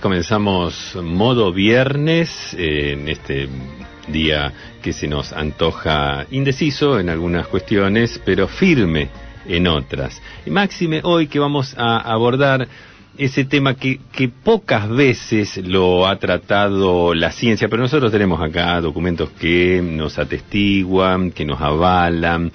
Comenzamos 0.00 0.96
modo 1.02 1.52
viernes 1.52 2.54
eh, 2.56 2.92
en 2.92 3.08
este 3.08 3.48
día 4.06 4.52
que 4.80 4.92
se 4.92 5.08
nos 5.08 5.32
antoja 5.32 6.24
indeciso 6.30 7.00
en 7.00 7.08
algunas 7.08 7.48
cuestiones, 7.48 8.20
pero 8.24 8.46
firme 8.46 9.08
en 9.44 9.66
otras. 9.66 10.22
Y 10.46 10.50
máxime 10.50 11.00
hoy 11.02 11.26
que 11.26 11.40
vamos 11.40 11.74
a 11.76 11.98
abordar 11.98 12.68
ese 13.18 13.44
tema 13.44 13.74
que, 13.74 13.98
que 14.12 14.28
pocas 14.28 14.88
veces 14.88 15.56
lo 15.56 16.06
ha 16.06 16.16
tratado 16.16 17.12
la 17.12 17.32
ciencia, 17.32 17.68
pero 17.68 17.82
nosotros 17.82 18.12
tenemos 18.12 18.40
acá 18.40 18.80
documentos 18.80 19.30
que 19.30 19.82
nos 19.82 20.16
atestiguan, 20.16 21.32
que 21.32 21.44
nos 21.44 21.60
avalan, 21.60 22.52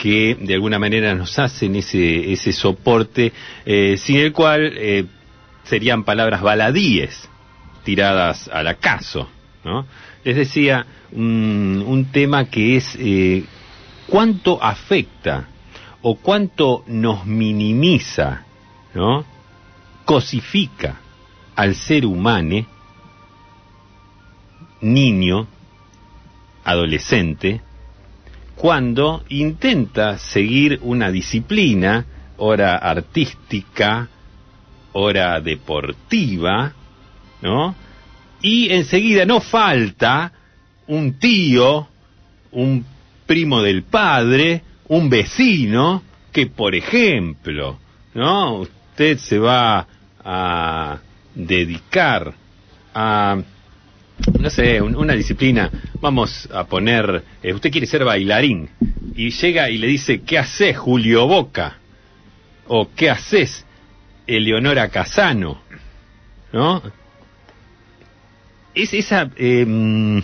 que 0.00 0.36
de 0.40 0.54
alguna 0.54 0.78
manera 0.78 1.16
nos 1.16 1.36
hacen 1.36 1.74
ese, 1.74 2.32
ese 2.32 2.52
soporte, 2.52 3.32
eh, 3.66 3.96
sin 3.96 4.18
el 4.18 4.32
cual 4.32 4.72
eh, 4.76 5.04
serían 5.64 6.04
palabras 6.04 6.42
baladíes 6.42 7.28
tiradas 7.84 8.48
al 8.48 8.66
acaso. 8.66 9.28
¿no? 9.64 9.86
Les 10.24 10.36
decía, 10.36 10.86
un, 11.12 12.08
tema 12.12 12.46
que 12.46 12.76
es 12.76 12.96
eh, 12.98 13.44
cuánto 14.06 14.62
afecta 14.62 15.48
o 16.02 16.16
cuánto 16.16 16.84
nos 16.86 17.26
minimiza, 17.26 18.44
cosifica 20.04 20.98
al 21.54 21.74
ser 21.74 22.06
humano, 22.06 22.66
niño, 24.80 25.46
adolescente, 26.64 27.60
cuando 28.56 29.24
intenta 29.28 30.18
seguir 30.18 30.80
una 30.82 31.10
disciplina, 31.10 32.06
hora 32.38 32.76
artística, 32.76 34.08
hora 34.92 35.40
deportiva, 35.40 36.72
¿no? 37.42 37.74
Y 38.42 38.70
enseguida 38.70 39.24
no 39.24 39.40
falta 39.40 40.32
un 40.86 41.18
tío, 41.18 41.88
un 42.52 42.84
primo 43.26 43.62
del 43.62 43.82
padre, 43.82 44.62
un 44.88 45.08
vecino, 45.08 46.02
que 46.32 46.46
por 46.46 46.74
ejemplo, 46.74 47.78
¿no? 48.14 48.60
Usted 48.60 49.18
se 49.18 49.38
va 49.38 49.86
a 50.24 50.98
dedicar 51.34 52.34
a 52.94 53.38
no 54.38 54.50
sé, 54.50 54.80
una 54.82 55.14
disciplina, 55.14 55.70
vamos 56.00 56.48
a 56.52 56.64
poner, 56.64 57.24
eh, 57.42 57.52
usted 57.54 57.70
quiere 57.70 57.86
ser 57.86 58.04
bailarín 58.04 58.68
y 59.14 59.30
llega 59.30 59.70
y 59.70 59.78
le 59.78 59.86
dice, 59.86 60.20
¿qué 60.22 60.38
haces 60.38 60.76
Julio 60.76 61.26
Boca? 61.26 61.78
O 62.66 62.90
¿qué 62.94 63.10
haces 63.10 63.64
Eleonora 64.36 64.88
Casano? 64.88 65.62
¿No? 66.52 66.82
Es 68.74 68.94
esa 68.94 69.30
eh, 69.36 70.22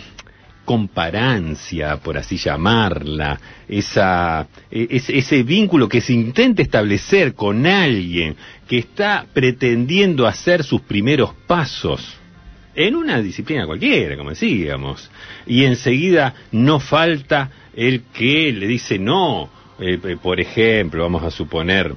comparancia, 0.63 1.97
por 1.97 2.17
así 2.17 2.37
llamarla, 2.37 3.39
esa, 3.67 4.47
e, 4.71 4.87
ese 4.89 5.43
vínculo 5.43 5.89
que 5.89 6.01
se 6.01 6.13
intenta 6.13 6.61
establecer 6.61 7.33
con 7.33 7.65
alguien 7.65 8.35
que 8.67 8.79
está 8.79 9.25
pretendiendo 9.33 10.25
hacer 10.25 10.63
sus 10.63 10.81
primeros 10.81 11.33
pasos 11.45 12.17
en 12.75 12.95
una 12.95 13.21
disciplina 13.21 13.65
cualquiera, 13.65 14.15
como 14.15 14.29
decíamos, 14.29 15.09
y 15.45 15.65
enseguida 15.65 16.33
no 16.51 16.79
falta 16.79 17.49
el 17.75 18.03
que 18.13 18.53
le 18.53 18.67
dice 18.67 18.99
no, 18.99 19.49
eh, 19.79 19.99
eh, 20.03 20.17
por 20.21 20.39
ejemplo, 20.39 21.03
vamos 21.03 21.23
a 21.23 21.31
suponer 21.31 21.95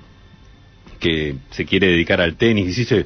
que 1.01 1.35
se 1.51 1.65
quiere 1.65 1.89
dedicar 1.89 2.21
al 2.21 2.37
tenis 2.37 2.67
y 2.77 2.81
dice, 2.83 3.05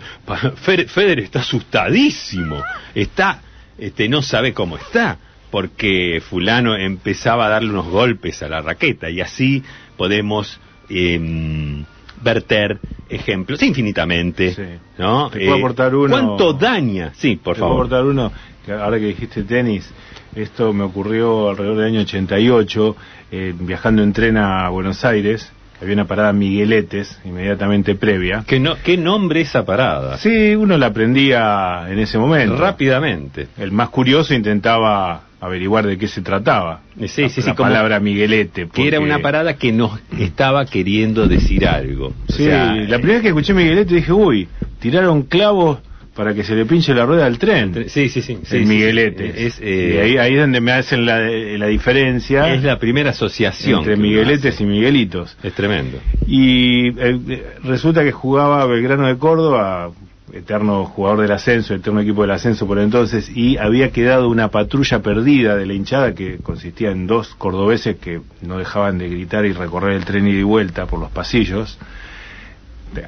Federer 0.86 1.20
está 1.20 1.40
asustadísimo, 1.40 2.62
está, 2.94 3.40
este, 3.78 4.08
no 4.08 4.20
sabe 4.20 4.52
cómo 4.52 4.76
está, 4.76 5.16
porque 5.50 6.20
fulano 6.28 6.76
empezaba 6.76 7.46
a 7.46 7.48
darle 7.50 7.70
unos 7.70 7.86
golpes 7.86 8.42
a 8.42 8.48
la 8.48 8.60
raqueta 8.60 9.08
y 9.08 9.20
así 9.20 9.62
podemos 9.96 10.58
em, 10.90 11.84
verter 12.22 12.78
ejemplos 13.08 13.62
infinitamente, 13.62 14.80
¿no? 14.98 15.30
Te 15.30 15.38
puedo 15.38 15.54
Eh, 15.54 15.58
aportar 15.58 15.94
uno. 15.94 16.08
¿Cuánto 16.10 16.52
daña? 16.54 17.12
Sí, 17.14 17.36
por 17.36 17.54
Te 17.54 17.60
puedo 17.60 17.72
favor. 17.72 17.86
aportar 17.86 18.04
uno, 18.04 18.32
ahora 18.80 18.98
que 18.98 19.06
dijiste 19.06 19.44
tenis, 19.44 19.88
esto 20.34 20.72
me 20.72 20.84
ocurrió 20.84 21.50
alrededor 21.50 21.76
del 21.76 21.86
año 21.86 22.00
88, 22.00 22.96
eh, 23.30 23.54
viajando 23.56 24.02
en 24.02 24.12
tren 24.12 24.36
a 24.36 24.68
Buenos 24.70 25.04
Aires, 25.04 25.52
había 25.84 25.94
una 25.94 26.06
parada 26.06 26.32
Migueletes 26.32 27.18
inmediatamente 27.24 27.94
previa. 27.94 28.44
¿Qué, 28.46 28.58
no, 28.60 28.76
¿Qué 28.82 28.96
nombre 28.96 29.40
esa 29.42 29.64
parada? 29.64 30.16
Sí, 30.18 30.54
uno 30.54 30.76
la 30.76 30.86
aprendía 30.86 31.86
en 31.88 31.98
ese 31.98 32.18
momento. 32.18 32.56
Rápidamente. 32.56 33.48
El 33.58 33.72
más 33.72 33.88
curioso 33.90 34.34
intentaba 34.34 35.22
averiguar 35.40 35.86
de 35.86 35.98
qué 35.98 36.08
se 36.08 36.22
trataba. 36.22 36.80
Sí, 36.98 37.08
sí, 37.08 37.22
la, 37.22 37.28
sí, 37.28 37.42
la 37.42 37.54
como- 37.54 37.68
palabra 37.68 38.00
Miguelete. 38.00 38.68
Que 38.72 38.88
era 38.88 38.98
una 39.00 39.18
parada 39.18 39.56
que 39.56 39.72
nos 39.72 40.00
estaba 40.18 40.64
queriendo 40.64 41.28
decir 41.28 41.66
algo. 41.66 42.08
O 42.28 42.32
Sí, 42.32 42.44
sea, 42.44 42.74
la 42.74 42.96
primera 42.96 43.14
vez 43.14 43.22
que 43.22 43.28
escuché 43.28 43.52
Miguelete 43.52 43.94
dije, 43.96 44.12
uy, 44.12 44.48
tiraron 44.80 45.22
clavos 45.22 45.80
para 46.14 46.32
que 46.34 46.44
se 46.44 46.54
le 46.54 46.64
pinche 46.64 46.94
la 46.94 47.04
rueda 47.04 47.26
al 47.26 47.38
tren. 47.38 47.72
eh, 47.76 47.88
Sí, 47.88 48.08
sí, 48.08 48.22
sí. 48.22 48.38
sí, 48.44 48.56
el 48.56 48.62
sí, 48.62 48.68
Miguelete. 48.68 49.46
Es, 49.46 49.58
eh, 49.60 49.94
y 49.94 49.98
ahí, 49.98 50.16
ahí 50.16 50.34
es 50.34 50.40
donde 50.40 50.60
me 50.60 50.72
hacen 50.72 51.04
la, 51.04 51.18
la 51.20 51.66
diferencia 51.66 52.54
es 52.54 52.62
la 52.62 52.78
primera 52.78 53.10
asociación. 53.10 53.80
entre 53.80 53.96
Migueletes 53.96 54.60
y 54.60 54.64
Miguelitos. 54.64 55.36
Es 55.42 55.52
tremendo. 55.54 55.98
Y 56.26 56.88
eh, 56.88 57.18
eh, 57.28 57.46
resulta 57.64 58.04
que 58.04 58.12
jugaba 58.12 58.64
Belgrano 58.66 59.06
de 59.08 59.16
Córdoba, 59.18 59.90
eterno 60.32 60.84
jugador 60.86 61.20
del 61.22 61.32
ascenso, 61.32 61.74
eterno 61.74 62.00
equipo 62.00 62.22
del 62.22 62.30
ascenso 62.32 62.66
por 62.66 62.78
entonces, 62.78 63.30
y 63.36 63.56
había 63.56 63.90
quedado 63.90 64.28
una 64.28 64.48
patrulla 64.48 65.00
perdida 65.00 65.56
de 65.56 65.66
la 65.66 65.74
hinchada 65.74 66.14
que 66.14 66.38
consistía 66.38 66.90
en 66.90 67.06
dos 67.06 67.34
cordobeses 67.36 67.96
que 67.96 68.20
no 68.42 68.58
dejaban 68.58 68.98
de 68.98 69.08
gritar 69.08 69.44
y 69.46 69.52
recorrer 69.52 69.92
el 69.96 70.04
tren 70.04 70.26
ida 70.28 70.38
y 70.40 70.42
vuelta 70.42 70.86
por 70.86 70.98
los 71.00 71.10
pasillos, 71.10 71.78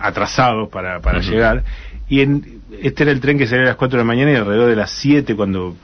atrasados 0.00 0.68
para, 0.68 1.00
para 1.00 1.20
llegar. 1.20 1.62
Y 2.08 2.20
en, 2.20 2.60
este 2.82 3.02
era 3.02 3.12
el 3.12 3.20
tren 3.20 3.38
que 3.38 3.46
salía 3.46 3.64
a 3.64 3.68
las 3.68 3.76
4 3.76 3.96
de 3.98 4.04
la 4.04 4.06
mañana 4.06 4.32
y 4.32 4.36
alrededor 4.36 4.68
de 4.70 4.76
las 4.76 4.90
7 4.92 5.34
cuando 5.34 5.76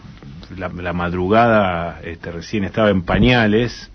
la, 0.57 0.69
la 0.69 0.93
madrugada 0.93 2.01
este, 2.05 2.31
recién 2.31 2.65
estaba 2.65 2.91
en 2.91 3.03
pañales. 3.03 3.91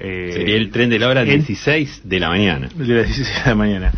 eh, 0.00 0.30
Sería 0.34 0.56
el 0.56 0.70
tren 0.70 0.90
de 0.90 0.98
la 0.98 1.08
hora 1.08 1.22
en- 1.22 1.28
16 1.28 2.02
de 2.04 2.20
la 2.20 2.28
mañana. 2.28 2.68
de 2.74 2.94
las 2.94 3.06
16 3.06 3.44
de 3.44 3.48
la 3.50 3.54
mañana. 3.54 3.92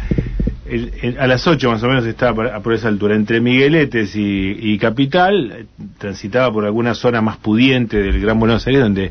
El- 0.69 0.93
el- 1.01 1.19
a 1.19 1.27
las 1.27 1.47
8 1.47 1.71
más 1.71 1.83
o 1.83 1.89
menos 1.89 2.05
estaba 2.07 2.61
por, 2.61 2.73
esa 2.75 2.89
altura. 2.89 3.15
Entre 3.15 3.41
Migueletes 3.41 4.15
y, 4.17 4.57
y 4.61 4.79
Capital, 4.79 5.67
transitaba 5.99 6.53
por 6.53 6.65
alguna 6.65 6.95
zona 6.95 7.21
más 7.21 7.37
pudiente 7.39 8.03
del 8.03 8.21
Gran 8.21 8.39
Buenos 8.39 8.67
Aires, 8.67 8.83
donde 8.83 9.11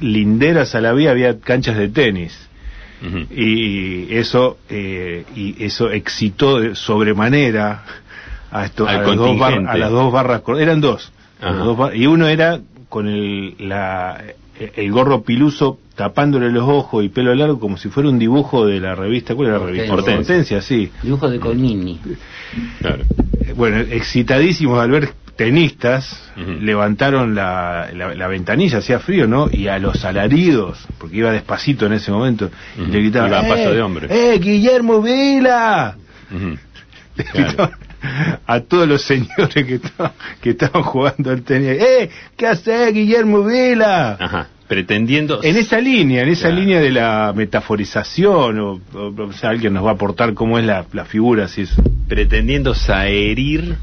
linderas 0.00 0.74
a 0.74 0.80
la 0.80 0.92
vía 0.92 1.10
había 1.10 1.38
canchas 1.40 1.76
de 1.76 1.88
tenis. 1.88 2.48
Y 3.30 4.14
eso, 4.14 4.58
eh, 4.68 5.24
y 5.34 5.64
eso 5.64 5.90
excitó 5.90 6.60
de 6.60 6.74
sobremanera 6.74 7.84
a, 8.50 8.64
esto, 8.64 8.86
a, 8.86 8.92
las 8.94 9.16
dos 9.16 9.38
bar- 9.38 9.66
a 9.68 9.76
las 9.76 9.90
dos 9.90 10.12
barras. 10.12 10.42
Eran 10.58 10.80
dos. 10.80 11.12
dos 11.40 11.76
bar- 11.76 11.96
y 11.96 12.06
uno 12.06 12.28
era 12.28 12.60
con 12.88 13.08
el, 13.08 13.56
la, 13.58 14.22
el 14.76 14.92
gorro 14.92 15.22
piluso 15.22 15.78
tapándole 15.96 16.50
los 16.50 16.68
ojos 16.68 17.04
y 17.04 17.08
pelo 17.08 17.34
largo 17.34 17.58
como 17.58 17.76
si 17.76 17.88
fuera 17.88 18.08
un 18.08 18.18
dibujo 18.18 18.66
de 18.66 18.80
la 18.80 18.94
revista. 18.94 19.34
¿Cuál 19.34 19.48
era 19.48 19.58
la 19.58 19.66
revista? 19.66 19.92
Hortensia. 19.92 20.18
Hortensia, 20.20 20.62
sí. 20.62 20.90
Dibujo 21.02 21.28
de 21.28 21.40
Colmini. 21.40 21.98
Claro. 22.80 23.04
Bueno, 23.56 23.78
excitadísimos 23.80 24.78
al 24.78 24.90
ver 24.90 25.10
tenistas, 25.36 26.30
levantaron 26.36 27.34
la, 27.34 27.88
la, 27.94 28.14
la 28.14 28.26
ventanilla, 28.28 28.78
hacía 28.78 28.98
frío, 29.00 29.26
¿no? 29.26 29.48
Y 29.50 29.68
a 29.68 29.78
los 29.78 30.04
alaridos, 30.04 30.78
porque 30.98 31.16
iba 31.18 31.30
despacito 31.32 31.86
en 31.86 31.94
ese 31.94 32.10
momento, 32.10 32.50
y 32.76 32.82
le 32.90 32.98
gritaban, 33.00 33.30
Iba 33.30 33.40
a 33.40 33.48
paso 33.48 33.70
"Eh, 33.70 33.74
de 33.74 33.82
hombre". 33.82 34.06
¡Eh, 34.10 34.38
Guillermo 34.38 35.00
Vila! 35.02 35.96
Le 37.16 37.24
Claro. 37.24 37.46
gritaban 37.48 37.70
a 38.46 38.60
todos 38.60 38.88
los 38.88 39.02
señores 39.02 39.54
que 39.66 39.74
estaban, 39.74 40.12
que 40.40 40.50
estaban 40.50 40.82
jugando 40.82 41.30
al 41.30 41.42
tenis, 41.42 41.68
¡Eh, 41.80 42.10
qué 42.36 42.46
hace 42.46 42.90
Guillermo 42.92 43.44
Vila! 43.44 44.16
Ajá. 44.18 44.48
Pretendiendo. 44.66 45.40
En 45.42 45.56
esa 45.56 45.78
línea, 45.80 46.22
en 46.22 46.30
esa 46.30 46.48
Claro. 46.48 46.56
línea 46.60 46.80
de 46.80 46.90
la 46.92 47.32
metaforización, 47.36 48.58
o, 48.58 48.80
o- 48.94 49.22
o 49.28 49.32
sea, 49.34 49.50
alguien 49.50 49.74
nos 49.74 49.84
va 49.84 49.90
a 49.90 49.94
aportar 49.94 50.32
cómo 50.34 50.58
es 50.58 50.64
la, 50.64 50.86
la 50.92 51.04
figura, 51.04 51.46
si 51.48 51.62
es 51.62 51.70
pretendiendo 52.08 52.74
saherir 52.74 53.76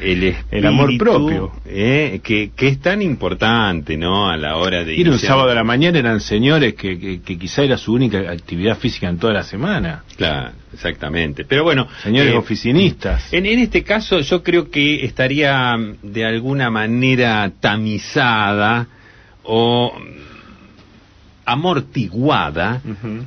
el 0.00 0.22
espíritu, 0.24 0.56
El 0.56 0.66
amor 0.66 0.98
propio. 0.98 1.52
eh, 1.66 2.20
que, 2.22 2.50
que 2.56 2.68
es 2.68 2.80
tan 2.80 3.02
importante, 3.02 3.96
¿no? 3.96 4.28
A 4.30 4.36
la 4.36 4.56
hora 4.56 4.82
de 4.84 4.94
Ir 4.94 5.08
un 5.10 5.18
sábado 5.18 5.50
a 5.50 5.54
la 5.54 5.64
mañana 5.64 5.98
eran 5.98 6.20
señores 6.20 6.74
que, 6.74 6.98
que, 6.98 7.20
que 7.20 7.38
quizá 7.38 7.62
era 7.62 7.76
su 7.76 7.92
única 7.92 8.18
actividad 8.30 8.78
física 8.78 9.08
en 9.08 9.18
toda 9.18 9.34
la 9.34 9.42
semana. 9.42 10.04
Claro, 10.16 10.50
exactamente. 10.72 11.44
Pero 11.44 11.64
bueno, 11.64 11.86
Señores 12.02 12.32
eh, 12.32 12.36
oficinistas. 12.36 13.32
En, 13.32 13.46
en 13.46 13.58
este 13.58 13.82
caso 13.82 14.20
yo 14.20 14.42
creo 14.42 14.70
que 14.70 15.04
estaría 15.04 15.76
mm, 15.76 15.96
de 16.02 16.24
alguna 16.24 16.70
manera 16.70 17.50
tamizada 17.60 18.86
o 19.42 19.92
amortiguada 21.52 22.80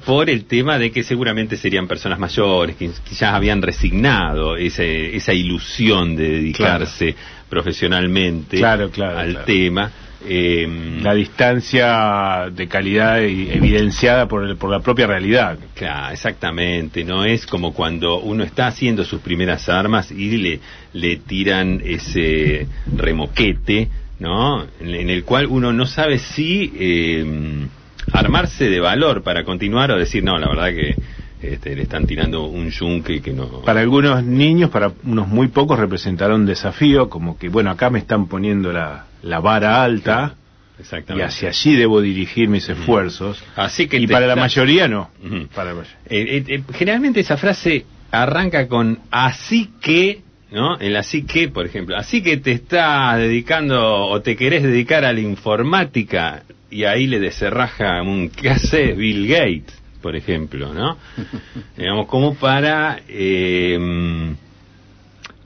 por 0.06 0.30
el 0.30 0.46
tema 0.46 0.78
de 0.80 0.92
que 0.92 1.04
seguramente 1.04 1.58
serían 1.58 1.88
personas 1.88 2.20
mayores, 2.20 2.75
que, 2.75 2.90
ya 3.20 3.36
habían 3.36 3.62
resignado 3.62 4.56
ese- 4.58 5.16
esa 5.16 5.34
ilusión 5.34 6.16
de 6.16 6.30
dedicarse 6.30 7.16
profesionalmente 7.50 8.58
Claro, 8.58 8.90
claro, 8.90 9.18
al 9.20 9.46
tema. 9.46 9.92
Eh, 10.25 11.00
La 11.02 11.14
distancia 11.14 12.50
de 12.50 12.68
calidad 12.70 13.22
evidenciada 13.22 14.25
por, 14.28 14.46
el- 14.46 14.56
por 14.56 14.70
la 14.72 14.80
propia 14.80 15.06
realidad. 15.06 15.58
Claro, 15.75 16.14
exactamente. 16.14 17.04
No 17.04 17.25
es 17.25 17.46
como 17.46 17.74
cuando 17.74 18.20
uno 18.22 18.44
está 18.46 18.68
haciendo 18.68 19.04
sus 19.04 19.20
primeras 19.20 19.68
armas 19.68 20.12
y 20.12 20.38
le, 20.38 20.60
le 20.94 21.18
tiran 21.18 21.81
ese 21.84 22.68
remoquete, 22.96 23.90
¿no? 24.20 24.64
En, 24.80 24.96
en 24.96 25.10
el 25.10 25.25
cual 25.25 25.48
uno 25.48 25.74
no 25.74 25.86
sabe 25.86 26.20
si 26.20 26.72
eh, 26.74 27.68
armarse 28.13 28.69
de 28.69 28.80
valor 28.80 29.24
para 29.24 29.44
continuar 29.44 29.92
o 29.92 29.98
decir, 29.98 30.24
no, 30.24 30.38
la 30.38 30.48
verdad 30.48 30.69
que 30.69 30.98
este, 31.42 31.75
le 31.75 31.81
están 31.83 32.06
tirando 32.06 32.45
un 32.45 32.69
yunque 32.69 33.21
que 33.21 33.33
no. 33.33 33.62
Para 33.62 33.81
algunos 33.81 34.24
niños, 34.24 34.69
para 34.69 34.94
unos 35.04 35.27
muy 35.27 35.50
pocos, 35.50 35.77
representará 35.77 36.36
un 36.36 36.45
desafío, 36.45 37.10
como 37.10 37.38
que, 37.38 37.50
bueno, 37.50 37.71
acá 37.71 37.89
me 37.89 38.00
están 38.00 38.27
poniendo 38.27 38.71
la, 38.71 39.07
la 39.24 39.39
vara 39.39 39.83
alta 39.83 40.36
y 40.77 40.81
Exactamente. 40.81 41.27
hacia 41.27 41.50
allí 41.50 41.75
debo 41.75 42.01
dirigir 42.01 42.48
mis 42.48 42.68
esfuerzos. 42.69 43.44
Así 43.56 43.88
que 43.88 43.98
Y 43.98 44.07
te 44.07 44.13
para 44.13 44.27
la 44.27 44.36
mayoría 44.36 44.88
no. 44.88 45.10
Ujú. 45.24 45.48
Para 45.54 45.74
la 45.74 45.75
mayoría. 45.81 45.98
Eh, 46.06 46.38
eh, 46.38 46.44
eh, 46.48 46.63
generalmente 46.74 47.19
esa 47.19 47.38
frase 47.38 47.86
arranca 48.12 48.68
con 48.68 49.00
así 49.12 49.71
que, 49.81 50.21
¿no? 50.51 50.77
El 50.77 50.95
así 50.95 51.24
que, 51.24 51.50
por 51.50 51.65
ejemplo, 51.65 51.98
así 51.98 52.21
que 52.21 52.38
te 52.38 52.51
estás 52.51 53.18
dedicando 53.18 54.06
o 54.07 54.21
te 54.21 54.36
querés 54.36 54.63
dedicar 54.63 55.04
a 55.04 55.12
la 55.12 55.19
informática 55.19 56.44
y 56.74 56.86
ahí 56.86 57.08
le 57.08 57.20
deserraja 57.20 58.02
un 58.02 58.30
¿qué 58.36 58.50
hace 58.50 58.94
Bill 58.94 59.28
Gates, 59.28 59.74
por 60.02 60.16
ejemplo, 60.16 60.74
¿no? 60.74 60.98
Digamos, 61.78 62.08
como 62.08 62.36
para 62.36 63.00
eh, 63.08 64.34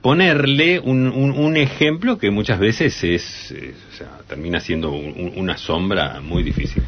ponerle 0.02 0.78
un, 0.80 1.06
un- 1.08 1.32
un 1.32 1.56
ejemplo 1.56 2.18
que 2.18 2.30
muchas 2.30 2.58
veces 2.58 3.02
es, 3.04 3.54
o 3.92 3.96
sea, 3.96 4.18
termina 4.28 4.60
siendo 4.60 4.92
un- 4.92 5.14
un- 5.16 5.32
una 5.36 5.56
sombra 5.56 6.20
muy 6.20 6.42
difícil 6.42 6.82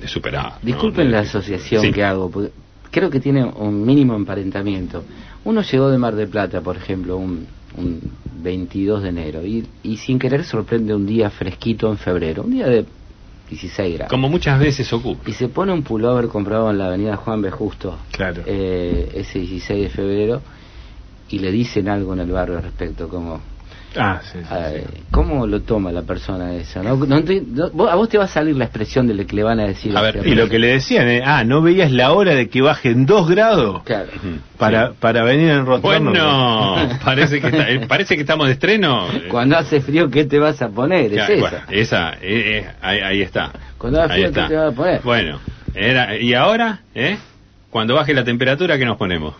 de 0.00 0.08
superar. 0.08 0.54
Disculpen 0.62 1.10
la 1.10 1.20
asociación 1.20 1.82
Sí. 1.82 1.92
que 1.92 2.04
hago, 2.04 2.30
porque 2.30 2.50
creo 2.90 3.10
que 3.10 3.20
tiene 3.20 3.44
un 3.44 3.84
mínimo 3.84 4.14
emparentamiento. 4.14 5.04
Uno 5.44 5.62
llegó 5.62 5.90
de 5.90 5.98
Mar 5.98 6.14
del 6.14 6.28
Plata, 6.28 6.60
por 6.60 6.76
ejemplo, 6.76 7.16
un, 7.16 7.46
un 7.76 8.00
22 8.42 9.02
de 9.02 9.08
enero, 9.08 9.44
y, 9.44 9.66
y 9.82 9.96
sin 9.96 10.18
querer 10.18 10.44
sorprende 10.44 10.94
un 10.94 11.06
día 11.06 11.30
fresquito 11.30 11.90
en 11.90 11.98
febrero, 11.98 12.42
un 12.44 12.52
día 12.52 12.68
de 12.68 12.84
16 13.52 13.94
grados. 13.94 14.10
Como 14.10 14.28
muchas 14.28 14.58
veces 14.58 14.90
ocurre. 14.92 15.20
Y 15.26 15.32
se 15.32 15.48
pone 15.48 15.72
un 15.72 15.82
pullover 15.82 16.28
comprado 16.28 16.70
en 16.70 16.78
la 16.78 16.86
avenida 16.86 17.16
Juan 17.16 17.42
B. 17.42 17.50
Justo, 17.50 17.98
Claro. 18.10 18.42
eh, 18.46 19.10
ese 19.14 19.38
16 19.40 19.82
de 19.82 19.88
febrero, 19.90 20.42
y 21.28 21.38
le 21.38 21.50
dicen 21.52 21.88
algo 21.88 22.12
en 22.14 22.20
el 22.20 22.30
barrio 22.30 22.56
al 22.56 22.62
respecto, 22.64 23.08
como... 23.08 23.40
Ah, 23.96 24.20
sí, 24.22 24.38
sí, 24.40 24.46
eh, 24.50 24.84
sí. 24.94 25.02
¿Cómo 25.10 25.46
lo 25.46 25.60
toma 25.60 25.92
la 25.92 26.02
persona 26.02 26.54
esa? 26.54 26.82
¿no? 26.82 26.96
No 26.96 27.18
enti- 27.18 27.44
no- 27.46 27.70
vos- 27.70 27.90
a 27.90 27.94
vos 27.94 28.08
te 28.08 28.18
va 28.18 28.24
a 28.24 28.28
salir 28.28 28.56
la 28.56 28.64
expresión 28.64 29.06
de 29.06 29.14
lo 29.14 29.26
que 29.26 29.36
le 29.36 29.42
van 29.42 29.60
a 29.60 29.64
decir. 29.66 29.96
A 29.96 30.00
ver, 30.00 30.16
esa 30.18 30.28
Y 30.28 30.34
lo 30.34 30.48
que 30.48 30.58
le 30.58 30.68
decían, 30.68 31.08
eh, 31.08 31.22
ah, 31.24 31.44
¿no 31.44 31.60
veías 31.62 31.90
la 31.92 32.12
hora 32.12 32.34
de 32.34 32.48
que 32.48 32.62
bajen 32.62 33.04
dos 33.06 33.28
grados 33.28 33.82
Claro. 33.84 34.10
Para, 34.58 34.88
Sí. 34.88 34.94
para 35.00 35.22
venir 35.24 35.50
a 35.50 35.54
enrostrarnos? 35.56 36.12
Bueno, 36.12 36.98
parece 37.04 37.40
que, 37.40 37.46
está- 37.48 37.68
eh, 37.70 37.86
parece 37.86 38.14
que 38.14 38.20
estamos 38.22 38.46
de 38.46 38.52
estreno. 38.54 39.06
Cuando 39.30 39.56
hace 39.58 39.80
frío, 39.80 40.08
¿qué 40.10 40.24
te 40.24 40.38
vas 40.38 40.62
a 40.62 40.68
poner? 40.68 41.06
Es 41.06 41.12
Claro, 41.26 41.32
esa. 41.34 41.40
bueno, 41.40 41.58
esa, 41.70 42.10
eh, 42.14 42.18
eh, 42.22 42.66
ahí, 42.80 42.98
ahí 43.00 43.22
está. 43.22 43.52
Cuando 43.78 44.00
Ahí 44.02 44.08
frío, 44.08 44.22
¿qué 44.24 44.28
está. 44.28 44.48
te 44.48 44.56
vas 44.56 44.72
a 44.72 44.76
poner? 44.76 45.00
Bueno, 45.02 45.38
era, 45.74 46.16
y 46.16 46.34
ahora, 46.34 46.80
¿eh? 46.94 47.18
Cuando 47.70 47.94
baje 47.94 48.14
la 48.14 48.22
temperatura, 48.24 48.78
¿qué 48.78 48.84
nos 48.84 48.96
ponemos? 48.96 49.34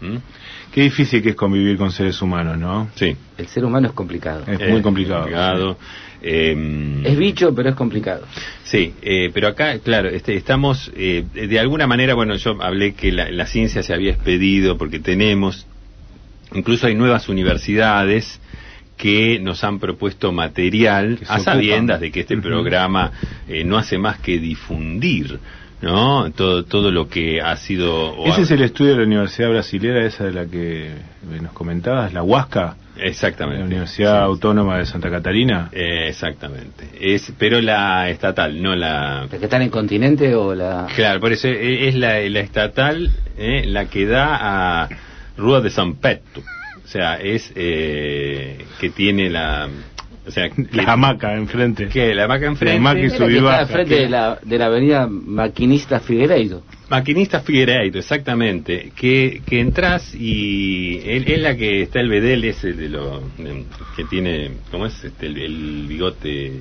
¿Mm? 0.00 0.16
Qué 0.72 0.82
difícil 0.82 1.22
que 1.22 1.30
es 1.30 1.36
convivir 1.36 1.76
con 1.76 1.90
seres 1.90 2.20
humanos, 2.22 2.56
¿no? 2.56 2.88
Sí. 2.94 3.16
El 3.36 3.46
ser 3.48 3.64
humano 3.64 3.88
es 3.88 3.92
complicado. 3.92 4.44
Es 4.46 4.70
muy 4.70 4.82
complicado. 4.82 5.76
Eh, 6.22 7.02
Es 7.04 7.16
bicho, 7.16 7.54
pero 7.54 7.70
es 7.70 7.74
complicado. 7.74 8.26
Sí, 8.62 8.94
eh, 9.02 9.30
pero 9.32 9.48
acá, 9.48 9.78
claro, 9.78 10.08
este, 10.08 10.36
estamos, 10.36 10.92
eh, 10.94 11.24
de 11.32 11.58
alguna 11.58 11.86
manera, 11.86 12.14
bueno, 12.14 12.36
yo 12.36 12.62
hablé 12.62 12.92
que 12.92 13.10
la, 13.10 13.30
la 13.30 13.46
ciencia 13.46 13.82
se 13.82 13.94
había 13.94 14.12
expedido 14.12 14.76
porque 14.76 15.00
tenemos, 15.00 15.66
incluso 16.54 16.86
hay 16.86 16.94
nuevas 16.94 17.28
universidades 17.28 18.40
que 19.00 19.38
nos 19.40 19.64
han 19.64 19.78
propuesto 19.78 20.30
material 20.30 21.18
a 21.22 21.36
ocupan. 21.36 21.40
sabiendas 21.40 22.00
de 22.02 22.10
que 22.12 22.20
este 22.20 22.36
programa 22.36 23.12
eh, 23.48 23.64
no 23.64 23.78
hace 23.78 23.96
más 23.96 24.18
que 24.18 24.38
difundir, 24.38 25.38
¿no? 25.82 26.30
Todo, 26.32 26.64
todo 26.64 26.90
lo 26.90 27.08
que 27.08 27.40
ha 27.40 27.56
sido... 27.56 28.14
Ese 28.26 28.40
ha- 28.40 28.44
es 28.44 28.50
el 28.50 28.62
estudio 28.62 28.92
de 28.92 28.98
la 28.98 29.06
Universidad 29.06 29.50
Brasilera, 29.50 30.04
esa 30.06 30.24
de 30.24 30.32
la 30.32 30.46
que 30.46 30.90
nos 31.40 31.52
comentabas, 31.52 32.12
la 32.12 32.22
Huasca, 32.22 32.76
Exactamente. 32.96 33.60
la 33.60 33.66
Universidad 33.66 34.18
Sí. 34.18 34.24
Autónoma 34.24 34.78
de 34.78 34.86
Santa 34.86 35.08
Catarina. 35.10 35.68
Eh, 35.72 36.08
exactamente. 36.08 36.88
Es, 37.00 37.32
pero 37.38 37.60
la 37.62 38.10
estatal, 38.10 38.60
no 38.62 38.76
la... 38.76 39.22
¿La 39.30 39.38
que 39.38 39.44
está 39.44 39.56
en 39.56 39.62
el 39.62 39.70
continente 39.70 40.34
o 40.34 40.54
la.? 40.54 40.86
Claro, 40.94 41.18
por 41.20 41.32
eso 41.32 41.48
eh, 41.48 41.88
es 41.88 41.94
la, 41.94 42.20
la 42.20 42.40
estatal 42.40 43.10
eh, 43.38 43.64
la 43.66 43.86
que 43.86 44.04
da 44.06 44.82
a 44.84 44.88
Rua 45.38 45.60
de 45.62 45.70
San 45.70 45.94
Petto. 45.94 46.42
O 46.84 46.88
sea, 46.88 47.14
es 47.14 47.52
eh, 47.54 48.66
que 48.80 48.90
tiene 48.90 49.30
la... 49.30 49.68
O 50.30 50.32
sea, 50.32 50.48
La 50.72 50.92
hamaca 50.92 51.34
enfrente. 51.34 51.88
que 51.88 52.14
la 52.14 52.24
enfrente. 52.24 52.70
hamaca 52.76 53.00
y 53.00 53.04
Era 53.06 53.16
su 53.16 53.26
que 53.26 53.32
está 53.32 53.42
baja, 53.44 53.58
al 53.58 53.66
frente 53.66 53.94
que- 53.96 54.00
de 54.02 54.08
la, 54.08 54.38
de 54.42 54.58
la 54.58 54.66
avenida 54.66 55.06
Maquinista 55.10 55.98
Figueiredo. 55.98 56.62
Maquinista 56.88 57.40
Figueiredo, 57.40 57.98
exactamente. 57.98 58.92
Que, 58.94 59.42
que 59.44 59.60
entras 59.60 60.14
y 60.14 61.00
es 61.04 61.40
la 61.40 61.56
que 61.56 61.82
está 61.82 61.98
el 62.00 62.08
bedel 62.08 62.44
ese 62.44 62.72
de 62.72 62.88
lo 62.88 63.20
de- 63.38 63.64
que 63.96 64.04
tiene, 64.04 64.52
¿cómo 64.70 64.86
es? 64.86 65.02
Este, 65.04 65.26
el, 65.26 65.36
el 65.38 65.86
bigote... 65.88 66.52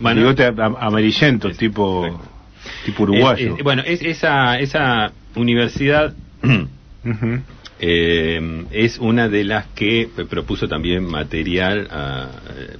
Bueno, 0.00 0.22
Bigote 0.22 0.44
am- 0.46 0.76
amarillento, 0.80 1.48
Es- 1.48 1.58
tipo, 1.58 2.06
exacto. 2.06 2.28
tipo 2.86 3.02
uruguayo. 3.02 3.52
es- 3.52 3.58
es- 3.58 3.62
bueno, 3.64 3.82
es 3.84 4.00
esa, 4.02 4.58
esa 4.58 5.12
universidad. 5.36 6.14
Eh, 7.82 8.66
es 8.72 8.98
una 8.98 9.28
de 9.28 9.42
las 9.44 9.66
que 9.68 10.08
propuso 10.28 10.68
también 10.68 11.02
material 11.04 11.88
ah, 11.90 12.28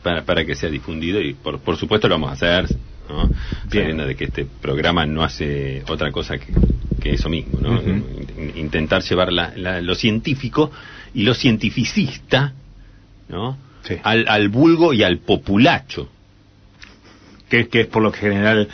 para, 0.02 0.24
para 0.24 0.44
que 0.44 0.54
sea 0.54 0.68
difundido 0.68 1.20
y 1.22 1.32
por, 1.32 1.60
por 1.60 1.76
supuesto 1.78 2.06
lo 2.06 2.16
vamos 2.16 2.30
a 2.30 2.32
hacer, 2.34 2.76
¿no? 3.08 3.28
Bien. 3.70 3.84
sabiendo 3.84 4.06
de 4.06 4.14
que 4.14 4.24
este 4.24 4.46
programa 4.60 5.06
no 5.06 5.22
hace 5.22 5.82
otra 5.88 6.12
cosa 6.12 6.36
que, 6.38 6.52
que 7.00 7.14
eso 7.14 7.30
mismo, 7.30 7.58
¿no? 7.60 7.80
Intentar 8.56 9.02
llevar 9.02 9.32
la- 9.32 9.52
la- 9.56 9.80
lo 9.80 9.94
científico 9.94 10.70
y 11.14 11.22
lo 11.22 11.32
cientificista 11.34 12.52
¿no? 13.28 13.56
Sí. 13.84 13.94
al, 14.02 14.26
al 14.28 14.48
vulgo 14.50 14.92
y 14.92 15.02
al 15.02 15.18
populacho. 15.18 16.10
que, 17.48 17.68
que 17.68 17.80
es 17.82 17.86
por 17.86 18.02
lo 18.02 18.12
general 18.12 18.68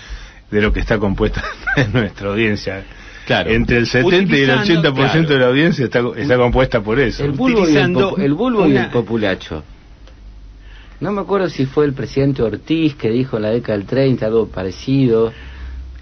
de 0.50 0.60
lo 0.60 0.72
que 0.72 0.80
está 0.80 0.98
compuesta 0.98 1.42
nuestra 1.92 2.30
audiencia. 2.30 2.84
Claro. 3.26 3.50
Entre 3.50 3.76
el 3.78 3.86
70 3.86 4.36
y 4.36 4.40
el 4.42 4.50
80% 4.50 4.60
Utilizando, 4.60 4.92
claro. 4.94 5.28
de 5.28 5.38
la 5.38 5.46
audiencia 5.48 5.84
está, 5.84 6.00
está 6.16 6.36
compuesta 6.36 6.80
por 6.80 6.98
eso. 7.00 7.24
El 7.24 7.32
bulbo, 7.32 7.58
y 7.58 7.62
el, 7.62 7.62
Utilizando 7.64 8.12
popu- 8.16 8.22
el 8.22 8.34
bulbo 8.34 8.66
y 8.66 8.70
una- 8.70 8.84
el 8.84 8.90
populacho. 8.90 9.64
No 11.00 11.12
me 11.12 11.20
acuerdo 11.20 11.48
si 11.50 11.66
fue 11.66 11.84
el 11.84 11.92
presidente 11.92 12.42
Ortiz 12.42 12.94
que 12.94 13.10
dijo 13.10 13.36
en 13.36 13.42
la 13.42 13.50
década 13.50 13.76
del 13.78 13.86
30 13.86 14.26
algo 14.26 14.48
parecido. 14.48 15.32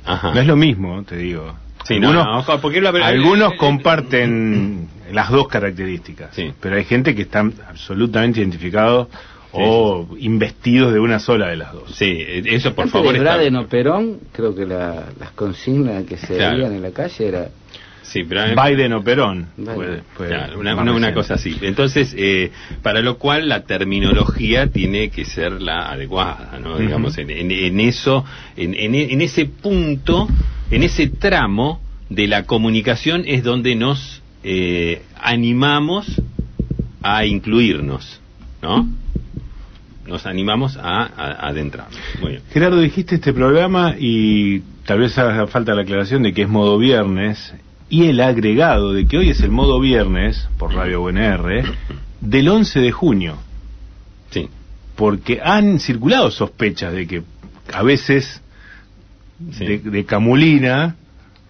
Ajá. 0.05 0.33
No 0.35 0.41
es 0.41 0.47
lo 0.47 0.55
mismo, 0.57 1.03
te 1.03 1.17
digo. 1.17 1.55
Sí, 1.85 1.99
no, 1.99 2.09
algunos 2.11 2.27
no, 2.27 2.39
ojo, 2.39 2.61
porque 2.61 2.79
algunos 2.79 3.53
eh, 3.53 3.55
eh, 3.55 3.59
comparten 3.59 4.89
las 5.13 5.31
dos 5.31 5.49
características, 5.49 6.35
Sí. 6.35 6.53
pero 6.61 6.77
hay 6.77 6.85
gente 6.85 7.15
que 7.15 7.23
están 7.23 7.53
absolutamente 7.69 8.41
identificados 8.41 9.09
o 9.63 10.09
investidos 10.19 10.93
de 10.93 11.01
una 11.01 11.19
sola 11.19 11.49
de 11.49 11.57
las 11.57 11.73
dos. 11.73 11.95
Sí, 11.95 12.05
eh, 12.07 12.43
eso 12.47 12.75
por 12.75 12.85
Antes 12.85 12.93
favor. 12.93 13.13
de 13.13 13.19
está- 13.19 13.35
Braden 13.37 13.57
o 13.57 13.67
Perón, 13.67 14.19
creo 14.33 14.55
que 14.55 14.67
la- 14.67 15.07
las 15.19 15.31
consignas 15.33 16.05
que 16.05 16.17
se 16.17 16.35
Claro. 16.37 16.57
veían 16.57 16.75
en 16.75 16.83
la 16.83 16.91
calle 16.91 17.29
era 17.29 17.49
Sí, 18.03 18.23
pero 18.29 18.43
Biden 18.63 18.93
o 18.93 19.03
Perón. 19.03 19.49
Biden. 19.57 19.75
puede- 19.75 20.03
puede- 20.17 20.29
Claro, 20.31 20.61
una, 20.61 21.13
cosa 21.15 21.35
así. 21.35 21.57
Entonces, 21.63 22.15
eh, 22.17 22.53
para 22.83 23.01
lo 23.01 23.17
cual 23.19 23.49
la 23.49 23.65
terminología 23.65 24.69
tiene 24.69 25.09
que 25.11 25.25
ser 25.25 25.61
la 25.61 25.91
adecuada, 25.91 26.59
¿no? 26.63 26.79
Digamos, 26.79 27.17
en, 27.19 27.31
en- 27.31 27.51
en 27.51 27.81
eso, 27.81 28.25
en, 28.57 28.75
en- 28.75 28.95
en 28.95 29.21
ese 29.21 29.47
punto, 29.47 30.29
en 30.71 30.83
ese 30.83 31.09
tramo 31.09 31.81
de 32.11 32.29
la 32.29 32.45
comunicación 32.45 33.25
es 33.27 33.43
donde 33.43 33.75
nos 33.75 34.21
eh, 34.47 35.01
animamos 35.21 36.21
a 37.03 37.25
incluirnos, 37.25 38.21
¿no? 38.63 38.87
Nos 40.07 40.27
animamos 40.27 40.77
a, 40.77 41.05
a-. 41.49 41.53
Muy 42.21 42.31
bien. 42.31 42.43
Gerardo, 42.53 42.81
dijiste 42.81 43.15
este 43.17 43.33
programa 43.33 43.95
y 43.99 44.61
tal 44.85 45.01
vez 45.01 45.17
haga 45.19 45.47
falta 45.47 45.75
la 45.75 45.83
aclaración 45.83 46.23
de 46.23 46.33
que 46.35 46.43
es 46.43 46.49
modo 46.49 46.79
viernes 46.79 47.55
y 47.89 48.07
el 48.07 48.21
agregado 48.21 48.93
de 48.93 49.07
que 49.07 49.19
hoy 49.19 49.31
es 49.31 49.41
el 49.41 49.51
modo 49.51 49.81
viernes 49.81 50.49
por 50.59 50.75
Radio 50.75 51.03
UNR 51.03 51.65
del 52.21 52.49
11 52.49 52.81
de 52.81 52.93
junio, 52.93 53.37
Sí. 54.31 54.49
porque 54.97 55.41
han 55.43 55.79
circulado 55.81 56.31
sospechas 56.31 56.93
de 56.93 57.07
que 57.07 57.23
a 57.73 57.83
veces 57.83 58.41
Sí. 59.53 59.65
de, 59.67 59.79
de 59.79 60.05
Camulina, 60.05 60.97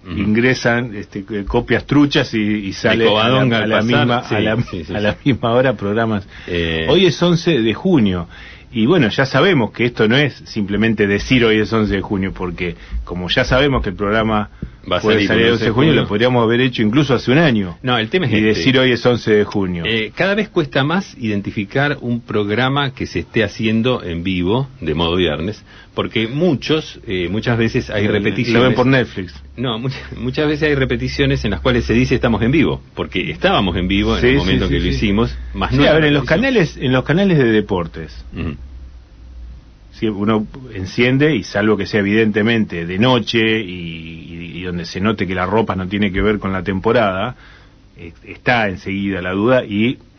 Ingresan 0.06 0.94
este, 0.94 1.24
eh, 1.30 1.44
copias 1.46 1.86
truchas 1.86 2.34
y, 2.34 2.38
y 2.38 2.72
sale 2.72 3.08
a 3.08 3.28
la, 3.28 3.78
a 3.78 3.82
misma, 3.82 4.22
sí, 4.28 4.34
a 4.34 4.40
la, 4.40 4.56
sí, 4.62 4.84
sí, 4.84 4.94
a 4.94 5.00
la 5.00 5.16
misma 5.24 5.52
hora 5.52 5.74
programas. 5.74 6.28
Eh, 6.46 6.86
Hoy 6.88 7.06
es 7.06 7.22
11 7.22 7.62
de 7.62 7.74
junio. 7.74 8.28
Y 8.70 8.86
bueno, 8.86 9.08
ya 9.08 9.24
sabemos 9.24 9.70
que 9.70 9.84
esto 9.84 10.08
no 10.08 10.16
es 10.16 10.34
simplemente 10.46 11.06
decir 11.06 11.44
hoy 11.44 11.60
es 11.60 11.72
11 11.72 11.94
de 11.94 12.00
junio, 12.00 12.32
porque 12.34 12.74
como 13.04 13.28
ya 13.28 13.44
sabemos 13.44 13.82
que 13.82 13.90
el 13.90 13.96
programa 13.96 14.50
Va 14.90 14.98
a 14.98 15.00
salir 15.00 15.26
salir 15.26 15.42
el 15.42 15.48
el 15.48 15.52
11 15.54 15.64
11 15.64 15.64
de 15.64 15.70
junio, 15.70 15.92
lo 15.94 16.06
podríamos 16.06 16.42
haber 16.42 16.60
hecho 16.60 16.82
incluso 16.82 17.14
hace 17.14 17.30
un 17.30 17.38
año. 17.38 17.78
No, 17.82 17.98
el 17.98 18.08
tema 18.08 18.26
es 18.26 18.32
y 18.32 18.36
este. 18.36 18.46
decir 18.48 18.78
hoy 18.78 18.92
es 18.92 19.04
11 19.04 19.32
de 19.32 19.44
junio. 19.44 19.84
Eh, 19.86 20.12
cada 20.14 20.34
vez 20.34 20.48
cuesta 20.48 20.84
más 20.84 21.16
identificar 21.18 21.98
un 22.00 22.20
programa 22.20 22.92
que 22.94 23.06
se 23.06 23.20
esté 23.20 23.44
haciendo 23.44 24.02
en 24.02 24.22
vivo, 24.22 24.68
de 24.80 24.94
modo 24.94 25.16
viernes, 25.16 25.64
porque 25.94 26.28
muchos, 26.28 27.00
eh, 27.06 27.28
muchas 27.30 27.56
veces 27.56 27.90
hay 27.90 28.06
repeticiones. 28.06 28.62
Lo 28.62 28.68
ven 28.68 28.74
por 28.74 28.86
Netflix. 28.86 29.34
No, 29.56 29.78
muchas, 29.78 30.00
muchas 30.18 30.48
veces 30.48 30.68
hay 30.68 30.74
repeticiones 30.74 31.44
en 31.44 31.52
las 31.52 31.60
cuales 31.60 31.84
se 31.84 31.94
dice 31.94 32.16
estamos 32.16 32.42
en 32.42 32.50
vivo, 32.50 32.82
porque 32.94 33.30
estábamos 33.30 33.76
en 33.76 33.88
vivo 33.88 34.16
en 34.16 34.20
Sí, 34.20 34.28
el 34.28 34.36
momento 34.36 34.66
sí, 34.66 34.74
que 34.74 34.80
lo 34.80 34.86
hicimos, 34.86 35.38
más 35.54 35.70
Sí, 35.70 35.78
no 35.78 35.84
a 35.84 35.92
ver, 35.92 36.04
en 36.04 36.14
los 36.14 36.24
canales, 36.24 36.76
en 36.76 36.92
los 36.92 37.04
canales 37.04 37.38
de 37.38 37.44
deportes, 37.44 38.24
uno 40.02 40.46
enciende 40.74 41.34
y 41.34 41.42
salvo 41.44 41.76
que 41.76 41.86
sea 41.86 42.00
evidentemente 42.00 42.86
de 42.86 42.98
noche 42.98 43.40
y, 43.60 44.62
donde 44.62 44.86
se 44.86 44.98
note 44.98 45.26
que 45.26 45.34
la 45.34 45.44
ropa 45.44 45.76
no 45.76 45.86
tiene 45.86 46.10
que 46.10 46.22
ver 46.22 46.38
con 46.38 46.50
la 46.52 46.62
temporada, 46.62 47.36
eh, 47.98 48.12
está 48.24 48.68
enseguida 48.68 49.20
la 49.20 49.32
duda 49.32 49.62
y 49.64 49.98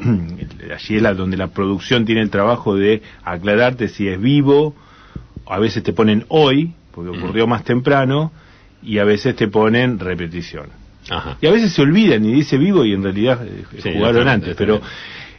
allí 0.71 0.95
es 0.95 1.01
la, 1.01 1.15
donde 1.15 1.35
la 1.35 1.47
producción 1.47 2.05
tiene 2.05 2.21
el 2.21 2.29
trabajo 2.29 2.75
de 2.75 3.01
aclararte 3.23 3.87
si 3.87 4.07
es 4.07 4.21
vivo, 4.21 4.75
a 5.47 5.57
veces 5.59 5.81
te 5.83 5.93
ponen 5.93 6.25
hoy, 6.27 6.73
porque 6.91 7.11
Mm. 7.11 7.23
ocurrió 7.23 7.47
más 7.47 7.63
temprano, 7.63 8.31
y 8.83 8.99
a 8.99 9.03
veces 9.03 9.35
te 9.35 9.47
ponen 9.47 9.97
repetición. 9.99 10.67
Ajá. 11.09 11.37
Y 11.41 11.47
a 11.47 11.51
veces 11.51 11.73
se 11.73 11.81
olvidan 11.81 12.23
y 12.25 12.33
dice 12.33 12.57
vivo 12.57 12.85
y 12.85 12.93
en 12.93 13.03
realidad 13.03 13.45
eh, 13.45 13.63
Sí, 13.81 13.93
jugaron 13.93 14.27
antes. 14.27 14.55
Pero 14.55 14.81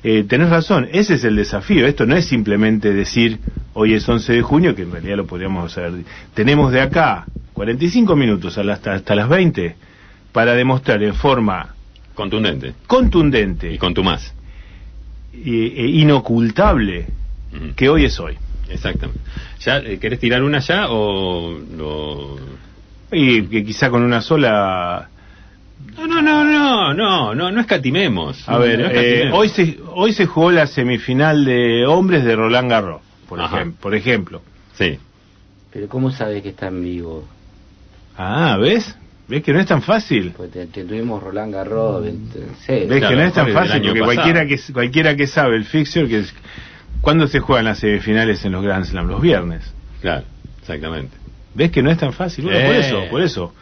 eh, 0.09 0.23
tenés 0.23 0.51
razón, 0.51 0.89
ese 0.93 1.15
es 1.15 1.25
el 1.25 1.35
desafío. 1.35 1.85
Esto 1.85 2.07
no 2.07 2.15
es 2.15 2.27
simplemente 2.27 2.93
decir 2.93 3.41
hoy 3.75 3.95
es 3.95 4.09
11 4.09 4.35
de 4.35 4.43
junio, 4.43 4.77
que 4.77 4.83
en 4.83 4.93
realidad 4.93 5.17
lo 5.17 5.27
podríamos 5.27 5.73
saber. 5.73 6.05
Tenemos 6.33 6.71
de 6.71 6.81
acá 6.81 7.27
45 7.55 8.15
minutos 8.15 8.57
hasta, 8.57 8.93
hasta 8.93 9.15
las 9.17 9.29
20 9.29 9.75
para 10.31 10.55
demostrar 10.55 11.03
en 11.03 11.13
forma 11.13 11.75
Contundente. 12.15 12.75
contundente 12.87 13.73
Y 13.73 13.79
con 13.79 13.95
tu 13.95 14.05
más. 14.05 14.33
e, 15.35 15.89
inocultable 15.89 17.07
que 17.75 17.89
hoy 17.89 18.05
es 18.05 18.21
hoy. 18.21 18.37
Exactamente. 18.69 19.21
¿Ya 19.59 19.79
eh, 19.79 19.99
querés 19.99 20.21
tirar 20.21 20.45
una 20.45 20.61
ya 20.61 20.87
o 20.89 21.59
lo... 21.77 22.37
Y 23.11 23.43
que 23.43 23.65
quizá 23.65 23.91
con 23.91 24.05
una 24.05 24.21
sola... 24.21 25.09
No, 25.97 26.07
no, 26.07 26.23
no, 26.23 26.45
no, 26.45 26.95
no, 26.95 27.35
no, 27.35 27.51
no 27.53 27.61
escatimemos. 27.61 28.49
A 28.49 28.59
ver, 28.59 28.79
No 28.81 28.87
eh, 28.91 29.31
hoy, 29.33 29.49
se, 29.49 29.79
hoy 29.95 30.13
se 30.13 30.27
jugó 30.27 30.51
la 30.51 30.67
semifinal 30.67 31.45
de 31.45 31.87
hombres 31.87 32.25
de 32.25 32.35
Roland 32.37 32.71
Garros, 32.71 33.03
por, 33.29 33.41
Ajá. 33.41 33.63
ejem- 33.65 33.75
por 33.75 33.95
ejemplo. 33.95 34.43
Sí. 34.75 34.99
Pero 35.73 35.89
¿cómo 35.89 36.11
sabes 36.11 36.43
que 36.43 36.51
está 36.51 36.69
en 36.69 36.83
vivo? 36.83 37.27
Ah, 38.17 38.57
¿ves? 38.61 38.97
¿Ves 39.29 39.43
que 39.43 39.53
no 39.53 39.61
es 39.61 39.67
tan 39.67 39.83
fácil? 39.83 40.33
Pues 40.37 40.51
te, 40.51 40.67
te 40.67 40.85
tuvimos 40.85 41.23
Roland 41.23 41.53
Garros, 41.53 42.05
serio. 42.65 42.89
¿Ves 42.89 42.99
Claro, 43.01 43.09
que 43.09 43.17
no 43.23 43.27
es 43.29 43.33
tan 43.35 43.49
fácil? 43.53 43.83
Porque 43.83 44.01
pasado. 44.01 44.05
cualquiera 44.15 44.47
que, 44.47 44.61
cualquiera 44.73 45.17
que 45.17 45.27
sabe 45.27 45.57
el 45.57 45.65
fixture, 45.65 46.09
que 46.09 46.21
es, 46.21 46.35
¿cuándo 47.01 47.27
se 47.27 47.41
juegan 47.41 47.65
las 47.67 47.79
semifinales 47.79 48.45
en 48.45 48.53
los 48.53 48.63
Grand 48.63 48.85
Slam? 48.85 49.09
Los 49.09 49.21
viernes. 49.21 49.73
Claro, 50.01 50.25
exactamente. 50.61 51.17
¿Ves 51.55 51.71
que 51.71 51.83
no 51.83 51.91
es 51.91 51.99
tan 51.99 52.13
fácil? 52.13 52.45
Bueno, 52.45 52.67
por 52.67 52.75
Eh. 52.77 52.79
eso, 52.81 53.03
por 53.11 53.23
eso. 53.23 53.55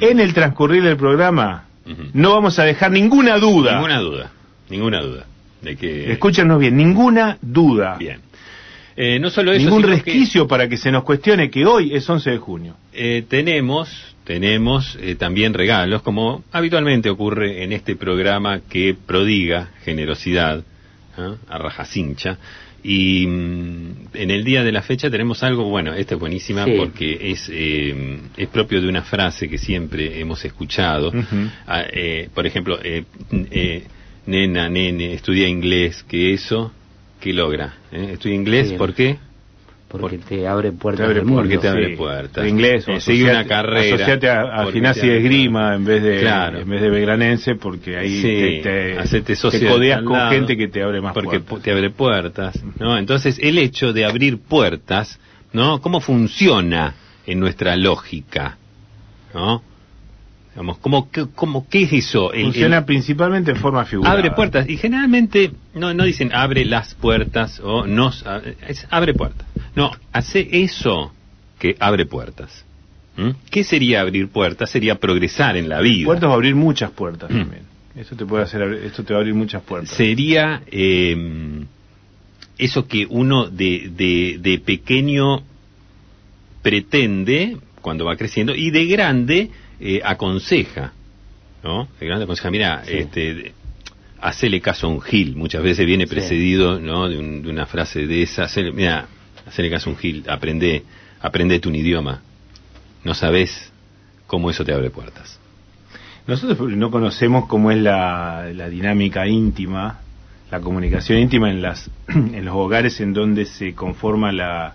En 0.00 0.20
el 0.20 0.34
transcurrir 0.34 0.82
del 0.82 0.96
programa, 0.96 1.64
no 2.12 2.32
vamos 2.32 2.58
a 2.58 2.64
dejar 2.64 2.90
ninguna 2.90 3.38
duda. 3.38 3.74
Ninguna 3.74 4.00
duda, 4.00 4.30
ninguna 4.68 5.00
duda 5.00 5.26
de 5.62 5.76
que... 5.76 6.12
Escúchanos 6.12 6.58
bien, 6.58 6.76
ninguna 6.76 7.38
duda. 7.40 7.96
Bien. 7.98 8.20
Eh, 8.96 9.18
no 9.20 9.30
solo 9.30 9.52
eso, 9.52 9.64
Ningún 9.64 9.82
que, 9.82 9.88
resquicio 9.88 10.48
para 10.48 10.68
que 10.68 10.76
se 10.76 10.90
nos 10.90 11.04
cuestione 11.04 11.50
que 11.50 11.64
hoy 11.64 11.94
es 11.94 12.08
11 12.08 12.30
de 12.30 12.38
junio. 12.38 12.74
eh, 12.92 13.24
tenemos, 13.28 14.16
tenemos 14.24 14.98
eh, 15.00 15.14
también 15.14 15.54
regalos, 15.54 16.02
como 16.02 16.42
habitualmente 16.50 17.08
ocurre 17.08 17.62
en 17.62 17.72
este 17.72 17.94
programa 17.94 18.60
que 18.68 18.94
prodiga 18.94 19.68
generosidad 19.84 20.64
¿ah? 21.16 21.36
a 21.48 21.58
rajacincha. 21.58 22.38
Y 22.82 23.26
mm, 23.26 23.94
en 24.14 24.30
el 24.30 24.44
día 24.44 24.62
de 24.62 24.70
la 24.72 24.82
fecha 24.82 25.10
tenemos 25.10 25.42
algo, 25.42 25.64
bueno, 25.64 25.94
esta 25.94 26.14
es 26.14 26.20
buenísima 26.20 26.64
Sí. 26.64 26.72
porque 26.76 27.18
es, 27.32 27.50
eh, 27.52 28.18
es 28.36 28.48
propio 28.48 28.80
de 28.80 28.88
una 28.88 29.02
frase 29.02 29.48
que 29.48 29.58
siempre 29.58 30.20
hemos 30.20 30.44
escuchado. 30.44 31.12
Ah, 31.66 31.82
eh, 31.92 32.28
por 32.32 32.46
ejemplo, 32.46 32.78
eh, 32.82 33.04
eh, 33.50 33.82
nena, 34.26 34.68
nene, 34.68 35.12
estudia 35.14 35.48
inglés, 35.48 36.04
que 36.08 36.32
eso, 36.32 36.72
¿qué 37.20 37.32
logra? 37.32 37.74
¿Eh? 37.90 38.10
Estudia 38.12 38.36
inglés, 38.36 38.68
Sí. 38.70 38.74
¿por 38.76 38.94
qué? 38.94 39.18
Porque 39.88 40.18
te 40.18 40.46
abre 40.46 40.72
puertas 40.72 40.98
Te 40.98 41.04
abre 41.04 41.14
del 41.20 41.24
mundo. 41.24 41.40
porque 41.42 41.56
te 41.58 41.66
abre 41.68 41.88
sí. 41.90 41.96
puertas. 41.96 42.44
De 42.44 42.50
inglés, 42.50 42.86
o 42.88 43.00
sigue 43.00 43.24
una 43.24 43.46
carrera. 43.46 43.94
Asociate 43.96 44.28
a, 44.28 44.40
a 44.42 44.70
gimnasia 44.70 45.14
esgrima 45.14 45.74
en 45.74 45.84
vez 45.86 46.02
de 46.02 46.20
Claro. 46.20 46.58
en 46.60 46.68
vez 46.68 46.82
de 46.82 46.90
belgranense, 46.90 47.54
porque 47.54 47.96
ahí 47.96 48.20
Sí, 48.20 48.60
te, 48.62 48.96
te, 49.22 49.22
te 49.22 49.34
de 49.58 49.66
codeas 49.66 50.02
con 50.02 50.12
lado, 50.18 50.30
gente 50.32 50.56
que 50.58 50.68
te 50.68 50.82
abre 50.82 51.00
más 51.00 51.14
porque 51.14 51.40
puertas. 51.40 51.58
pu- 51.58 51.62
te 51.62 51.70
abre 51.72 51.90
puertas, 51.90 52.62
¿no? 52.78 52.98
Entonces, 52.98 53.38
el 53.42 53.56
hecho 53.56 53.92
de 53.94 54.04
abrir 54.04 54.38
puertas, 54.38 55.18
¿no? 55.54 55.80
¿Cómo 55.80 56.00
funciona 56.00 56.94
en 57.26 57.40
nuestra 57.40 57.74
lógica? 57.76 58.58
¿No? 59.32 59.62
Digamos, 60.58 60.78
¿cómo, 60.78 61.08
qué, 61.08 61.24
cómo, 61.36 61.68
qué 61.68 61.84
es 61.84 61.92
eso? 61.92 62.32
El- 62.32 62.38
el- 62.40 62.44
Funciona 62.46 62.84
principalmente 62.84 63.52
en 63.52 63.58
forma 63.58 63.84
figurada. 63.84 64.16
abre 64.18 64.32
puertas 64.32 64.68
y 64.68 64.76
generalmente 64.76 65.52
no 65.72 65.94
no 65.94 66.02
dicen 66.02 66.32
abre 66.34 66.64
las 66.64 66.96
puertas 66.96 67.60
o 67.62 67.86
nos 67.86 68.24
es 68.66 68.84
abre 68.90 69.14
puertas 69.14 69.46
no 69.76 69.92
hace 70.12 70.48
eso 70.50 71.12
que 71.60 71.76
abre 71.78 72.06
puertas 72.06 72.64
¿Mm? 73.16 73.30
qué 73.52 73.62
sería 73.62 74.00
abrir 74.00 74.30
puertas 74.30 74.68
sería 74.68 74.96
progresar 74.96 75.56
en 75.56 75.68
la 75.68 75.80
vida 75.80 76.06
Puertas 76.06 76.28
va 76.28 76.32
a 76.32 76.34
abrir 76.36 76.56
muchas 76.56 76.90
puertas 76.90 77.30
Mm. 77.30 77.38
también. 77.38 77.62
Eso 77.94 78.16
te 78.16 78.26
puede 78.26 78.42
hacer, 78.42 78.62
esto 78.84 79.04
te 79.04 79.12
va 79.12 79.18
a 79.18 79.22
abrir 79.22 79.34
muchas 79.36 79.62
puertas. 79.62 79.90
sería 79.96 80.62
eh, 80.66 81.64
eso 82.58 82.88
que 82.88 83.06
uno 83.08 83.46
de, 83.48 83.90
de, 83.94 84.38
de 84.40 84.58
pequeño 84.58 85.42
pretende 86.62 87.56
cuando 87.80 88.04
va 88.04 88.16
creciendo 88.16 88.54
y 88.56 88.70
de 88.70 88.86
grande 88.86 89.50
eh, 89.80 90.00
aconseja 90.04 90.92
¿no? 91.62 91.88
de 92.00 92.06
grande 92.06 92.24
aconseja 92.24 92.50
mira 92.50 92.82
Sí. 92.84 92.96
este 92.98 93.52
hacele 94.20 94.60
caso 94.60 94.86
a 94.86 94.90
un 94.90 95.00
gil 95.00 95.36
muchas 95.36 95.62
veces 95.62 95.86
viene 95.86 96.06
Sí. 96.06 96.10
precedido 96.14 96.78
¿no? 96.80 97.08
de, 97.08 97.18
un- 97.18 97.42
de 97.42 97.50
una 97.50 97.66
frase 97.66 98.06
de 98.06 98.22
esa 98.22 98.44
hacele, 98.44 98.72
mira 98.72 99.06
hacele 99.46 99.70
caso 99.70 99.88
a 99.90 99.92
un 99.92 99.98
gil 99.98 100.24
aprende 100.28 100.82
aprendete 101.20 101.68
un 101.68 101.74
idioma 101.76 102.20
no 103.04 103.14
sabes 103.14 103.72
cómo 104.26 104.50
eso 104.50 104.64
te 104.64 104.72
abre 104.72 104.90
puertas 104.90 105.38
Nosotros 106.26 106.70
no 106.72 106.90
conocemos 106.90 107.46
cómo 107.46 107.70
es 107.70 107.78
la, 107.78 108.50
la 108.52 108.68
dinámica 108.68 109.26
íntima, 109.26 110.00
la 110.50 110.60
comunicación 110.60 111.18
íntima 111.20 111.48
en, 111.50 111.62
las, 111.62 111.90
en 112.08 112.44
los 112.44 112.54
hogares 112.54 113.00
en 113.00 113.14
donde 113.14 113.46
se 113.46 113.74
conforma 113.74 114.30
la, 114.32 114.74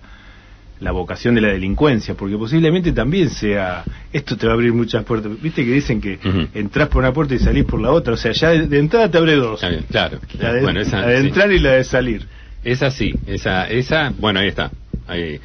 la 0.83 0.91
vocación 0.91 1.33
de 1.35 1.41
la 1.41 1.47
delincuencia, 1.49 2.13
porque 2.13 2.35
posiblemente 2.37 2.91
también 2.91 3.29
sea, 3.29 3.85
esto 4.11 4.35
te 4.37 4.45
va 4.45 4.51
a 4.53 4.55
abrir 4.55 4.73
muchas 4.73 5.03
puertas. 5.05 5.31
Viste 5.41 5.63
que 5.65 5.71
dicen 5.71 6.01
que 6.01 6.19
entras 6.53 6.89
por 6.89 6.99
una 7.03 7.13
puerta 7.13 7.33
y 7.35 7.39
salís 7.39 7.63
por 7.65 7.81
la 7.81 7.91
otra, 7.91 8.13
o 8.13 8.17
sea, 8.17 8.31
ya 8.33 8.49
de, 8.49 8.67
de 8.67 8.79
entrada 8.79 9.09
te 9.09 9.17
abre 9.17 9.35
dos. 9.35 9.55
Está 9.55 9.69
bien, 9.69 9.85
claro 9.89 10.19
La 10.39 10.53
de, 10.53 10.61
bueno 10.61 10.81
esa, 10.81 10.99
la 11.01 11.07
de 11.07 11.21
sí. 11.21 11.27
entrar 11.27 11.51
y 11.51 11.59
la 11.59 11.71
de 11.71 11.83
salir. 11.83 12.27
Esa 12.63 12.91
sí, 12.91 13.15
esa, 13.27 13.67
esa, 13.69 14.13
bueno, 14.19 14.39
ahí 14.41 14.47
está. 14.49 14.71
Ahí. 15.07 15.39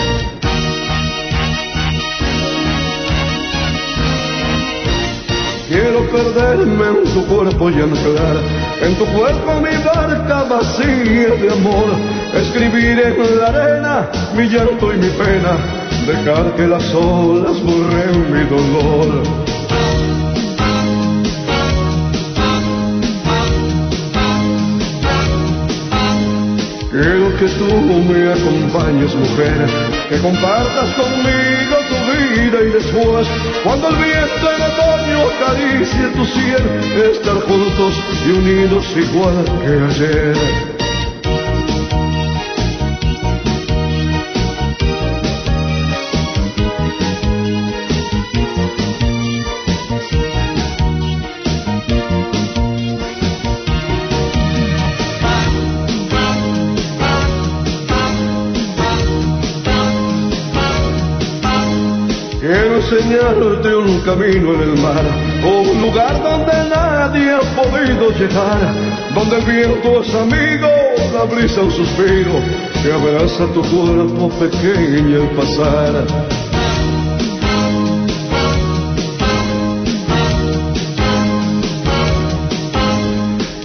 Quiero 5.70 6.02
perderme 6.10 6.88
en 6.88 7.14
tu 7.14 7.28
cuerpo 7.28 7.70
y 7.70 7.76
anclar 7.76 8.38
en 8.82 8.96
tu 8.96 9.06
cuerpo 9.06 9.62
mi 9.62 9.78
barca 9.84 10.44
vacía 10.50 11.30
de 11.40 11.52
amor. 11.52 11.90
Escribir 12.34 13.00
en 13.00 13.40
la 13.40 13.48
arena 13.50 14.10
mi 14.36 14.48
llanto 14.48 14.92
y 14.92 14.98
mi 14.98 15.10
pena, 15.10 15.60
dejar 16.08 16.56
que 16.56 16.66
las 16.66 16.92
olas 16.96 17.62
borren 17.62 18.34
mi 18.34 18.44
dolor. 18.50 19.49
Quiero 27.02 27.34
que 27.38 27.48
tú 27.48 27.66
me 27.66 28.30
acompañes, 28.30 29.16
mujer, 29.16 29.68
que 30.10 30.18
compartas 30.18 30.94
conmigo 30.96 31.78
tu 31.88 31.96
vida 32.12 32.62
y 32.62 32.72
después, 32.72 33.26
cuando 33.64 33.88
el 33.88 33.96
viento 33.96 34.52
en 34.52 34.62
otoño 34.62 35.30
acaricie 35.30 36.08
tu 36.14 36.26
cielo, 36.26 37.14
estar 37.14 37.40
juntos 37.40 37.94
y 38.28 38.32
unidos 38.32 38.86
igual 38.98 39.46
que 39.62 40.02
ayer. 40.04 40.79
Enseñarte 62.92 63.76
un 63.76 64.02
camino 64.02 64.54
en 64.56 64.62
el 64.62 64.78
mar, 64.82 65.04
un 65.44 65.82
lugar 65.82 66.22
donde 66.24 66.70
nadie 66.70 67.32
ha 67.32 67.40
podido 67.56 68.10
llegar, 68.12 68.74
donde 69.14 69.38
el 69.38 69.46
viento 69.46 70.02
es 70.02 70.16
amigo, 70.16 70.68
la 71.14 71.24
brisa 71.26 71.62
un 71.62 71.72
suspiro, 71.72 72.34
que 72.84 72.92
abraza 72.92 73.46
tu 73.54 73.62
cuerpo 73.62 74.30
pequeño 74.40 75.22
al 75.22 75.30
pasar. 75.36 76.06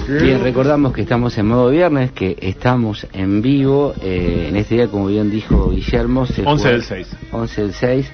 Bien, 0.06 0.42
recordamos 0.42 0.92
que 0.92 1.00
estamos 1.02 1.36
en 1.38 1.46
modo 1.46 1.70
viernes, 1.70 2.12
que 2.12 2.36
estamos 2.40 3.06
en 3.12 3.42
vivo. 3.42 3.94
eh, 4.02 4.46
en 4.48 4.56
este 4.56 4.76
día, 4.76 4.88
como 4.88 5.06
bien 5.08 5.30
dijo 5.30 5.70
Guillermo, 5.70 6.26
se 6.26 6.42
11 6.44 6.62
fue- 6.62 6.72
del 6.72 6.82
6. 6.82 7.16
11 7.32 7.62
del 7.62 7.72
6. 7.72 8.12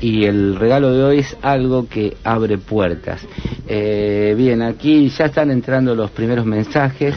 Y 0.00 0.24
el 0.24 0.56
regalo 0.56 0.92
de 0.92 1.02
hoy 1.04 1.18
es 1.18 1.36
algo 1.42 1.88
que 1.88 2.16
abre 2.24 2.58
puertas. 2.58 3.26
Eh, 3.66 4.34
bien, 4.36 4.62
aquí 4.62 5.08
ya 5.10 5.26
están 5.26 5.50
entrando 5.50 5.94
los 5.94 6.10
primeros 6.10 6.44
mensajes. 6.46 7.14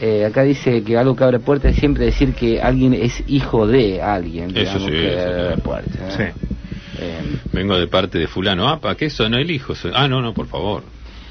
Eh, 0.00 0.24
acá 0.24 0.42
dice 0.42 0.82
que 0.82 0.96
algo 0.96 1.14
que 1.14 1.24
abre 1.24 1.38
puertas 1.40 1.72
es 1.72 1.78
siempre 1.78 2.06
decir 2.06 2.32
que 2.34 2.60
alguien 2.60 2.94
es 2.94 3.22
hijo 3.28 3.66
de 3.66 4.00
alguien. 4.02 4.50
Eso 4.56 4.78
digamos, 4.78 4.82
sí, 4.84 4.90
que 4.90 5.08
eso 5.14 5.28
abre 5.28 5.54
sí. 5.56 5.60
puertas, 5.62 6.14
Sí. 6.16 6.22
¿eh? 6.22 6.34
Eh, 7.00 7.20
Vengo 7.52 7.78
de 7.78 7.86
parte 7.86 8.18
de 8.18 8.26
fulano. 8.26 8.68
Ah, 8.68 8.78
¿para 8.80 8.94
qué 8.96 9.06
eso? 9.06 9.28
No 9.28 9.38
elijo. 9.38 9.74
soy- 9.74 9.92
Ah, 9.94 10.08
no, 10.08 10.20
no, 10.20 10.34
por 10.34 10.46
favor. 10.46 10.82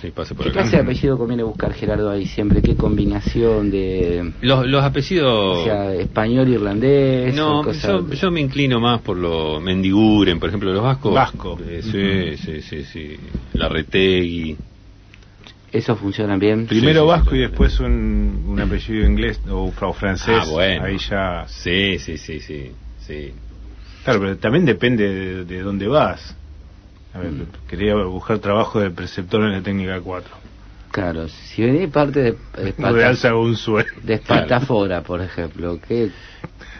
Sí, 0.01 0.09
pase 0.09 0.33
por 0.33 0.45
¿Qué 0.45 0.49
acá. 0.49 0.61
clase 0.61 0.77
de 0.77 0.81
apellido 0.81 1.15
conviene 1.15 1.43
buscar, 1.43 1.73
Gerardo, 1.73 2.09
ahí 2.09 2.25
siempre? 2.25 2.59
¿Qué 2.63 2.75
combinación 2.75 3.69
de... 3.69 4.33
Los, 4.41 4.65
los 4.65 4.83
apellidos... 4.83 5.59
O 5.59 5.63
sea, 5.63 5.93
español, 5.93 6.49
irlandés... 6.49 7.35
No, 7.35 7.71
yo, 7.71 8.09
yo 8.09 8.31
me 8.31 8.41
inclino 8.41 8.79
más 8.79 9.01
por 9.01 9.15
lo 9.17 9.61
Mendiguren, 9.61 10.39
por 10.39 10.49
ejemplo, 10.49 10.73
los 10.73 10.81
vascos. 10.81 11.13
Vasco. 11.13 11.59
Eh, 11.63 11.81
sí, 11.83 12.43
sí, 12.43 12.61
sí, 12.63 12.83
sí. 12.83 13.15
La 13.53 13.69
Retegui. 13.69 14.57
¿Eso 15.71 15.95
funciona 15.95 16.35
bien? 16.35 16.65
Primero 16.65 17.03
sí, 17.03 17.07
vasco 17.07 17.29
sí, 17.29 17.35
y 17.35 17.39
sí. 17.39 17.47
después 17.47 17.79
un, 17.79 18.45
un 18.47 18.59
apellido 18.59 19.05
inglés 19.05 19.39
o, 19.49 19.71
o 19.79 19.93
francés. 19.93 20.35
Ah, 20.41 20.45
bueno. 20.49 20.83
Ahí 20.85 20.97
ya. 20.97 21.45
Sí, 21.47 21.99
sí, 21.99 22.17
sí, 22.17 22.39
sí. 22.39 22.71
sí. 23.05 23.31
Claro, 24.03 24.19
pero 24.19 24.37
también 24.37 24.65
depende 24.65 25.07
de, 25.07 25.45
de 25.45 25.61
dónde 25.61 25.87
vas. 25.87 26.35
A 27.13 27.19
ver, 27.19 27.31
Mm. 27.31 27.45
quería 27.69 27.95
buscar 27.95 28.39
trabajo 28.39 28.79
de 28.79 28.89
preceptor 28.91 29.43
en 29.43 29.51
la 29.51 29.61
técnica 29.61 29.99
4. 30.01 30.31
Claro, 30.91 31.27
si 31.29 31.61
venís 31.61 31.89
parte 31.89 32.21
de, 32.21 32.31
de, 32.31 32.73
No 32.77 32.93
de 32.93 33.05
alza 33.05 33.33
un 33.35 33.55
sueldo. 33.55 33.91
de 34.03 34.15
Espatafora, 34.15 35.01
por 35.03 35.21
ejemplo, 35.21 35.79
que 35.79 36.09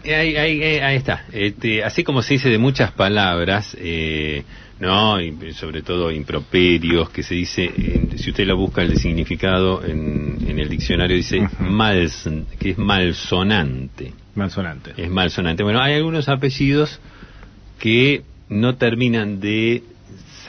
Eh, 0.03 0.15
Ahí, 0.15 0.35
ahí, 0.35 0.63
eh, 0.63 0.81
ahí 0.83 0.95
está. 0.97 1.25
Este, 1.31 1.83
así 1.83 2.03
como 2.03 2.21
se 2.23 2.33
dice 2.33 2.49
de 2.49 2.57
muchas 2.57 2.91
palabras, 2.91 3.77
eh, 3.79 4.43
no, 4.79 5.21
y 5.21 5.53
sobre 5.53 5.83
todo 5.83 6.09
improperios, 6.11 7.09
que 7.11 7.21
se 7.21 7.35
dice, 7.35 7.65
eh, 7.65 8.09
si 8.17 8.31
usted 8.31 8.45
lo 8.47 8.57
busca 8.57 8.81
el 8.81 8.97
significado 8.97 9.85
en, 9.85 10.39
en 10.47 10.57
el 10.59 10.67
diccionario 10.69 11.15
dice 11.15 11.47
mals, 11.59 12.27
que 12.59 12.71
es 12.71 12.77
malsonante. 12.79 14.13
Malsonante. 14.33 14.93
Es 14.97 15.09
malsonante. 15.09 15.61
Bueno, 15.63 15.79
hay 15.81 15.93
algunos 15.93 16.27
apellidos 16.29 16.99
que 17.79 18.23
no 18.49 18.75
terminan 18.75 19.39
de 19.39 19.83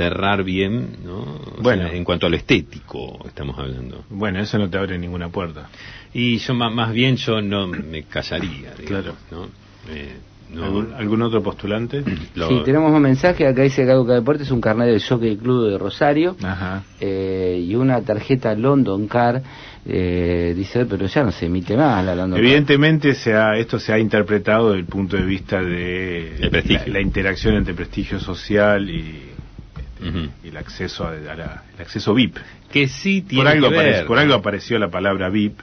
cerrar 0.02 0.42
bien, 0.44 0.96
¿no? 1.04 1.18
O 1.20 1.62
Bueno. 1.62 1.88
sea, 1.88 1.96
en 1.96 2.04
cuanto 2.04 2.26
a 2.26 2.30
lo 2.30 2.36
estético 2.36 3.18
estamos 3.26 3.58
hablando. 3.58 4.04
Bueno, 4.10 4.40
eso 4.40 4.58
no 4.58 4.68
te 4.68 4.78
abre 4.78 4.98
ninguna 4.98 5.28
puerta. 5.28 5.68
Y 6.14 6.38
yo 6.38 6.54
ma- 6.54 6.70
más, 6.70 6.92
bien 6.92 7.16
yo 7.16 7.40
no 7.40 7.66
me 7.68 8.02
callaría, 8.04 8.74
digamos, 8.78 8.86
Claro. 8.86 9.14
¿no? 9.30 9.44
Eh, 9.94 10.14
no- 10.52 10.64
¿Algún, 10.64 10.92
algún 10.92 11.22
otro 11.22 11.42
postulante? 11.42 12.02
lo- 12.34 12.48
Sí, 12.48 12.60
tenemos 12.64 12.92
un 12.92 13.00
mensaje, 13.02 13.46
acá 13.46 13.62
dice 13.62 13.84
que 13.84 13.90
algo 13.90 14.06
que 14.06 14.12
deporte 14.12 14.42
es 14.42 14.50
un 14.50 14.60
carnet 14.60 14.88
del 14.88 15.02
Jockey 15.02 15.36
Club 15.36 15.70
de 15.70 15.78
Rosario 15.78 16.36
Ajá. 16.42 16.82
eh, 17.00 17.64
y 17.66 17.74
una 17.74 18.00
tarjeta 18.02 18.54
London 18.54 19.06
Car. 19.06 19.42
Eh, 19.84 20.52
dice, 20.56 20.86
pero 20.86 21.06
ya 21.06 21.24
no 21.24 21.32
se 21.32 21.46
emite 21.46 21.76
más 21.76 22.04
la 22.04 22.14
London 22.14 22.38
Car. 22.38 22.44
Evidentemente 22.44 23.14
se 23.14 23.34
ha, 23.34 23.56
esto 23.56 23.80
se 23.80 23.92
ha 23.92 23.98
interpretado 23.98 24.68
desde 24.68 24.78
el 24.80 24.86
punto 24.86 25.16
de 25.16 25.24
vista 25.24 25.60
de 25.60 26.50
la 26.86 27.00
interacción 27.00 27.56
entre 27.56 27.74
prestigio 27.74 28.20
social 28.20 28.88
y, 28.88 29.32
Y 30.44 30.48
el 30.48 30.56
acceso 30.56 31.04
a, 31.04 31.10
a 31.10 31.34
la- 31.36 31.62
el 31.76 31.80
acceso 31.82 32.12
VIP. 32.14 32.36
Que 32.72 32.88
sí 32.88 33.22
tiene 33.22 33.44
Por 33.44 33.52
algo, 33.52 33.68
que 33.70 33.74
apareció, 33.76 34.06
por 34.06 34.18
algo 34.18 34.34
apareció 34.34 34.78
la 34.78 34.88
palabra 34.90 35.28
VIP, 35.28 35.58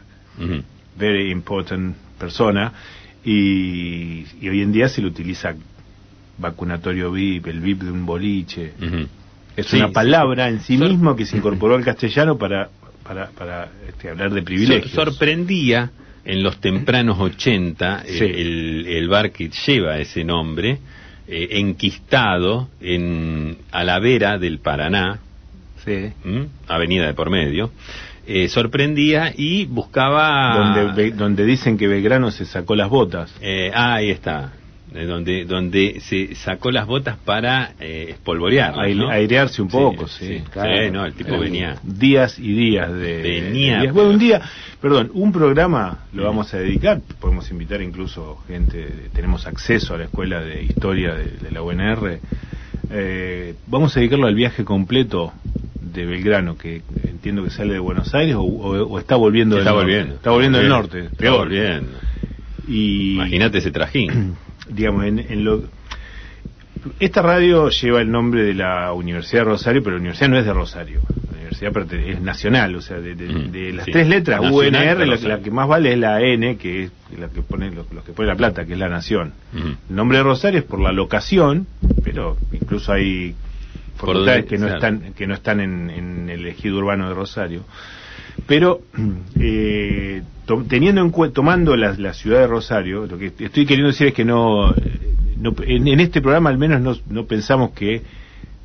very 0.98 1.32
important 1.32 1.96
persona, 2.18 2.72
y, 3.24 4.26
y 4.42 4.50
hoy 4.50 4.62
en 4.62 4.72
día 4.72 4.90
se 4.90 5.02
le 5.02 5.08
utiliza 5.08 5.56
vacunatorio 6.38 7.12
VIP, 7.12 7.48
el 7.48 7.60
VIP 7.60 7.82
de 7.84 7.92
un 7.92 8.06
boliche. 8.06 8.74
Es 9.56 9.68
Sí, 9.68 9.78
una 9.78 9.88
sí. 9.88 9.94
palabra 9.94 10.48
en 10.50 10.62
sí 10.62 10.78
Sor- 10.78 10.90
mismo 10.90 11.16
que 11.16 11.26
se 11.26 11.38
incorporó 11.38 11.76
al 11.76 11.84
castellano 11.84 12.38
para, 12.38 12.70
para, 13.04 13.28
para 13.32 13.70
este, 13.88 14.10
hablar 14.10 14.32
de 14.34 14.42
privilegios. 14.42 14.92
Sor- 14.92 15.10
sorprendía 15.12 15.92
en 16.24 16.44
los 16.44 16.60
tempranos 16.62 17.20
80 17.20 18.04
eh, 18.06 18.18
Sí. 18.20 18.24
el, 18.26 18.86
el 18.88 19.10
bar 19.10 19.32
que 19.32 19.50
lleva 19.50 19.98
ese 20.00 20.24
nombre, 20.24 20.80
eh, 21.30 21.60
enquistado 21.60 22.70
en, 22.82 23.58
a 23.72 23.84
la 23.84 24.00
vera 24.00 24.40
del 24.40 24.60
Paraná, 24.60 25.20
avenida 26.68 27.06
de 27.06 27.14
por 27.14 27.30
medio, 27.30 27.72
eh, 28.28 28.48
sorprendía 28.48 29.34
y 29.36 29.66
buscaba... 29.66 30.84
Donde, 30.86 31.12
donde 31.12 31.46
dicen 31.46 31.78
que 31.78 31.88
Belgrano 31.88 32.32
se 32.32 32.46
sacó 32.46 32.76
las 32.76 32.90
botas. 32.90 33.34
Eh, 33.42 33.72
ah, 33.74 33.96
ahí 33.96 34.10
está. 34.10 34.54
Eh, 34.96 35.06
donde, 35.06 35.46
donde 35.46 36.00
se 36.00 36.34
sacó 36.34 36.72
las 36.72 36.88
botas 36.88 37.16
para 37.24 37.74
eh, 37.80 38.08
espolvorear. 38.10 38.74
Aire- 38.80 39.06
airearse 39.12 39.62
un 39.62 39.68
poco, 39.68 40.08
sí. 40.08 40.42
claro. 40.52 40.84
Sí, 40.84 40.90
no, 40.92 41.06
el 41.06 41.14
tipo 41.14 41.36
Sí. 41.36 41.40
venía. 41.40 41.76
días 41.84 42.40
y 42.40 42.54
días 42.54 42.92
de 42.92 43.22
Venía, 43.22 43.76
de 43.76 43.82
días. 43.82 43.94
bueno 43.94 44.10
un 44.10 44.18
día 44.18 44.42
perdón 44.82 45.12
un 45.14 45.32
programa 45.32 46.06
lo 46.12 46.24
vamos 46.24 46.52
a 46.56 46.58
dedicar 46.58 47.02
podemos 47.20 47.52
invitar 47.52 47.82
incluso 47.84 48.38
gente 48.48 48.88
tenemos 49.14 49.46
acceso 49.46 49.94
a 49.94 49.98
la 50.00 50.06
escuela 50.06 50.42
de 50.42 50.64
historia 50.64 51.14
de, 51.14 51.26
de 51.38 51.52
la 51.52 51.62
UNR 51.62 52.20
Eh, 52.92 53.54
vamos 53.68 53.96
a 53.96 54.00
dedicarlo 54.00 54.26
al 54.26 54.34
viaje 54.34 54.64
completo 54.66 55.32
de 55.82 56.06
Belgrano 56.08 56.58
que 56.58 56.78
en 56.78 57.10
entiendo 57.12 57.44
que 57.44 57.52
sale 57.52 57.74
de 57.74 57.80
Buenos 57.80 58.16
Aires 58.16 58.36
o, 58.36 58.42
o- 58.42 58.88
o 58.88 58.98
está 58.98 59.16
volviendo 59.18 59.58
Está 59.60 59.70
del 59.70 59.76
norte. 59.76 59.86
volviendo. 59.86 60.16
Está 60.16 60.30
volviendo 60.32 60.58
del 60.58 60.70
norte, 60.70 61.10
peor. 61.16 61.52
Imagínate 62.68 63.60
ese 63.60 63.72
trajín. 63.72 64.36
digamos, 64.70 65.06
en, 65.06 65.20
en 65.20 65.44
lo... 65.44 65.64
Esta 67.00 67.22
radio 67.22 67.70
lleva 67.70 68.00
el 68.00 68.10
nombre 68.10 68.44
de 68.44 68.54
la 68.54 68.94
Universidad 68.94 69.42
de 69.42 69.46
Rosario, 69.52 69.84
pero 69.84 69.96
la 69.96 70.00
universidad 70.00 70.30
no 70.30 70.38
es 70.38 70.46
de 70.46 70.54
Rosario. 70.54 71.02
La 71.30 71.36
universidad 71.36 71.94
es 71.94 72.22
nacional, 72.22 72.76
o 72.76 72.82
sea, 72.82 73.00
de, 73.02 73.16
de- 73.16 73.28
Mm, 73.28 73.52
de 73.52 73.74
las 73.74 73.86
sí. 73.86 73.92
tres 73.92 74.08
letras, 74.08 74.42
Nacional 74.42 74.98
UNR, 74.98 75.08
la, 75.08 75.16
la 75.18 75.40
que 75.42 75.52
más 75.52 75.68
vale 75.68 75.92
es 75.94 76.00
la 76.00 76.22
N, 76.22 76.56
que 76.58 76.84
es 76.86 76.92
la 77.20 77.28
que 77.28 77.42
pone, 77.42 77.70
los, 77.72 77.92
los 77.92 78.04
que 78.06 78.14
pone 78.14 78.28
la 78.30 78.36
plata, 78.36 78.66
que 78.66 78.74
es 78.74 78.80
la 78.80 78.88
nación. 78.88 79.34
Ujú. 79.54 79.68
El 79.90 79.96
nombre 79.96 80.20
de 80.20 80.24
Rosario 80.24 80.60
es 80.60 80.66
por 80.66 80.80
la 80.80 80.94
locación, 80.94 81.68
pero 82.04 82.38
incluso 82.54 82.94
hay 82.94 83.36
facultades 83.98 84.46
que 84.46 84.58
no 84.58 84.68
claro. 84.68 84.76
están 84.78 85.14
que 85.14 85.28
no 85.28 85.34
están 85.34 85.60
en, 85.60 85.90
en 85.90 86.30
el 86.30 86.46
ejido 86.48 86.78
urbano 86.78 87.10
de 87.10 87.16
Rosario. 87.16 87.64
Pero 88.48 88.82
eh, 89.40 90.22
teniendo 90.68 91.02
en 91.02 91.10
cuenta, 91.12 91.36
tomando 91.36 91.76
la, 91.76 92.14
ciudad 92.14 92.40
de 92.40 92.48
Rosario, 92.48 93.06
lo 93.06 93.18
que 93.18 93.28
estoy 93.28 93.66
queriendo 93.66 93.88
decir 93.88 94.08
es 94.08 94.14
que 94.14 94.26
no, 94.26 94.72
eh, 94.72 95.16
no- 95.38 95.56
en, 95.64 96.00
este 96.00 96.22
programa 96.22 96.50
al 96.50 96.58
menos 96.58 97.04
no, 97.08 97.26
pensamos 97.26 97.72
que 97.72 98.02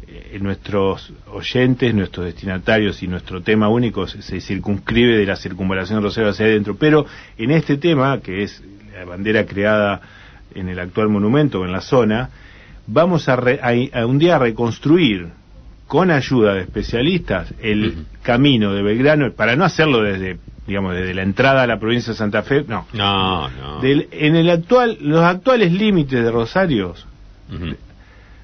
eh, 0.07 0.39
nuestros 0.41 1.13
oyentes, 1.33 1.95
nuestros 1.95 2.27
destinatarios 2.27 3.03
y 3.03 3.09
nuestro 3.09 3.43
tema 3.43 3.69
único 3.69 4.07
se, 4.07 4.23
se 4.23 4.41
circunscribe 4.41 5.17
de 5.19 5.27
la 5.27 5.37
circunvalación 5.37 5.99
de 5.99 6.05
Rosario 6.05 6.31
hacia 6.31 6.47
adentro, 6.47 6.77
pero 6.77 7.07
en 7.37 7.51
este 7.51 7.77
tema, 7.77 8.21
que 8.21 8.43
es 8.43 8.63
la 8.97 9.05
bandera 9.05 9.45
creada 9.45 10.01
en 10.55 10.69
el 10.69 10.79
actual 10.79 11.09
monumento 11.09 11.61
o 11.61 11.65
en 11.65 11.73
la 11.73 11.81
zona, 11.81 12.31
vamos 12.87 13.29
a, 13.29 13.37
re- 13.37 13.61
a 13.93 14.07
un 14.07 14.19
día 14.19 14.37
a 14.37 14.39
reconstruir 14.39 15.29
con 15.87 16.11
ayuda 16.11 16.55
de 16.55 16.63
especialistas 16.63 17.53
el 17.61 18.07
camino 18.23 18.73
de 18.75 18.83
Belgrano 18.83 19.31
para 19.33 19.55
no 19.57 19.65
hacerlo 19.65 20.03
desde 20.03 20.39
digamos 20.67 20.95
desde 20.95 21.13
la 21.15 21.23
entrada 21.23 21.63
a 21.63 21.67
la 21.67 21.79
provincia 21.79 22.13
de 22.13 22.17
Santa 22.19 22.43
Fe 22.43 22.65
no. 22.67 22.87
No, 22.95 23.49
no. 23.51 23.81
Del- 23.81 24.09
en 24.13 24.35
el 24.37 24.49
actual 24.49 24.97
los 25.01 25.23
actuales 25.23 25.73
límites 25.73 26.25
de 26.25 26.31
Rosario 26.31 26.95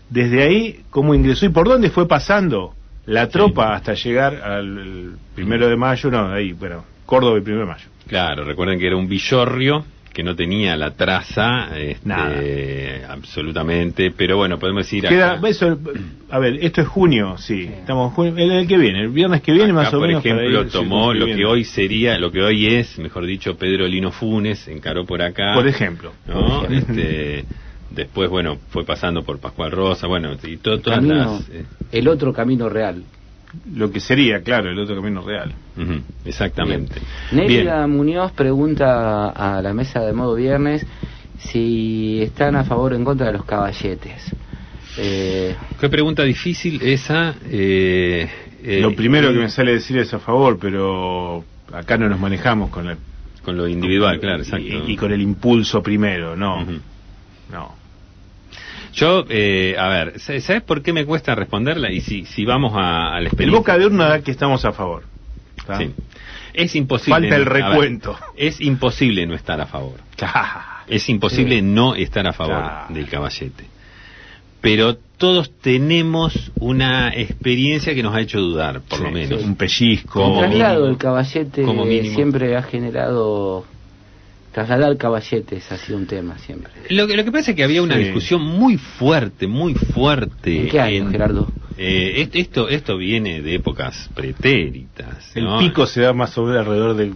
desde 0.09 0.43
ahí 0.43 0.81
cómo 0.91 1.15
ingresó 1.15 1.47
y 1.47 1.51
por 1.51 1.69
dónde 1.69 1.91
fue 1.91 2.07
pasando 2.07 2.75
la 3.07 3.29
tropa 3.29 3.75
hasta 3.75 3.95
llegar 3.95 4.35
al 4.37 5.13
primero 5.35 5.69
de 5.69 5.77
mayo 5.77 6.11
no 6.11 6.31
ahí 6.33 6.53
bueno 6.53 6.85
Córdoba 7.07 7.39
y 7.39 7.41
primero 7.41 7.67
de 7.67 7.73
mayo. 7.73 7.87
Claro, 8.07 8.45
recuerden 8.45 8.79
que 8.79 8.87
era 8.87 8.95
un 8.97 9.09
villorrio 9.09 9.85
que 10.13 10.23
no 10.25 10.35
tenía 10.35 10.77
la 10.77 10.91
traza, 10.93 11.79
este, 11.79 12.09
Nada. 12.09 13.13
absolutamente, 13.13 14.11
pero 14.11 14.37
bueno, 14.37 14.59
podemos 14.59 14.85
decir 14.85 15.05
Queda, 15.07 15.35
acá, 15.35 15.49
eso, 15.49 15.79
a 16.31 16.39
ver, 16.39 16.59
esto 16.65 16.81
es 16.81 16.89
junio, 16.89 17.37
sí, 17.39 17.63
estamos 17.73 18.11
en 18.11 18.15
junio, 18.17 18.35
el, 18.37 18.51
el 18.51 18.67
que 18.67 18.77
viene, 18.77 19.03
el 19.03 19.09
viernes 19.11 19.41
que 19.43 19.53
viene 19.53 19.71
acá, 19.71 19.83
más 19.83 19.95
o 19.95 19.99
por 19.99 20.09
menos. 20.09 20.23
para 20.23 20.35
ejemplo, 20.37 20.63
ir 20.63 20.69
tomó 20.71 21.15
lo 21.15 21.27
que 21.27 21.45
hoy 21.45 21.65
sería, 21.65 22.19
lo 22.19 22.31
que 22.33 22.43
hoy 22.43 22.67
es, 22.67 22.99
mejor 22.99 23.25
dicho, 23.25 23.57
Pedro 23.57 23.87
Lino 23.87 24.11
Funes, 24.11 24.67
encaró 24.69 25.05
por 25.07 25.23
acá. 25.23 25.55
Por 25.55 25.69
ejemplo. 25.69 26.13
¿no? 26.27 26.61
Por 26.63 26.73
ejemplo. 26.73 26.95
Este, 27.03 27.45
después, 27.91 28.29
bueno, 28.31 28.59
fue 28.71 28.85
pasando 28.85 29.23
por 29.23 29.39
Pascual 29.39 29.71
Rosa, 29.71 30.07
bueno, 30.09 30.33
y 30.43 30.57
to- 30.57 30.81
todas 30.81 30.99
Camino- 30.99 31.15
las... 31.15 31.49
eh, 31.51 31.65
el 31.93 32.09
otro 32.09 32.33
camino 32.33 32.69
real. 32.69 33.05
Lo 33.75 33.91
que 33.91 34.01
sería, 34.01 34.43
claro, 34.43 34.71
el 34.71 34.79
otro 34.79 34.97
camino 34.97 35.23
real. 35.23 35.53
ujú, 35.77 36.01
exactamente. 36.25 36.95
Bien. 37.33 37.47
Bien. 37.47 37.59
Nélida 37.65 37.87
Muñoz 37.87 38.33
pregunta 38.33 39.29
a 39.31 39.61
la 39.63 39.73
mesa 39.75 40.01
de 40.01 40.13
modo 40.13 40.35
viernes 40.35 40.87
si 41.39 42.21
están 42.23 42.55
a 42.57 42.65
favor 42.65 42.93
o 42.93 42.97
en 42.97 43.05
contra 43.05 43.27
de 43.27 43.33
los 43.33 43.45
caballetes. 43.45 44.35
Eh, 44.99 45.55
Qué 45.81 45.89
pregunta 45.89 46.23
difícil 46.25 46.81
esa. 46.83 47.35
eh, 47.49 48.29
eh, 48.63 48.81
Lo 48.81 48.95
primero 48.95 49.31
y- 49.31 49.35
que 49.35 49.41
me 49.41 49.49
sale 49.49 49.73
decir 49.73 49.99
es 49.99 50.13
a 50.13 50.19
favor, 50.19 50.59
pero 50.61 51.45
acá 51.73 51.97
no 51.97 52.09
nos 52.09 52.19
manejamos 52.21 52.71
con 52.71 52.89
el 52.89 52.97
Con 53.45 53.57
lo 53.57 53.67
individual, 53.67 54.21
claro, 54.21 54.39
y- 54.39 54.43
exacto. 54.43 54.91
Y, 54.91 54.97
con 54.97 55.13
el 55.13 55.23
impulso 55.23 55.83
primero, 55.83 56.37
no. 56.37 56.67
No. 57.51 57.80
Yo, 58.93 59.25
eh, 59.29 59.77
a 59.79 59.89
ver, 59.89 60.19
¿sabes 60.21 60.63
por 60.63 60.83
qué 60.83 60.93
me 60.93 61.05
cuesta 61.05 61.35
responderla? 61.35 61.91
Y 61.93 62.01
si, 62.01 62.25
si 62.25 62.45
vamos 62.45 62.73
a, 62.75 63.15
al 63.15 63.21
El 63.23 63.27
experiencia- 63.29 63.59
boca 63.59 63.79
de 63.79 63.87
urna 63.87 64.09
da 64.09 64.21
que 64.23 64.31
estamos 64.31 64.65
a 64.65 64.73
favor. 64.73 65.05
Sí. 65.79 65.91
Es 66.55 66.75
imposible. 66.75 67.29
Falta 67.29 67.37
el 67.37 67.43
a 67.43 67.53
ver, 67.53 67.63
recuento. 67.71 68.17
es 68.37 68.61
imposible 68.61 69.25
no 69.27 69.35
estar 69.35 69.61
a 69.61 69.67
favor. 69.67 69.95
Claro. 70.17 70.61
Es 70.91 71.09
imposible 71.09 71.57
Sí. 71.57 71.63
no 71.63 71.95
estar 71.95 72.27
a 72.27 72.33
favor 72.33 72.65
del 72.89 73.07
caballete. 73.09 73.65
Pero 74.61 74.97
todos 75.19 75.53
tenemos 75.61 76.51
una 76.57 77.15
experiencia 77.15 77.95
que 77.95 78.03
nos 78.03 78.13
ha 78.15 78.21
hecho 78.21 78.41
dudar, 78.41 78.81
por 78.81 78.99
Sí, 78.99 79.05
lo 79.05 79.11
menos. 79.13 79.43
Un 79.45 79.55
pellizco. 79.55 80.43
el 80.43 80.49
traslado 80.51 80.87
del 80.87 80.97
caballete 80.99 81.63
Como 81.63 81.85
siempre 81.87 82.57
ha 82.57 82.63
generado... 82.65 83.65
Trasladar 84.53 84.97
caballetes 84.97 85.71
ha 85.71 85.77
sido 85.79 85.97
un 85.99 86.07
tema 86.07 86.37
siempre. 86.39 86.73
Lo 86.91 87.07
que, 87.07 87.17
lo 87.17 87.25
que 87.25 87.31
pasa 87.33 87.51
es 87.53 87.57
que 87.57 87.63
había 87.65 87.83
una 87.83 87.97
Sí. 87.97 88.05
discusión 88.05 88.43
muy 88.43 88.77
fuerte, 88.77 89.47
muy 89.47 89.75
fuerte. 89.75 90.63
¿En 90.63 90.69
qué 90.69 90.81
año, 90.81 91.09
Gerardo? 91.11 91.53
eh, 91.77 92.21
est- 92.23 92.35
esto, 92.37 92.69
esto 92.69 92.97
viene 92.97 93.43
de 93.43 93.55
épocas 93.55 94.11
pretéritas. 94.15 95.35
El 95.37 95.45
¿no? 95.45 95.59
pico 95.59 95.87
se 95.87 96.01
da 96.03 96.13
más 96.13 96.37
o 96.37 96.43
menos 96.45 96.59
alrededor 96.61 96.97
de 96.97 97.13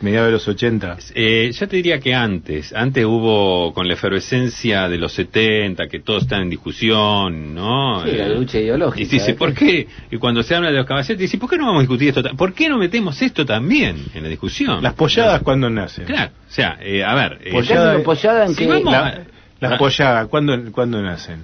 mediados 0.00 0.26
de 0.28 0.32
los 0.32 0.46
80. 0.48 0.96
Eh, 1.14 1.50
yo 1.52 1.68
te 1.68 1.76
diría 1.76 1.98
que 2.00 2.14
antes, 2.14 2.72
antes 2.74 3.04
hubo 3.04 3.72
con 3.72 3.88
la 3.88 3.94
efervescencia 3.94 4.88
de 4.88 4.98
los 4.98 5.12
70, 5.12 5.86
que 5.88 6.00
todo 6.00 6.18
está 6.18 6.36
en 6.36 6.50
discusión, 6.50 7.54
¿no? 7.54 8.02
Sí, 8.04 8.12
la 8.12 8.26
Eh, 8.26 8.34
lucha 8.34 8.58
ideológica. 8.58 9.02
Y 9.02 9.06
dice, 9.08 9.30
¿eh? 9.30 9.34
¿por 9.34 9.54
qué? 9.54 9.86
Y 10.10 10.16
cuando 10.18 10.42
se 10.42 10.54
habla 10.54 10.68
de 10.70 10.76
los 10.76 10.86
caballetes, 10.86 11.18
dice, 11.18 11.38
¿por 11.38 11.48
qué 11.48 11.56
no 11.56 11.66
vamos 11.66 11.80
a 11.80 11.82
discutir 11.82 12.08
esto? 12.08 12.22
¿Por 12.36 12.52
qué 12.52 12.68
no 12.68 12.78
metemos 12.78 13.20
esto 13.22 13.46
también 13.46 13.96
en 14.14 14.22
la 14.22 14.28
discusión? 14.28 14.82
Las 14.82 14.94
polladas, 14.94 15.40
¿cuándo 15.42 15.70
nacen? 15.70 16.04
Claro, 16.04 16.32
o 16.48 16.52
sea, 16.52 16.78
eh, 16.82 17.02
a 17.02 17.14
ver... 17.14 17.38
eh, 17.44 17.52
¿Por 17.52 17.66
qué 17.66 17.74
hacen 17.74 18.02
pollada 18.02 18.44
en 18.46 18.54
si 18.54 18.64
que 18.64 18.66
vamos 18.66 18.92
La- 18.92 19.22
las 19.60 19.72
Ah. 19.72 19.78
polladas, 19.78 20.28
¿cuándo, 20.28 20.72
¿cuándo 20.72 21.00
nacen? 21.02 21.42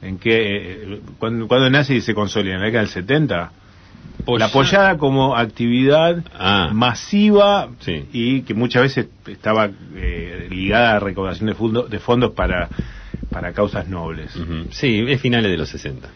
¿En 0.00 0.18
qué? 0.18 0.36
eh, 0.84 1.00
¿cuándo, 1.18 1.48
cuándo 1.48 1.68
nace 1.68 1.96
y 1.96 2.00
se 2.00 2.14
consolida? 2.14 2.54
¿En 2.54 2.60
la 2.60 2.66
década 2.66 2.84
del 2.84 2.92
70? 2.92 3.50
La 4.36 4.50
pollada 4.50 4.98
como 4.98 5.36
actividad 5.36 6.22
Ah. 6.38 6.70
masiva 6.72 7.68
Sí. 7.80 8.04
y 8.12 8.42
que 8.42 8.52
muchas 8.54 8.82
veces 8.82 9.06
estaba 9.26 9.70
eh, 9.96 10.48
ligada 10.50 10.96
a 10.96 11.00
recaudación 11.00 11.46
de, 11.48 11.82
de 11.88 11.98
fondos 11.98 12.32
para, 12.32 12.68
para 13.30 13.52
causas 13.52 13.88
nobles. 13.88 14.32
Sí, 14.70 15.04
es 15.08 15.20
finales 15.20 15.50
de 15.50 15.56
los 15.56 15.68
60. 15.68 16.08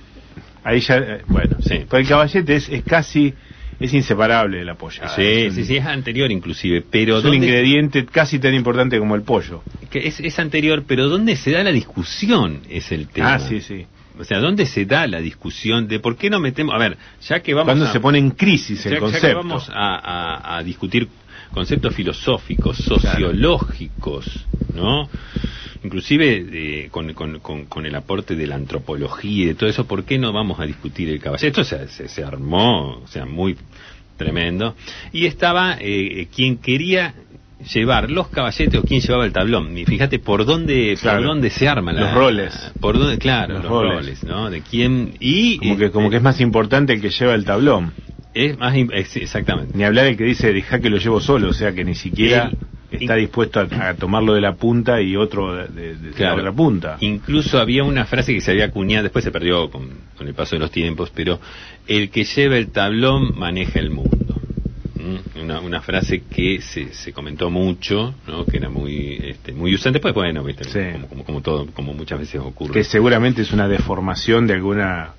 Ahí 0.64 0.80
ya, 0.80 0.96
eh, 0.96 1.22
bueno, 1.26 1.56
Sí. 1.60 1.86
Pero 1.88 2.00
el 2.02 2.08
caballete 2.08 2.54
es, 2.54 2.68
es 2.68 2.82
casi, 2.84 3.32
es 3.80 3.92
inseparable 3.94 4.58
de 4.58 4.64
la 4.64 4.76
sí, 4.76 5.22
es 5.22 5.54
sí, 5.54 5.64
sí, 5.64 5.76
es 5.76 5.86
anterior 5.86 6.30
inclusive, 6.30 6.82
pero... 6.88 7.18
es 7.18 7.24
un 7.24 7.30
¿dónde- 7.32 7.46
ingrediente 7.46 8.04
casi 8.06 8.38
tan 8.38 8.54
importante 8.54 8.98
como 8.98 9.14
el 9.14 9.22
pollo. 9.22 9.64
que 9.90 10.06
es, 10.06 10.20
es 10.20 10.38
anterior, 10.38 10.84
pero 10.86 11.08
¿dónde 11.08 11.34
se 11.36 11.50
da 11.50 11.62
la 11.62 11.72
discusión? 11.72 12.60
Es 12.70 12.92
el 12.92 13.08
tema. 13.08 13.34
Ah, 13.34 13.38
sí, 13.40 13.60
sí. 13.60 13.86
O 14.18 14.24
sea, 14.24 14.38
¿dónde 14.40 14.66
se 14.66 14.84
da 14.84 15.06
la 15.06 15.20
discusión 15.20 15.88
de 15.88 15.98
por 15.98 16.16
qué 16.16 16.28
no 16.30 16.38
metemos... 16.38 16.74
A 16.74 16.78
ver, 16.78 16.98
ya 17.22 17.40
que 17.40 17.54
vamos 17.54 17.66
Cuando 17.72 17.90
se 17.92 18.00
pone 18.00 18.18
en 18.18 18.30
crisis 18.32 18.84
ya- 18.84 18.90
el 18.90 18.94
ya 18.94 18.98
que 19.00 19.00
concepto. 19.04 19.36
vamos 19.38 19.70
a, 19.70 19.96
a- 19.96 20.56
a 20.58 20.62
discutir 20.62 21.08
conceptos 21.50 21.94
filosóficos, 21.94 22.76
sociológicos, 22.78 24.46
¿no? 24.72 25.08
Inclusive 25.84 26.46
eh, 26.84 26.88
con, 26.90 27.12
con- 27.14 27.40
con- 27.40 27.66
con 27.66 27.86
el 27.86 27.94
aporte 27.94 28.36
de 28.36 28.46
la 28.46 28.54
antropología 28.54 29.44
y 29.44 29.46
de 29.46 29.54
todo 29.54 29.68
eso, 29.68 29.86
¿por 29.86 30.04
qué 30.04 30.18
no 30.18 30.32
vamos 30.32 30.60
a 30.60 30.64
discutir 30.64 31.08
el 31.08 31.18
caballero? 31.20 31.48
Esto 31.48 31.64
se, 31.64 31.88
se- 31.88 32.08
se 32.08 32.22
armó, 32.24 32.98
o 33.02 33.06
sea, 33.08 33.26
muy 33.26 33.56
tremendo. 34.16 34.76
Y 35.12 35.26
estaba 35.26 35.76
eh, 35.80 36.28
quien 36.34 36.58
quería 36.58 37.14
llevar 37.74 38.10
los 38.10 38.28
caballetes 38.28 38.80
o 38.80 38.82
quien 38.82 39.00
llevaba 39.00 39.24
el 39.24 39.32
tablón. 39.32 39.76
Y 39.76 39.84
fíjate 39.84 40.18
por 40.18 40.44
dónde, 40.44 40.96
Claro. 41.00 41.18
por 41.18 41.26
dónde 41.28 41.50
se 41.50 41.68
arma 41.68 41.92
la- 41.92 42.02
Los 42.02 42.14
roles. 42.14 42.72
Por 42.80 42.98
dónde, 42.98 43.18
claro, 43.18 43.54
Los 43.54 43.62
los, 43.64 43.70
roles. 43.72 43.94
roles. 43.96 44.24
¿no? 44.24 44.50
De 44.50 44.60
quién 44.62 45.14
y 45.20 45.58
Como 45.58 45.76
que, 45.76 45.90
como 45.90 46.06
eh, 46.08 46.10
que 46.10 46.16
es 46.16 46.22
más 46.22 46.40
importante 46.40 46.92
el 46.94 47.00
que 47.00 47.10
lleva 47.10 47.34
el 47.34 47.44
tablón. 47.44 47.92
es 48.34 48.58
más 48.58 48.74
exactamente. 48.92 49.76
Ni 49.76 49.84
hablar 49.84 50.06
el 50.06 50.16
que 50.16 50.24
dice, 50.24 50.52
deja 50.52 50.80
que 50.80 50.88
lo 50.88 50.96
llevo 50.96 51.20
solo, 51.20 51.48
o 51.50 51.52
sea 51.52 51.72
que 51.74 51.84
ni 51.84 51.94
siquiera 51.94 52.50
El- 52.90 53.02
está 53.02 53.14
dispuesto 53.14 53.60
a, 53.60 53.88
a 53.88 53.94
tomarlo 53.94 54.32
de 54.34 54.40
la 54.40 54.54
punta 54.54 55.00
y 55.02 55.16
otro 55.16 55.54
de, 55.54 55.68
de- 55.68 55.94
de 55.96 56.10
Claro. 56.12 56.36
la 56.36 56.42
otra 56.42 56.52
punta. 56.52 56.96
Incluso 57.00 57.58
había 57.58 57.84
una 57.84 58.06
frase 58.06 58.32
que 58.34 58.40
se 58.40 58.50
había 58.52 58.64
acuñado, 58.66 59.02
después 59.04 59.22
se 59.24 59.30
perdió 59.30 59.70
con, 59.70 59.88
con 60.16 60.26
el 60.28 60.34
paso 60.34 60.56
de 60.56 60.60
los 60.60 60.70
tiempos, 60.70 61.10
pero 61.14 61.40
el 61.86 62.10
que 62.10 62.24
lleva 62.24 62.56
el 62.56 62.68
tablón 62.70 63.38
maneja 63.38 63.78
el 63.80 63.90
mundo. 63.90 64.16
Una, 65.40 65.60
una 65.60 65.80
frase 65.80 66.22
que 66.30 66.60
se, 66.60 66.92
se 66.92 67.12
comentó 67.12 67.50
mucho, 67.50 68.14
¿no? 68.28 68.46
que 68.46 68.58
era 68.58 68.68
muy 68.68 69.18
este, 69.22 69.52
muy 69.52 69.74
usante, 69.74 69.98
pues 70.00 70.14
bueno, 70.14 70.44
¿viste? 70.44 70.64
Sí. 70.64 70.92
Como, 70.92 71.08
como, 71.08 71.24
como 71.24 71.40
todo, 71.40 71.66
como 71.72 71.92
muchas 71.94 72.20
veces 72.20 72.40
ocurre. 72.40 72.72
Que 72.74 72.84
seguramente 72.84 73.42
es 73.42 73.52
una 73.52 73.66
deformación 73.68 74.46
de 74.46 74.54
alguna 74.54 75.14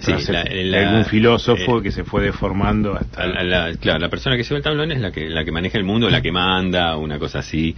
Sí, 0.00 0.12
la- 0.30 0.44
la- 0.44 0.88
algún 0.90 1.06
filósofo 1.06 1.78
eh, 1.78 1.82
que 1.82 1.90
se 1.90 2.04
fue 2.04 2.22
deformando 2.22 2.94
hasta... 2.94 3.26
La- 3.26 3.42
la- 3.42 3.74
claro, 3.76 3.98
la 3.98 4.10
persona 4.10 4.36
que 4.36 4.42
lleva 4.42 4.58
el 4.58 4.62
tablón 4.62 4.92
es 4.92 5.00
la 5.00 5.10
que, 5.10 5.28
la 5.30 5.44
que 5.44 5.50
maneja 5.50 5.78
el 5.78 5.84
mundo, 5.84 6.10
la 6.10 6.20
que 6.20 6.30
manda, 6.30 6.96
una 6.98 7.18
cosa 7.18 7.38
así. 7.38 7.74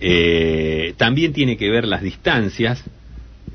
Eh, 0.00 0.94
también 0.98 1.32
tiene 1.32 1.56
que 1.56 1.70
ver 1.70 1.86
las 1.86 2.02
distancias. 2.02 2.84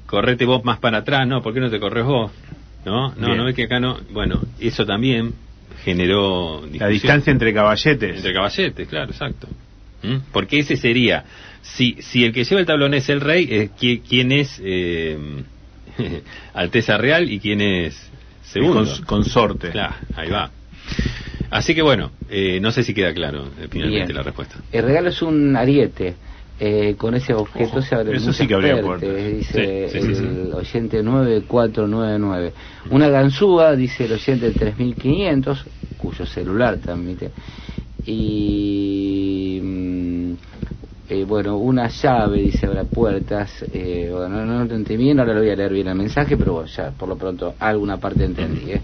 Correte 0.07 0.45
vos 0.45 0.65
más 0.65 0.79
para 0.79 0.97
atrás, 0.99 1.27
¿no? 1.27 1.41
¿Por 1.43 1.53
qué 1.53 1.59
no 1.59 1.69
te 1.69 1.79
corres 1.79 2.03
vos? 2.05 2.31
¿No? 2.83 3.09
No, 3.15 3.27
Bien. 3.27 3.37
no 3.37 3.45
ves 3.45 3.55
que 3.55 3.63
acá 3.65 3.79
no. 3.79 3.97
Bueno, 4.11 4.41
eso 4.59 4.85
también 4.85 5.33
generó 5.83 6.65
La 6.73 6.87
distancia 6.87 7.31
entre 7.31 7.53
caballetes. 7.53 8.17
Entre 8.17 8.33
caballetes, 8.33 8.87
claro, 8.87 9.11
exacto. 9.11 9.47
¿Mm? 10.03 10.17
Porque 10.31 10.59
ese 10.59 10.77
sería, 10.77 11.25
si, 11.61 11.97
si 12.01 12.23
el 12.23 12.31
que 12.33 12.43
lleva 12.43 12.61
el 12.61 12.67
tablón 12.67 12.93
es 12.93 13.09
el 13.09 13.19
rey, 13.21 13.47
eh, 13.51 13.69
¿qui- 13.79 14.01
¿quién 14.07 14.31
es 14.31 14.59
eh, 14.63 15.17
Alteza 16.53 16.97
Real 16.97 17.29
y 17.31 17.39
quién 17.39 17.61
es 17.61 18.09
segundo? 18.43 18.81
Cons- 18.85 19.05
consorte. 19.05 19.69
Claro, 19.69 19.95
ahí 20.15 20.29
va. 20.29 20.51
Así 21.51 21.73
que 21.73 21.81
bueno, 21.81 22.11
eh, 22.29 22.59
no 22.61 22.71
sé 22.71 22.83
si 22.83 22.93
queda 22.93 23.13
claro 23.13 23.47
eh, 23.59 23.67
finalmente 23.69 24.05
Bien. 24.07 24.15
la 24.17 24.21
respuesta. 24.23 24.57
El 24.71 24.83
regalo 24.85 25.09
es 25.09 25.21
un 25.21 25.55
ariete. 25.55 26.15
Eh, 26.61 26.95
con 26.97 27.15
ese 27.15 27.33
objeto 27.33 27.77
Ojo, 27.77 27.81
se 27.81 27.95
abren 27.95 28.15
eso 28.15 28.25
muchas 28.25 28.37
sí 28.37 28.47
que 28.47 28.53
habría 28.53 28.81
puertas, 28.81 29.09
puertas. 29.09 29.33
dice 29.33 29.89
Sí, 29.89 30.01
sí, 30.01 30.15
sí, 30.15 30.23
el 30.25 30.53
oyente 30.53 31.01
9499. 31.01 32.53
Una 32.89 33.07
ganzúa, 33.07 33.75
dice 33.75 34.05
el 34.05 34.11
oyente 34.13 34.51
3500, 34.51 35.65
cuyo 35.97 36.25
celular 36.25 36.77
transmite. 36.77 37.31
Y. 38.05 39.59
mm, 39.63 40.33
eh, 41.09 41.23
bueno, 41.23 41.57
una 41.57 41.87
llave, 41.87 42.41
dice, 42.41 42.67
abre 42.67 42.85
puertas. 42.85 43.65
Eh, 43.73 44.09
bueno, 44.11 44.29
no, 44.29 44.45
no 44.45 44.55
lo 44.57 44.61
entendí 44.61 44.95
bien, 44.95 45.19
ahora 45.19 45.33
lo 45.33 45.39
voy 45.39 45.49
a 45.49 45.55
leer 45.55 45.73
bien 45.73 45.87
el 45.87 45.95
mensaje, 45.95 46.37
pero 46.37 46.53
bueno, 46.53 46.67
ya 46.67 46.91
por 46.91 47.09
lo 47.09 47.17
pronto 47.17 47.55
alguna 47.57 47.97
parte 47.97 48.25
entendí. 48.25 48.73
¿eh? 48.73 48.81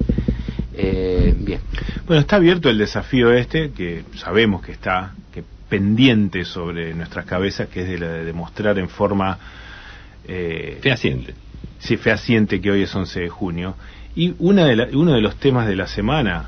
Eh, 0.74 1.36
bien. 1.38 1.60
Bueno, 2.08 2.22
está 2.22 2.38
abierto 2.38 2.70
el 2.70 2.80
desafío 2.80 3.32
este, 3.32 3.72
que 3.72 4.04
sabemos 4.16 4.64
que 4.64 4.72
está, 4.72 5.14
que 5.32 5.44
pendiente 5.70 6.46
sobre 6.46 6.94
nuestras 6.94 7.26
cabezas, 7.26 7.68
que 7.70 7.82
es 7.82 7.88
de, 7.88 7.98
la 8.00 8.08
de 8.10 8.26
demostrar 8.26 8.78
en 8.80 8.90
forma 8.90 9.38
eh, 10.28 10.80
Fehaciente. 10.82 11.34
sí, 11.80 11.98
fehaciente 11.98 12.62
que 12.62 12.72
hoy 12.72 12.84
es 12.84 12.96
11 12.96 13.22
de 13.22 13.30
junio. 13.30 13.76
Y 14.16 14.34
una 14.40 14.66
de 14.66 14.76
la- 14.76 14.88
uno 14.94 15.14
de 15.14 15.22
los 15.22 15.36
temas 15.38 15.68
de 15.68 15.76
la 15.76 15.88
semana, 15.88 16.46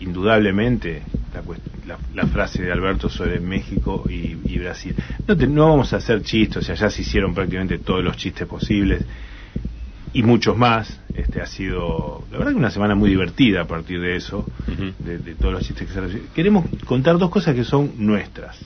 indudablemente, 0.00 1.02
la, 1.32 1.42
la- 1.86 1.98
la 2.14 2.26
frase 2.26 2.62
de 2.62 2.72
Alberto 2.72 3.08
sobre 3.08 3.40
México 3.40 4.06
y, 4.08 4.36
y 4.46 4.58
Brasil. 4.58 4.94
No, 5.26 5.36
te- 5.36 5.46
no 5.46 5.68
vamos 5.68 5.92
a 5.92 5.96
hacer 5.96 6.22
chistes, 6.22 6.58
o 6.58 6.62
sea, 6.62 6.74
ya 6.74 6.90
se 6.90 7.02
hicieron 7.02 7.34
prácticamente 7.34 7.78
todos 7.78 8.02
los 8.04 8.16
chistes 8.16 8.46
posibles 8.46 9.02
y 10.12 10.22
muchos 10.22 10.56
más. 10.56 11.00
Este 11.14 11.40
ha 11.40 11.46
sido, 11.46 12.24
la 12.30 12.38
verdad, 12.38 12.52
que 12.52 12.58
una 12.58 12.70
semana 12.70 12.94
muy 12.94 13.08
divertida 13.10 13.62
a 13.62 13.66
partir 13.66 14.00
de 14.00 14.16
eso, 14.16 14.46
Ujú. 14.70 14.92
de, 15.04 15.18
de 15.18 15.34
todos 15.34 15.54
los 15.54 15.64
chistes 15.64 15.86
que 15.88 15.94
se 15.94 16.00
recibieron. 16.00 16.30
Queremos 16.34 16.66
contar 16.84 17.16
dos 17.18 17.30
cosas 17.30 17.54
que 17.54 17.64
son 17.64 17.92
nuestras. 17.96 18.58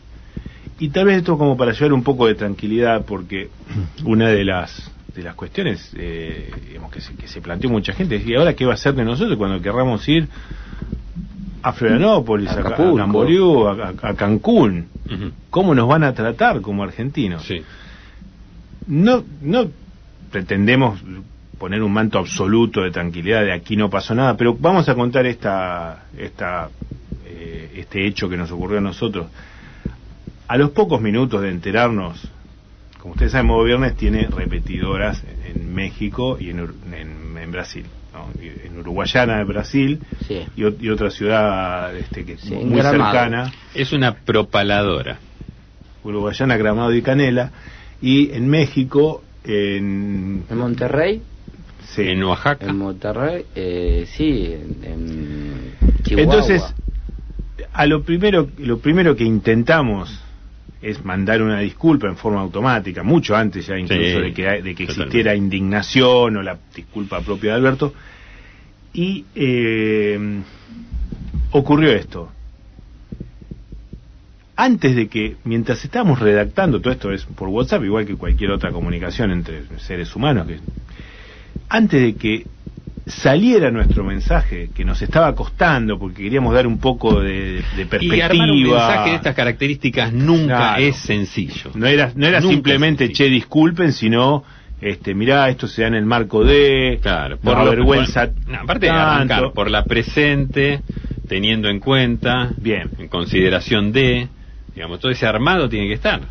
Y 0.81 0.88
tal 0.88 1.05
vez 1.07 1.18
esto 1.18 1.37
como 1.38 1.57
para 1.57 1.72
llevar 1.72 1.92
un 1.92 2.03
poco 2.03 2.26
de 2.26 2.35
tranquilidad, 2.35 3.05
porque 3.05 3.50
una 4.05 4.29
de 4.29 4.44
las 4.44 4.90
de 5.14 5.22
las 5.24 5.35
cuestiones 5.35 5.90
eh, 5.96 6.53
digamos, 6.68 6.90
que, 6.92 7.00
se, 7.00 7.14
que 7.14 7.26
se 7.26 7.40
planteó 7.40 7.68
mucha 7.68 7.92
gente 7.92 8.14
es, 8.16 8.26
¿y 8.26 8.35
ahora 8.37 8.55
qué 8.55 8.64
va 8.64 8.72
a 8.72 8.74
hacer 8.74 8.94
de 8.94 9.05
nosotros 9.05 9.37
cuando 9.37 9.61
querramos 9.61 10.09
ir 10.09 10.29
a 11.62 11.72
Florianópolis, 11.72 12.48
a, 12.50 12.55
Ca- 12.55 12.61
a 12.61 12.66
Acapulco. 12.68 12.96
Camboriú, 12.96 13.68
a, 13.68 14.14
Cancún? 14.14 14.87
¿Cómo 15.50 15.74
nos 15.74 15.88
van 15.88 16.05
a 16.05 16.14
tratar 16.14 16.61
como 16.61 16.85
argentinos? 16.85 17.42
Sí. 17.44 17.62
No, 18.87 19.24
no 19.42 19.68
pretendemos 20.30 21.00
poner 21.58 21.82
un 21.82 21.92
manto 21.92 22.18
absoluto 22.18 22.82
de 22.82 22.90
tranquilidad 22.90 23.42
de 23.42 23.52
aquí 23.52 23.76
no 23.76 23.90
pasó 23.90 24.14
nada, 24.14 24.36
pero 24.36 24.54
vamos 24.54 24.88
a 24.88 24.94
contar 24.94 25.26
esta, 25.26 26.06
esta, 26.16 26.70
eh, 27.26 27.72
este 27.76 28.06
hecho 28.06 28.28
que 28.28 28.36
nos 28.36 28.50
ocurrió 28.50 28.78
a 28.78 28.82
nosotros. 28.82 29.26
A 30.48 30.56
los 30.56 30.70
pocos 30.70 31.00
minutos 31.00 31.42
de 31.42 31.50
enterarnos, 31.50 32.30
como 32.98 33.12
ustedes 33.12 33.32
saben, 33.32 33.46
Modo 33.46 33.64
Viernes 33.64 33.96
tiene 33.96 34.28
repetidoras 34.28 35.22
en 35.44 35.72
México 35.74 36.38
y 36.40 36.50
en, 36.50 36.60
en, 36.92 37.36
en 37.38 37.52
Brasil. 37.52 37.84
En 38.40 38.76
Uruguayana 38.78 39.38
de 39.38 39.44
Brasil 39.44 40.00
Sí. 40.26 40.40
y, 40.56 40.62
ot- 40.62 40.76
y 40.80 40.88
otra 40.90 41.10
ciudad 41.10 41.94
este, 41.96 42.24
que 42.24 42.32
es 42.32 42.40
Sí, 42.40 42.54
en 42.54 42.68
muy 42.70 42.78
Gramado. 42.80 43.12
cercana. 43.12 43.52
Es 43.74 43.92
una 43.92 44.14
propaladora. 44.14 45.18
Uruguayana, 46.02 46.56
Gramado 46.56 46.92
y 46.94 47.02
Canela, 47.02 47.52
y 48.02 48.32
en 48.32 48.48
México, 48.48 49.22
en... 49.44 50.44
En 50.48 50.59
Monterrey, 50.59 51.22
sí. 51.85 52.03
En 52.03 52.22
Oaxaca. 52.24 52.66
en 52.66 52.76
Monterrey, 52.76 53.44
eh, 53.55 54.07
sí, 54.11 54.53
en, 54.53 54.85
en 54.85 55.72
Chihuahua. 56.03 56.35
Entonces, 56.35 56.74
a 57.72 57.87
lo 57.87 58.03
primero, 58.03 58.48
lo 58.59 58.79
primero 58.79 59.16
que 59.16 59.24
intentamos 59.24 60.22
es 60.83 61.05
mandar 61.05 61.42
una 61.42 61.61
disculpa 61.61 62.07
en 62.09 62.16
forma 62.16 62.40
automática, 62.40 63.03
mucho 63.03 63.37
antes 63.37 63.66
ya 63.66 63.79
incluso 63.79 64.03
Sí, 64.03 64.20
de 64.20 64.33
que, 64.33 64.62
de 64.62 64.74
que 64.74 64.85
existiera 64.85 65.35
indignación 65.35 66.37
o 66.37 66.42
la 66.42 66.59
disculpa 66.74 67.20
propia 67.20 67.50
de 67.50 67.57
Alberto, 67.57 67.92
y 68.92 69.24
eh, 69.35 70.40
ocurrió 71.53 71.92
esto. 71.92 72.31
Antes 74.62 74.94
de 74.94 75.08
que, 75.08 75.36
mientras 75.44 75.82
estábamos 75.86 76.18
redactando, 76.18 76.80
todo 76.82 76.92
esto 76.92 77.10
es 77.12 77.24
por 77.24 77.48
WhatsApp, 77.48 77.82
igual 77.84 78.04
que 78.04 78.14
cualquier 78.16 78.50
otra 78.50 78.70
comunicación 78.72 79.30
entre 79.30 79.62
seres 79.78 80.14
humanos, 80.14 80.46
que 80.46 80.58
antes 81.70 82.02
de 82.02 82.14
que 82.16 82.46
saliera 83.06 83.70
nuestro 83.70 84.04
mensaje, 84.04 84.68
que 84.74 84.84
nos 84.84 85.00
estaba 85.00 85.34
costando 85.34 85.98
porque 85.98 86.24
queríamos 86.24 86.52
dar 86.52 86.66
un 86.66 86.78
poco 86.78 87.20
de, 87.22 87.62
de 87.74 87.86
perspectiva. 87.86 88.16
Y 88.16 88.20
armar 88.20 88.50
un 88.50 88.62
mensaje 88.62 89.10
de 89.10 89.16
estas 89.16 89.34
características 89.34 90.12
nunca 90.12 90.56
Claro. 90.56 90.82
es 90.82 90.96
sencillo. 90.96 91.70
No 91.74 91.86
era, 91.86 92.12
no 92.14 92.26
era 92.26 92.40
Nunca 92.40 92.52
simplemente, 92.52 93.10
che, 93.12 93.30
disculpen, 93.30 93.92
sino, 93.94 94.44
este, 94.82 95.14
mirá, 95.14 95.48
esto 95.48 95.68
se 95.68 95.80
da 95.82 95.88
en 95.88 95.94
el 95.94 96.04
marco 96.04 96.44
de, 96.44 96.98
Claro, 97.00 97.38
por 97.38 97.64
vergüenza. 97.70 98.28
no, 98.46 98.58
aparte 98.58 98.86
de 98.86 98.92
arrancar 98.92 99.52
por 99.54 99.70
la 99.70 99.86
presente, 99.86 100.82
teniendo 101.28 101.70
en 101.70 101.80
cuenta, 101.80 102.52
Bien. 102.58 102.90
en 102.98 103.08
consideración 103.08 103.90
de, 103.92 104.28
digamos, 104.80 104.98
todo 104.98 105.12
ese 105.12 105.26
armado 105.26 105.68
tiene 105.68 105.88
que 105.88 105.92
estar. 105.92 106.22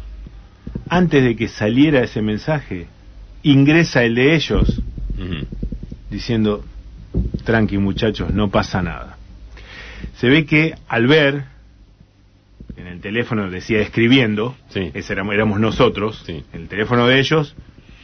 Antes 0.89 1.23
de 1.23 1.35
que 1.35 1.47
saliera 1.47 2.03
ese 2.03 2.19
mensaje, 2.23 2.87
ingresa 3.43 4.03
el 4.03 4.15
de 4.15 4.33
ellos 4.33 4.81
diciendo, 6.09 6.65
tranqui 7.43 7.77
muchachos, 7.77 8.33
no 8.33 8.49
pasa 8.49 8.81
nada. 8.81 9.17
Se 10.15 10.29
ve 10.29 10.45
que 10.47 10.73
al 10.87 11.05
ver, 11.05 11.43
en 12.75 12.87
el 12.87 12.99
teléfono 13.01 13.51
decía 13.51 13.81
escribiendo, 13.81 14.55
Sí. 14.69 14.89
ese 14.95 15.13
éramos, 15.13 15.35
éramos 15.35 15.59
nosotros, 15.59 16.23
Sí. 16.25 16.43
en 16.51 16.61
el 16.63 16.67
teléfono 16.69 17.05
de 17.05 17.19
ellos 17.19 17.55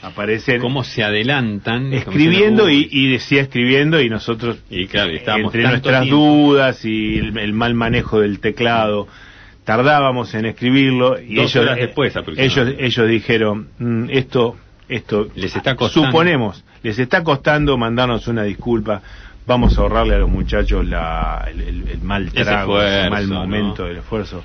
aparecen 0.03 0.61
Cómo 0.61 0.83
se 0.83 1.01
adelantan. 1.01 1.91
escribiendo 1.91 2.69
y, 2.69 3.07
decía 3.09 3.41
escribiendo 3.41 3.99
y 3.99 4.09
nosotros. 4.11 4.59
Y 4.69 4.85
claro, 4.85 5.09
estábamos 5.09 5.55
entre 5.55 5.67
nuestras 5.69 6.03
tiempo. 6.03 6.21
dudas 6.21 6.85
y 6.85 7.17
el, 7.17 7.35
el 7.35 7.53
mal 7.53 7.73
manejo 7.73 8.19
del 8.19 8.39
teclado 8.39 9.07
tardábamos 9.65 10.33
en 10.35 10.45
escribirlo 10.45 11.19
y 11.19 11.35
Dos 11.35 11.53
ellos 11.53 11.65
horas 11.65 11.77
eh, 11.77 11.81
después, 11.87 12.13
ellos 12.37 12.73
ellos 12.79 13.07
dijeron 13.09 13.67
"Mm, 13.79 14.05
esto 14.11 14.55
esto 14.87 15.27
Les 15.35 15.55
está 15.55 15.75
costando. 15.75 16.07
suponemos 16.07 16.63
les 16.83 16.99
está 16.99 17.23
costando 17.23 17.75
mandarnos 17.77 18.27
una 18.27 18.43
disculpa 18.43 19.01
vamos 19.47 19.77
a 19.77 19.81
ahorrarle 19.81 20.15
a 20.15 20.19
los 20.19 20.29
muchachos 20.29 20.85
la, 20.85 21.45
el, 21.51 21.61
el- 21.61 21.87
el 21.89 22.01
mal 22.01 22.31
trago 22.31 22.79
esfuerzo, 22.81 23.09
mal 23.09 23.27
momento 23.27 23.83
del 23.85 23.97
esfuerzo 23.97 24.43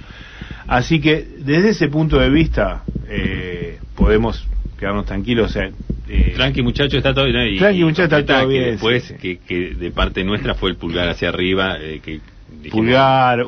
así 0.67 1.01
que 1.01 1.27
desde 1.39 1.69
ese 1.71 1.89
punto 1.89 2.19
de 2.19 2.31
vista 2.31 2.83
eh, 3.09 3.79
podemos 3.95 4.47
quedarnos 4.79 5.05
tranquilos 5.05 5.51
o 5.51 5.53
sea, 5.53 5.71
eh, 6.09 6.33
Tranqui 6.35 6.63
muchacho, 6.63 6.97
está 6.97 7.13
todo 7.15 7.27
bien. 7.27 7.55
Y- 7.55 7.59
Tranqui, 7.59 7.85
muchacho, 7.85 8.17
está 8.17 8.35
todo 8.39 8.49
bien, 8.49 8.65
Después, 8.65 9.05
sí. 9.05 9.15
Que, 9.21 9.39
que 9.39 9.75
de 9.75 9.91
parte 9.93 10.25
nuestra 10.25 10.55
fue 10.55 10.71
el 10.71 10.77
pulgar 10.77 11.09
hacia 11.09 11.29
arriba. 11.29 11.77
eh, 11.79 12.01
que 12.03 12.21
pulgar 12.71 13.45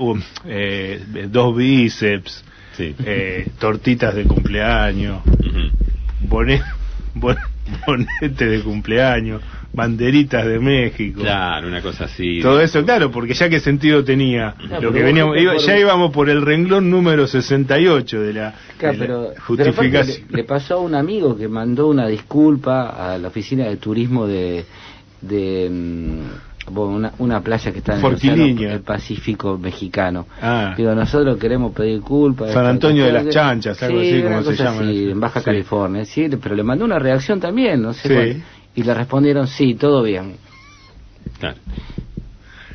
eh, 0.46 1.26
dos 1.28 1.56
bíceps 1.56 2.44
Sí. 2.76 2.94
eh, 3.04 3.48
tortitas 3.58 4.14
de 4.14 4.24
cumpleaños, 4.24 5.20
bonet, 6.22 6.62
bon- 7.14 7.36
bonete 7.86 8.46
de 8.46 8.60
cumpleaños, 8.62 9.42
banderitas 9.74 10.46
de 10.46 10.58
México. 10.58 11.20
Claro, 11.20 11.68
una 11.68 11.82
cosa 11.82 12.04
así. 12.04 12.40
Todo 12.40 12.60
eso, 12.62 12.82
claro, 12.84 13.10
porque 13.10 13.34
ya 13.34 13.48
qué 13.50 13.60
sentido 13.60 14.02
tenía. 14.04 14.54
Claro, 14.58 14.84
lo 14.84 14.92
que 14.92 15.02
veníamos, 15.02 15.36
iba- 15.38 15.56
ya 15.58 15.78
íbamos 15.78 16.12
por 16.12 16.30
el 16.30 16.40
renglón 16.42 16.88
número 16.90 17.26
68 17.26 18.20
de 18.22 18.32
la, 18.32 18.54
Claro, 18.78 18.92
de 18.98 18.98
la 18.98 19.04
pero, 19.06 19.34
justificación. 19.46 20.26
le, 20.30 20.36
le 20.38 20.44
pasó 20.44 20.74
a 20.76 20.78
un 20.78 20.94
amigo 20.94 21.36
que 21.36 21.48
mandó 21.48 21.88
una 21.88 22.06
disculpa 22.06 22.88
a 23.12 23.18
la 23.18 23.28
oficina 23.28 23.64
de 23.66 23.76
turismo 23.76 24.26
de, 24.26 24.64
de 25.20 25.68
mm, 25.70 26.51
una, 26.80 27.12
una 27.18 27.40
playa 27.40 27.72
que 27.72 27.78
está 27.78 27.98
en 27.98 28.60
el, 28.60 28.80
Pacífico 28.80 29.58
mexicano. 29.58 30.26
Ah. 30.40 30.74
Digo, 30.76 30.94
nosotros 30.94 31.38
queremos 31.38 31.72
pedir 31.72 32.00
culpa. 32.00 32.52
San 32.52 32.66
Antonio 32.66 33.04
de 33.06 33.12
las 33.12 33.28
Chanchas, 33.28 33.82
algo 33.82 34.00
Sí, 34.00 34.12
así, 34.12 34.22
como 34.22 34.42
se 34.42 34.56
llama 34.56 34.80
así, 34.80 35.10
en 35.10 35.20
Baja 35.20 35.40
Sí. 35.40 35.44
California, 35.44 36.04
sí, 36.04 36.28
pero 36.42 36.54
le 36.54 36.62
mandó 36.62 36.84
una 36.84 36.98
reacción 36.98 37.40
también, 37.40 37.82
no 37.82 37.92
sé 37.92 38.08
Sí. 38.08 38.14
cuál. 38.14 38.42
Y 38.74 38.82
le 38.82 38.94
respondieron, 38.94 39.46
sí, 39.46 39.74
todo 39.74 40.02
bien. 40.02 40.36
Claro. 41.38 41.56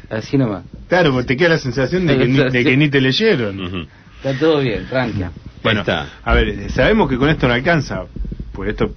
Así 0.09 0.37
nomás. 0.37 0.63
Claro, 0.87 1.11
porque 1.11 1.27
te 1.27 1.37
queda 1.37 1.49
la 1.49 1.57
sensación 1.57 2.05
de 2.07 2.17
que, 2.17 2.27
ni, 2.27 2.37
de 2.37 2.63
que 2.63 2.77
ni 2.77 2.89
te 2.89 3.01
leyeron. 3.01 3.87
Está 4.17 4.37
todo 4.39 4.59
bien, 4.61 4.85
tranquila. 4.87 5.31
Bueno, 5.63 5.81
está. 5.81 6.07
a 6.23 6.33
ver, 6.33 6.71
sabemos 6.71 7.09
que 7.09 7.17
con 7.17 7.29
esto 7.29 7.47
no 7.47 7.53
alcanza, 7.53 8.05
pues 8.53 8.69
esto 8.69 8.93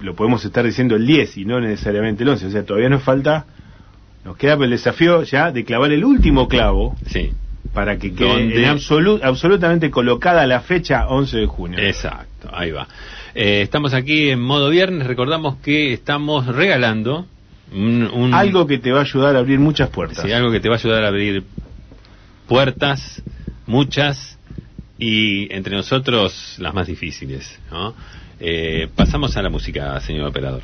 lo 0.00 0.14
podemos 0.14 0.44
estar 0.44 0.64
diciendo 0.64 0.96
el 0.96 1.06
10 1.06 1.36
y 1.38 1.44
no 1.44 1.60
necesariamente 1.60 2.22
el 2.22 2.30
11, 2.30 2.46
o 2.46 2.50
sea, 2.50 2.64
todavía 2.64 2.88
nos 2.88 3.02
falta 3.02 3.46
Nos 4.24 4.36
queda 4.36 4.54
el 4.54 4.70
desafío 4.70 5.22
ya 5.22 5.50
de 5.52 5.64
clavar 5.64 5.90
el 5.92 6.04
último 6.04 6.48
clavo 6.48 6.96
Sí, 7.06 7.32
para 7.72 7.98
que 7.98 8.12
quede 8.14 8.28
¿Dónde? 8.28 8.64
en 8.64 8.70
absolu- 8.76 9.20
absolutamente 9.22 9.90
colocada 9.90 10.46
la 10.46 10.60
fecha 10.60 11.06
11 11.08 11.36
de 11.38 11.46
junio. 11.46 11.78
exacto, 11.78 12.48
ahí 12.52 12.70
va. 12.70 12.88
Eh, 13.34 13.62
estamos 13.62 13.94
aquí 13.94 14.30
en 14.30 14.40
modo 14.40 14.68
viernes, 14.70 15.06
recordamos 15.06 15.56
que 15.58 15.92
estamos 15.92 16.46
regalando 16.46 17.26
un, 17.72 18.08
un- 18.12 18.34
Algo 18.34 18.66
que 18.66 18.78
te 18.78 18.90
va 18.92 19.00
a 19.00 19.02
ayudar 19.02 19.36
a 19.36 19.38
abrir 19.40 19.58
muchas 19.60 19.90
puertas. 19.90 20.24
sí, 20.24 20.32
algo 20.32 20.50
que 20.50 20.60
te 20.60 20.68
va 20.68 20.76
a 20.76 20.78
ayudar 20.78 21.04
a 21.04 21.08
abrir 21.08 21.44
puertas, 22.46 23.22
muchas, 23.66 24.38
y 24.98 25.52
entre 25.54 25.76
nosotros 25.76 26.56
las 26.58 26.74
más 26.74 26.86
difíciles. 26.86 27.58
¿no? 27.70 27.94
Eh, 28.40 28.88
pasamos 28.94 29.36
a 29.36 29.42
la 29.42 29.50
música, 29.50 30.00
señor 30.00 30.26
operador. 30.26 30.62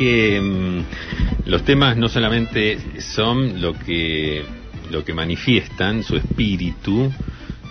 Que 0.00 0.40
mm, 0.40 1.48
los 1.50 1.62
temas 1.62 1.94
no 1.98 2.08
solamente 2.08 2.78
son 3.00 3.60
lo 3.60 3.74
que 3.74 4.42
lo 4.90 5.04
que 5.04 5.12
manifiestan 5.14 6.02
su 6.02 6.16
espíritu, 6.16 7.12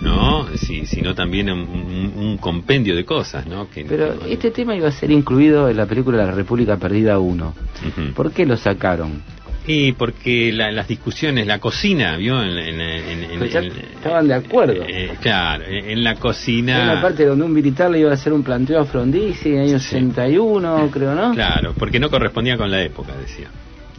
¿no? 0.02 0.48
Si- 0.56 0.86
sino 0.86 1.14
también 1.16 1.50
un, 1.50 1.62
un- 1.68 2.14
un 2.16 2.38
compendio 2.38 2.96
de 2.96 3.04
cosas, 3.04 3.46
¿no? 3.48 3.68
Que, 3.70 3.84
Pero 3.84 4.18
que- 4.20 4.34
este 4.34 4.52
tema 4.52 4.76
iba 4.76 4.88
a 4.88 4.92
ser 4.92 5.10
incluido 5.12 5.68
en 5.70 5.76
la 5.78 5.86
película 5.88 6.24
La 6.24 6.32
República 6.32 6.78
Perdida 6.78 7.18
1. 7.20 7.56
Ujú. 7.88 8.14
¿Por 8.14 8.32
qué 8.32 8.46
lo 8.46 8.56
sacaron? 8.58 9.22
Y 9.72 9.92
porque 9.92 10.52
la- 10.52 10.72
las 10.72 10.88
discusiones, 10.88 11.46
la 11.46 11.60
cocina, 11.60 12.18
¿vio? 12.18 12.42
En, 12.42 12.58
en- 12.58 12.82
en- 12.82 13.24
en- 13.24 13.40
Pero 13.40 13.46
ya 13.46 13.60
en- 13.60 13.68
estaban 13.72 14.28
de 14.28 14.34
acuerdo. 14.34 14.84
eh, 14.88 15.12
claro, 15.22 15.64
en, 15.68 16.04
la 16.04 16.16
cocina. 16.16 16.82
una 16.92 17.00
parte 17.02 17.24
donde 17.24 17.46
un 17.46 17.54
militar 17.54 17.92
le 17.92 18.00
iba 18.00 18.10
a 18.10 18.16
hacer 18.16 18.34
un 18.34 18.42
planteo 18.42 18.80
a 18.80 18.86
Frondizi 18.86 19.50
en 19.50 19.56
el 19.60 19.68
año 19.70 19.80
Sí. 19.80 19.90
61, 19.90 20.90
creo, 20.92 21.14
¿no? 21.14 21.36
Claro, 21.36 21.76
porque 21.78 22.00
no 22.00 22.10
correspondía 22.10 22.58
con 22.58 22.72
la 22.72 22.82
época, 22.82 23.14
decía. 23.16 23.48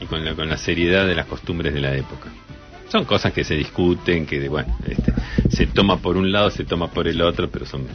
Y 0.00 0.06
con 0.06 0.24
la, 0.24 0.34
con 0.34 0.48
la 0.48 0.56
seriedad 0.56 1.06
de 1.06 1.14
las 1.14 1.26
costumbres 1.26 1.72
de 1.72 1.80
la 1.80 1.94
época. 1.94 2.30
Son 2.88 3.04
cosas 3.04 3.32
que 3.32 3.44
se 3.44 3.54
discuten, 3.54 4.26
que, 4.26 4.40
de, 4.40 4.48
bueno, 4.48 4.76
este, 4.88 5.12
se 5.48 5.66
toma 5.68 5.98
por 5.98 6.16
un 6.16 6.32
lado, 6.32 6.50
se 6.50 6.64
toma 6.64 6.88
por 6.88 7.06
el 7.06 7.22
otro, 7.22 7.48
pero 7.48 7.64
son, 7.64 7.86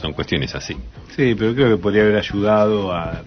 son 0.00 0.14
cuestiones 0.14 0.54
así. 0.54 0.72
Sí, 1.14 1.34
pero 1.38 1.54
creo 1.54 1.76
que 1.76 1.82
podría 1.82 2.04
haber 2.04 2.16
ayudado 2.16 2.90
a 2.90 3.22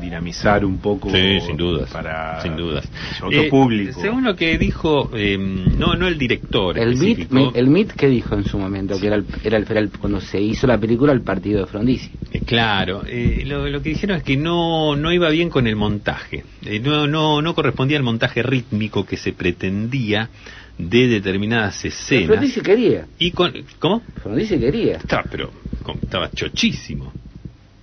dinamizar 0.00 0.64
un 0.64 0.78
poco 0.78 1.10
Sí, 1.10 1.40
sin 1.46 1.56
dudas. 1.56 1.90
para 1.90 2.40
sin 2.40 2.56
dudas. 2.56 2.90
otro 3.22 3.42
Eh, 3.42 3.48
público. 3.50 4.00
Según 4.00 4.24
lo 4.24 4.34
que 4.34 4.56
dijo, 4.58 5.10
eh, 5.14 5.36
no, 5.38 5.94
no 5.96 6.08
el 6.08 6.18
director 6.18 6.78
El 6.78 6.96
MIT, 6.96 7.28
el 7.54 7.66
MIT 7.68 7.92
que 7.92 8.08
dijo 8.08 8.34
en 8.34 8.44
su 8.44 8.58
momento, 8.58 8.98
que 8.98 9.06
era, 9.08 9.16
el, 9.16 9.26
era, 9.44 9.56
el, 9.58 9.66
era 9.70 9.80
el- 9.80 9.90
cuando 9.90 10.20
se 10.20 10.40
hizo 10.40 10.66
la 10.66 10.78
película 10.78 11.12
el 11.12 11.22
partido 11.22 11.60
de 11.60 11.66
Frondizi. 11.66 12.10
Eh, 12.32 12.40
Claro, 12.44 13.02
eh, 13.06 13.42
lo, 13.46 13.68
lo 13.68 13.82
que 13.82 13.90
dijeron 13.90 14.16
es 14.16 14.22
que 14.22 14.36
no, 14.36 14.96
no 14.96 15.12
iba 15.12 15.28
bien 15.30 15.50
con 15.50 15.66
el 15.66 15.76
montaje, 15.76 16.44
Eh, 16.64 16.80
no, 16.80 17.06
no, 17.06 17.40
no 17.42 17.54
correspondía 17.54 17.96
al 17.98 18.02
montaje 18.04 18.42
rítmico 18.42 19.04
que 19.04 19.16
se 19.16 19.32
pretendía 19.32 20.30
de 20.78 21.08
determinadas 21.08 21.84
escenas. 21.84 22.26
Frondizi 22.26 22.60
quería, 22.62 23.06
Y 23.18 23.32
con, 23.32 23.52
¿Cómo? 23.78 24.02
Frondizi 24.22 24.58
quería. 24.58 24.96
Estaba, 24.96 25.26
pero 25.30 25.52
con- 25.82 25.98
estaba 25.98 26.30
chochísimo, 26.32 27.12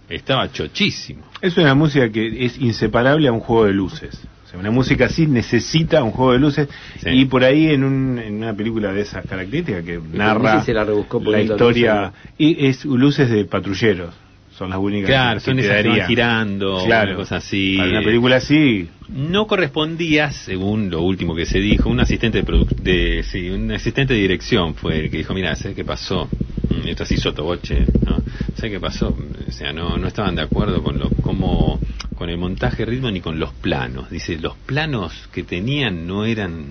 estaba 0.09 0.51
chochísimo. 0.51 1.23
Es 1.41 1.57
una 1.57 1.75
música 1.75 2.09
que 2.11 2.45
es 2.45 2.57
inseparable 2.57 3.27
a 3.27 3.31
un 3.31 3.39
juego 3.39 3.65
de 3.65 3.73
luces. 3.73 4.19
O 4.45 4.49
sea, 4.49 4.59
una 4.59 4.71
música 4.71 5.05
así 5.05 5.27
necesita 5.27 6.01
un 6.03 6.11
juego 6.11 6.31
de 6.33 6.39
luces 6.39 6.69
Sí. 7.03 7.09
y 7.09 7.25
por 7.25 7.43
ahí 7.43 7.67
en, 7.67 7.83
un- 7.83 8.17
en 8.17 8.35
una 8.35 8.53
película 8.53 8.93
de 8.93 9.01
esas 9.01 9.25
características 9.25 9.83
que 9.83 9.99
narra 10.13 10.63
se 10.63 10.73
la 10.73 10.85
la 10.85 11.41
historia 11.41 12.13
y 12.37 12.67
es 12.67 12.85
luces 12.85 13.29
de 13.29 13.43
patrulleros. 13.45 14.13
Son 14.57 14.69
las 14.71 14.79
únicas 14.79 15.07
Claro, 15.09 15.39
que, 15.39 15.45
son 15.45 15.59
esas 15.59 15.83
que 15.83 15.89
van 15.89 16.07
girando, 16.07 16.83
Claro. 16.85 17.09
una 17.11 17.17
cosa 17.19 17.35
así. 17.37 17.75
Para 17.77 17.89
una 17.91 18.01
película 18.01 18.37
así, 18.37 18.89
no 19.09 19.45
correspondía, 19.45 20.31
según 20.31 20.89
lo 20.89 21.01
último 21.03 21.35
que 21.35 21.45
se 21.45 21.59
dijo, 21.59 21.89
un 21.89 21.99
asistente 21.99 22.41
de, 22.41 22.65
de 22.81 23.23
sí, 23.23 23.49
un 23.51 23.71
asistente 23.71 24.15
de 24.15 24.19
dirección 24.21 24.73
fue 24.73 24.99
el 24.99 25.11
que 25.11 25.17
dijo, 25.17 25.33
mira, 25.35 25.55
¿sabes 25.55 25.75
qué 25.75 25.85
pasó? 25.85 26.27
Mm, 26.69 26.87
Esto 26.87 27.03
así 27.03 27.17
sotoboche, 27.17 27.85
¿no? 28.03 28.17
¿Sabes 28.55 28.71
qué 28.71 28.79
pasó? 28.79 29.15
O 29.47 29.51
sea, 29.51 29.71
no, 29.73 29.95
no 29.97 30.07
estaban 30.07 30.35
de 30.35 30.41
acuerdo 30.41 30.81
con 30.81 30.97
lo, 30.97 31.11
cómo, 31.21 31.79
con 32.15 32.29
el 32.31 32.37
montaje 32.39 32.83
ritmo 32.83 33.11
ni 33.11 33.21
con 33.21 33.39
los 33.39 33.53
planos. 33.53 34.09
Dice, 34.09 34.39
los 34.39 34.55
planos 34.57 35.13
que 35.31 35.43
tenían 35.43 36.07
no 36.07 36.25
eran 36.25 36.65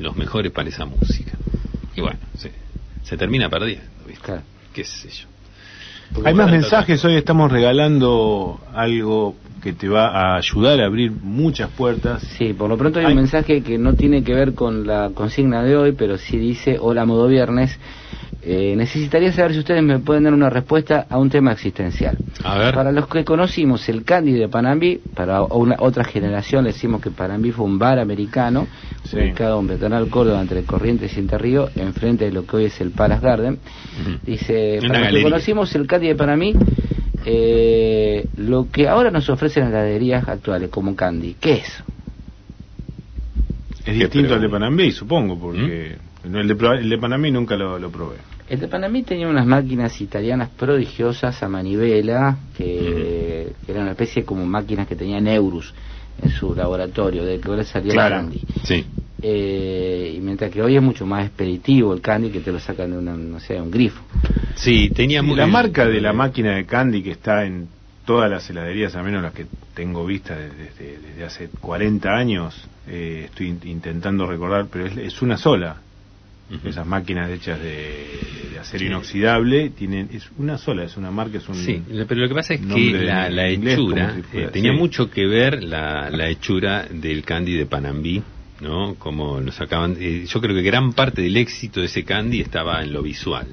los 0.00 0.16
mejores 0.16 0.50
para 0.50 0.68
esa 0.68 0.84
música. 0.84 1.32
Y 1.94 2.00
bueno, 2.00 2.18
se, 2.36 2.50
se 3.04 3.16
termina 3.16 3.48
perdiendo, 3.48 3.86
¿viste? 4.04 4.20
Claro. 4.24 4.42
¿Qué 4.74 4.82
sé 4.84 5.08
yo? 5.10 5.29
Hay 6.24 6.34
más 6.34 6.50
mensajes, 6.50 7.04
hoy 7.04 7.14
estamos 7.14 7.52
regalando 7.52 8.60
algo 8.74 9.36
que 9.62 9.72
te 9.72 9.88
va 9.88 10.08
a 10.08 10.36
ayudar 10.36 10.80
a 10.80 10.86
abrir 10.86 11.12
muchas 11.12 11.70
puertas. 11.70 12.22
Sí, 12.36 12.52
por 12.52 12.68
lo 12.68 12.76
pronto 12.76 12.98
hay 12.98 13.06
Ay. 13.06 13.12
un 13.12 13.18
mensaje 13.18 13.62
que 13.62 13.78
no 13.78 13.94
tiene 13.94 14.24
que 14.24 14.34
ver 14.34 14.54
con 14.54 14.86
la 14.86 15.10
consigna 15.14 15.62
de 15.62 15.76
hoy, 15.76 15.92
pero 15.92 16.18
sí 16.18 16.36
dice, 16.38 16.78
hola 16.80 17.04
modo 17.04 17.28
viernes, 17.28 17.78
eh, 18.42 18.74
necesitaría 18.76 19.32
saber 19.32 19.52
si 19.52 19.58
ustedes 19.58 19.82
me 19.82 19.98
pueden 19.98 20.24
dar 20.24 20.32
una 20.32 20.48
respuesta 20.48 21.06
a 21.10 21.18
un 21.18 21.28
tema 21.28 21.52
existencial. 21.52 22.16
A 22.42 22.56
ver. 22.58 22.74
Para 22.74 22.90
los 22.90 23.06
que 23.06 23.24
conocimos 23.24 23.88
el 23.90 24.02
Candy 24.04 24.32
de 24.32 24.48
Panambí, 24.48 24.98
para 25.14 25.42
una, 25.42 25.76
otra 25.78 26.04
generación 26.04 26.64
le 26.64 26.72
decimos 26.72 27.02
que 27.02 27.10
Panambí 27.10 27.50
fue 27.52 27.66
un 27.66 27.78
bar 27.78 27.98
americano, 27.98 28.66
Sí. 29.04 29.16
ubicado 29.16 29.58
en 29.60 29.66
Peatonal 29.66 30.08
Córdoba 30.08 30.40
entre 30.40 30.62
Corrientes 30.62 31.14
y 31.16 31.20
Entre 31.20 31.36
Ríos, 31.38 31.70
enfrente 31.76 32.26
de 32.26 32.32
lo 32.32 32.46
que 32.46 32.56
hoy 32.56 32.64
es 32.66 32.80
el 32.80 32.90
Palace 32.92 33.24
Garden. 33.26 33.58
Dice, 34.24 34.78
Una 34.80 34.88
para 34.88 35.00
los 35.00 35.14
que 35.18 35.22
conocimos 35.22 35.74
el 35.74 35.86
candy 35.86 36.08
de 36.08 36.14
Panamí, 36.14 36.54
eh, 37.26 38.26
lo 38.36 38.70
que 38.70 38.88
ahora 38.88 39.10
nos 39.10 39.28
ofrecen 39.28 39.64
en 39.64 39.72
las 39.72 39.80
heladerías 39.82 40.26
actuales 40.28 40.70
como 40.70 40.94
candy, 40.96 41.34
¿qué 41.40 41.54
es? 41.54 41.82
Es 43.78 43.84
¿Qué, 43.84 43.92
distinto 43.92 44.28
pero- 44.28 44.34
al 44.36 44.40
de 44.42 44.48
Panamí, 44.48 44.90
supongo, 44.92 45.38
porque 45.38 45.96
no, 45.96 46.09
el, 46.24 46.32
de, 46.48 46.66
el 46.80 46.88
de 46.90 46.98
Panamí 46.98 47.30
nunca 47.30 47.56
lo, 47.56 47.78
lo 47.78 47.90
probé. 47.90 48.16
El 48.48 48.58
de 48.60 48.68
Panamí 48.68 49.02
tenía 49.04 49.28
unas 49.28 49.46
máquinas 49.46 50.00
italianas 50.00 50.48
prodigiosas 50.50 51.40
a 51.42 51.48
manivela, 51.48 52.36
que, 52.56 53.52
que 53.64 53.72
eran 53.72 53.82
una 53.84 53.92
especie 53.92 54.24
como 54.24 54.44
máquinas 54.44 54.86
que 54.88 54.96
tenían 54.96 55.26
Eurus 55.28 55.72
en 56.22 56.30
su 56.30 56.54
laboratorio, 56.54 57.24
de 57.24 57.38
que 57.38 57.48
ahora 57.48 57.64
salía 57.64 57.92
Claro. 57.92 58.16
el 58.16 58.20
candy. 58.22 58.42
Sí. 58.64 58.84
Eh, 59.22 60.14
y 60.16 60.20
mientras 60.20 60.50
que 60.50 60.62
hoy 60.62 60.76
es 60.76 60.82
mucho 60.82 61.06
más 61.06 61.26
expeditivo 61.26 61.92
el 61.92 62.00
candy 62.00 62.30
que 62.30 62.40
te 62.40 62.50
lo 62.50 62.58
sacan 62.58 62.90
de 62.90 62.98
una, 62.98 63.14
no 63.16 63.38
sé, 63.38 63.60
un 63.60 63.70
grifo. 63.70 64.02
Sí, 64.54 64.90
tenía 64.90 65.22
la 65.22 65.46
marca 65.46 65.86
de 65.86 66.00
la 66.00 66.12
máquina 66.12 66.54
de 66.56 66.64
candy 66.66 67.02
que 67.02 67.12
está 67.12 67.44
en 67.44 67.68
todas 68.06 68.30
las 68.30 68.48
heladerías, 68.50 68.96
al 68.96 69.04
menos 69.04 69.22
las 69.22 69.32
que 69.32 69.46
tengo 69.74 70.04
vistas 70.04 70.38
desde, 70.58 70.98
desde 70.98 71.24
hace 71.24 71.48
40 71.60 72.10
años, 72.10 72.66
eh, 72.88 73.22
estoy 73.26 73.48
in- 73.48 73.60
intentando 73.64 74.26
recordar, 74.26 74.66
pero 74.72 74.86
es, 74.86 74.96
es 74.96 75.22
una 75.22 75.36
sola. 75.36 75.82
Esas 76.64 76.86
máquinas 76.86 77.30
hechas 77.30 77.60
de, 77.60 78.06
de 78.52 78.58
acero 78.58 78.80
Sí. 78.80 78.86
inoxidable 78.86 79.70
tienen 79.70 80.08
es 80.12 80.28
una 80.36 80.58
sola, 80.58 80.84
es 80.84 80.96
una 80.96 81.10
marca, 81.10 81.38
es 81.38 81.48
un 81.48 81.54
Sí, 81.54 81.82
pero 82.08 82.20
lo 82.22 82.28
que 82.28 82.34
pasa 82.34 82.54
es 82.54 82.60
que 82.60 82.90
la, 82.92 83.30
la 83.30 83.50
inglés, 83.50 83.74
hechura 83.74 84.08
como 84.08 84.16
si 84.16 84.22
fuera, 84.28 84.48
eh, 84.48 84.50
tenía 84.50 84.72
sí. 84.72 84.78
mucho 84.78 85.10
que 85.10 85.26
ver 85.26 85.62
la, 85.62 86.10
la 86.10 86.28
hechura 86.28 86.86
del 86.90 87.22
candy 87.24 87.54
de 87.56 87.66
Panambí, 87.66 88.22
¿no? 88.60 88.96
Como 88.96 89.40
lo 89.40 89.52
sacaban. 89.52 89.96
eh, 90.00 90.24
yo 90.26 90.40
creo 90.40 90.54
que 90.56 90.62
gran 90.62 90.92
parte 90.92 91.22
del 91.22 91.36
éxito 91.36 91.80
de 91.80 91.86
ese 91.86 92.04
candy 92.04 92.40
estaba 92.40 92.82
en 92.82 92.92
lo 92.92 93.02
visual. 93.02 93.46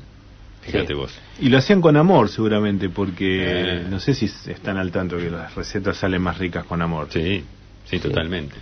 Fíjate 0.62 0.88
Sí. 0.88 0.94
vos. 0.96 1.18
Y 1.40 1.50
lo 1.50 1.60
hacían 1.60 1.80
con 1.82 1.96
amor 1.96 2.28
seguramente, 2.30 2.90
porque 2.90 3.44
Eh. 3.84 3.86
no 3.90 4.00
sé 4.00 4.14
si 4.16 4.26
están 4.26 4.78
al 4.78 4.92
tanto 4.92 5.18
que 5.18 5.30
las 5.30 5.54
recetas 5.56 5.98
salen 5.98 6.22
más 6.22 6.38
ricas 6.40 6.66
con 6.66 6.82
amor. 6.82 7.08
Sí, 7.12 7.44
sí, 7.90 8.00
totalmente. 8.00 8.56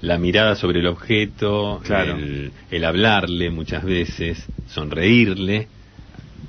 La 0.00 0.18
mirada 0.18 0.54
sobre 0.54 0.80
el 0.80 0.86
objeto, 0.86 1.80
Claro. 1.84 2.16
el, 2.16 2.52
el 2.70 2.84
hablarle 2.84 3.50
muchas 3.50 3.84
veces, 3.84 4.48
sonreírle, 4.68 5.68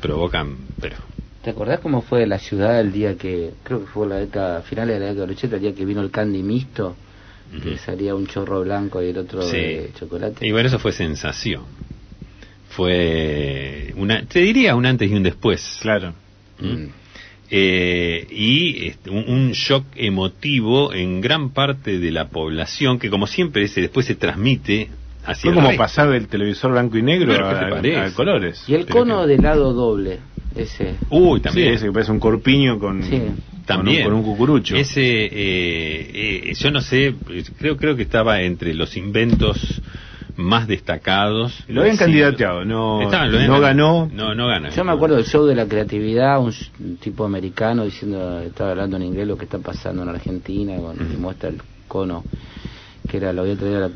provocan, 0.02 0.58
pero 0.80 0.96
¿Te 1.44 1.52
acordás 1.52 1.80
cómo 1.80 2.02
fue 2.02 2.28
la 2.28 2.38
ciudad 2.38 2.80
el 2.82 2.92
día 2.92 3.16
que, 3.16 3.52
creo 3.64 3.80
que 3.80 3.88
fue 3.88 4.06
la 4.08 4.18
década, 4.18 4.62
finales 4.62 4.96
de 4.96 5.00
la 5.00 5.06
década 5.08 5.26
del 5.26 5.36
80, 5.38 5.56
el 5.56 5.62
día 5.62 5.74
que 5.74 5.86
vino 5.86 6.02
el 6.02 6.12
candy 6.12 6.44
mixto, 6.44 6.96
que 7.64 7.78
salía 7.78 8.14
un 8.14 8.28
chorro 8.28 8.62
blanco 8.62 9.02
y 9.02 9.08
el 9.08 9.18
otro 9.18 9.42
Sí. 9.42 9.56
de 9.58 9.92
chocolate? 9.98 10.46
Y 10.46 10.52
bueno, 10.52 10.68
eso 10.68 10.80
fue 10.80 10.92
sensación. 10.92 11.64
Fue 12.70 13.94
una, 13.96 14.26
te 14.26 14.40
diría 14.42 14.76
un 14.76 14.86
antes 14.86 15.10
y 15.10 15.14
un 15.16 15.24
después. 15.24 15.80
Claro. 15.82 16.14
¿Mm? 16.60 16.88
Eh, 17.52 18.28
y 18.30 18.86
este, 18.88 19.10
un, 19.10 19.28
un 19.28 19.52
shock 19.54 19.84
emotivo 19.96 20.94
en 20.94 21.20
gran 21.20 21.50
parte 21.50 21.98
de 21.98 22.12
la 22.12 22.28
población 22.30 23.00
que 23.00 23.10
como 23.10 23.26
siempre 23.26 23.64
ese 23.64 23.82
después 23.82 24.06
se 24.06 24.14
transmite 24.16 24.90
hacia 25.26 25.50
Fue 25.50 25.56
como 25.56 25.70
resto. 25.70 25.82
pasar 25.84 26.10
del 26.12 26.28
televisor 26.28 26.72
blanco 26.72 26.98
y 26.98 27.02
negro 27.02 27.34
Pero, 27.34 27.50
¿qué 27.50 27.90
te 27.90 27.96
a, 27.98 28.06
a 28.06 28.14
colores. 28.14 28.64
Y 28.68 28.76
el 28.76 28.86
Pero 28.86 29.00
cono 29.00 29.22
que- 29.22 29.28
de 29.30 29.36
helado 29.36 29.74
doble, 29.74 30.20
ese. 30.56 30.96
Uy, 31.10 31.40
Sí, 31.40 31.44
también. 31.44 31.74
ese 31.74 31.86
que 31.88 31.92
parece 31.92 32.12
un 32.12 32.20
corpiño 32.20 32.78
con, 32.80 33.02
Sí. 33.04 33.20
También. 33.66 34.04
con, 34.04 34.14
un, 34.14 34.22
con 34.24 34.30
un 34.30 34.32
cucurucho. 34.36 34.76
Ese, 34.76 35.02
eh, 35.02 35.32
eh, 36.14 36.54
yo 36.56 36.72
no 36.72 36.82
sé, 36.82 37.16
creo, 37.58 37.78
creo 37.78 37.96
que 37.96 38.04
estaba 38.04 38.42
entre 38.42 38.74
los 38.76 38.96
inventos 38.96 39.82
más 40.40 40.68
destacados. 40.68 41.64
Lo 41.68 41.82
habían 41.82 41.98
candidateado, 41.98 42.66
no, 42.66 43.02
Estaban, 43.02 43.32
lo 43.32 43.38
habían 43.38 43.52
no 43.52 43.60
ganó. 43.60 44.10
No, 44.12 44.34
no 44.34 44.48
ganó. 44.48 44.70
Yo 44.70 44.84
me 44.84 44.94
acuerdo 44.94 45.18
del 45.18 45.26
show 45.26 45.46
de 45.46 45.56
la 45.56 45.68
creatividad, 45.68 46.40
un, 46.40 46.54
tipo 46.98 47.26
americano 47.26 47.84
diciendo, 47.84 48.40
estaba 48.40 48.72
hablando 48.72 48.98
en 48.98 49.04
inglés 49.04 49.28
lo 49.28 49.38
que 49.38 49.46
está 49.46 49.60
pasando 49.60 50.04
en 50.04 50.10
Argentina, 50.10 50.76
y 50.76 50.80
Ujú. 50.80 51.20
muestra 51.20 51.50
el 51.50 51.62
cono, 51.88 52.24
que 53.08 53.18
era, 53.18 53.34
lo 53.34 53.42
había 53.42 53.56
traído 53.56 53.78
a 53.78 53.82
la 53.82 53.90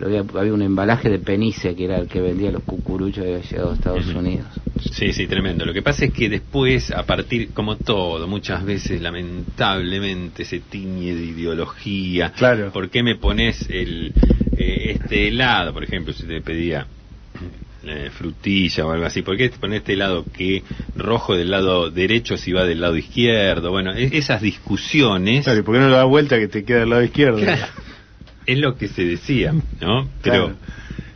había, 0.00 0.20
había 0.20 0.52
un 0.52 0.62
embalaje 0.62 1.08
de 1.08 1.18
penice 1.18 1.74
que 1.74 1.84
era 1.84 1.98
el 1.98 2.08
que 2.08 2.20
vendía 2.20 2.50
los 2.50 2.62
cucuruchos 2.62 3.18
y 3.24 3.28
había 3.28 3.42
llegado 3.42 3.70
a 3.70 3.74
Estados. 3.74 4.06
Unidos. 4.06 4.46
Sí, 4.92 5.12
sí, 5.12 5.26
tremendo. 5.26 5.64
Lo 5.64 5.72
que 5.72 5.82
pasa 5.82 6.06
es 6.06 6.12
que 6.12 6.28
después, 6.28 6.90
a 6.90 7.04
partir, 7.04 7.50
como 7.52 7.76
todo, 7.76 8.26
muchas 8.26 8.64
veces 8.64 9.00
lamentablemente 9.00 10.44
se 10.44 10.60
tiñe 10.60 11.14
de 11.14 11.24
ideología. 11.24 12.32
Claro. 12.32 12.70
¿Por 12.72 12.90
qué 12.90 13.02
me 13.02 13.16
pones 13.16 13.68
el, 13.70 14.12
eh, 14.64 14.90
este 14.92 15.28
helado, 15.28 15.72
por 15.72 15.84
ejemplo, 15.84 16.12
si 16.12 16.26
te 16.26 16.40
pedía 16.40 16.86
eh, 17.86 18.10
frutilla 18.10 18.86
o 18.86 18.90
algo 18.92 19.04
así? 19.06 19.22
¿Por 19.22 19.36
qué 19.36 19.48
te 19.50 19.58
pones 19.58 19.78
este 19.78 19.92
helado 19.92 20.26
que 20.32 20.62
rojo 20.96 21.36
del 21.36 21.50
lado 21.50 21.90
derecho 21.90 22.36
si 22.36 22.52
va 22.52 22.64
del 22.64 22.80
lado 22.80 22.96
izquierdo? 22.96 23.70
Bueno, 23.70 23.92
e- 23.94 24.16
esas 24.16 24.40
discusiones 24.40 25.44
Claro, 25.44 25.60
¿y 25.60 25.62
por 25.62 25.74
qué 25.74 25.80
no 25.80 25.88
lo 25.88 25.96
da 25.96 26.04
vuelta 26.04 26.38
que 26.38 26.48
te 26.48 26.64
queda 26.64 26.80
del 26.80 26.90
lado 26.90 27.02
izquierdo? 27.02 27.38
Claro. 27.40 27.66
es 28.46 28.58
lo 28.58 28.76
que 28.76 28.88
se 28.88 29.04
decía, 29.04 29.52
¿no? 29.80 30.10
Pero 30.22 30.46
Claro. 30.46 30.56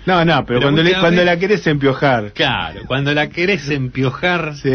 No, 0.06 0.24
no, 0.24 0.46
pero, 0.46 0.46
Pero 0.46 0.60
cuando, 0.62 0.82
le- 0.82 0.98
cuando 0.98 1.22
la 1.24 1.38
querés 1.38 1.66
empiojar. 1.66 2.32
claro, 2.32 2.80
cuando 2.86 3.12
la 3.12 3.28
querés 3.28 3.68
empiojar, 3.70 4.54
Sí. 4.56 4.70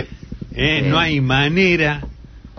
Eh, 0.55 0.81
Sí. 0.83 0.87
No 0.89 0.99
hay 0.99 1.19
manera. 1.19 2.07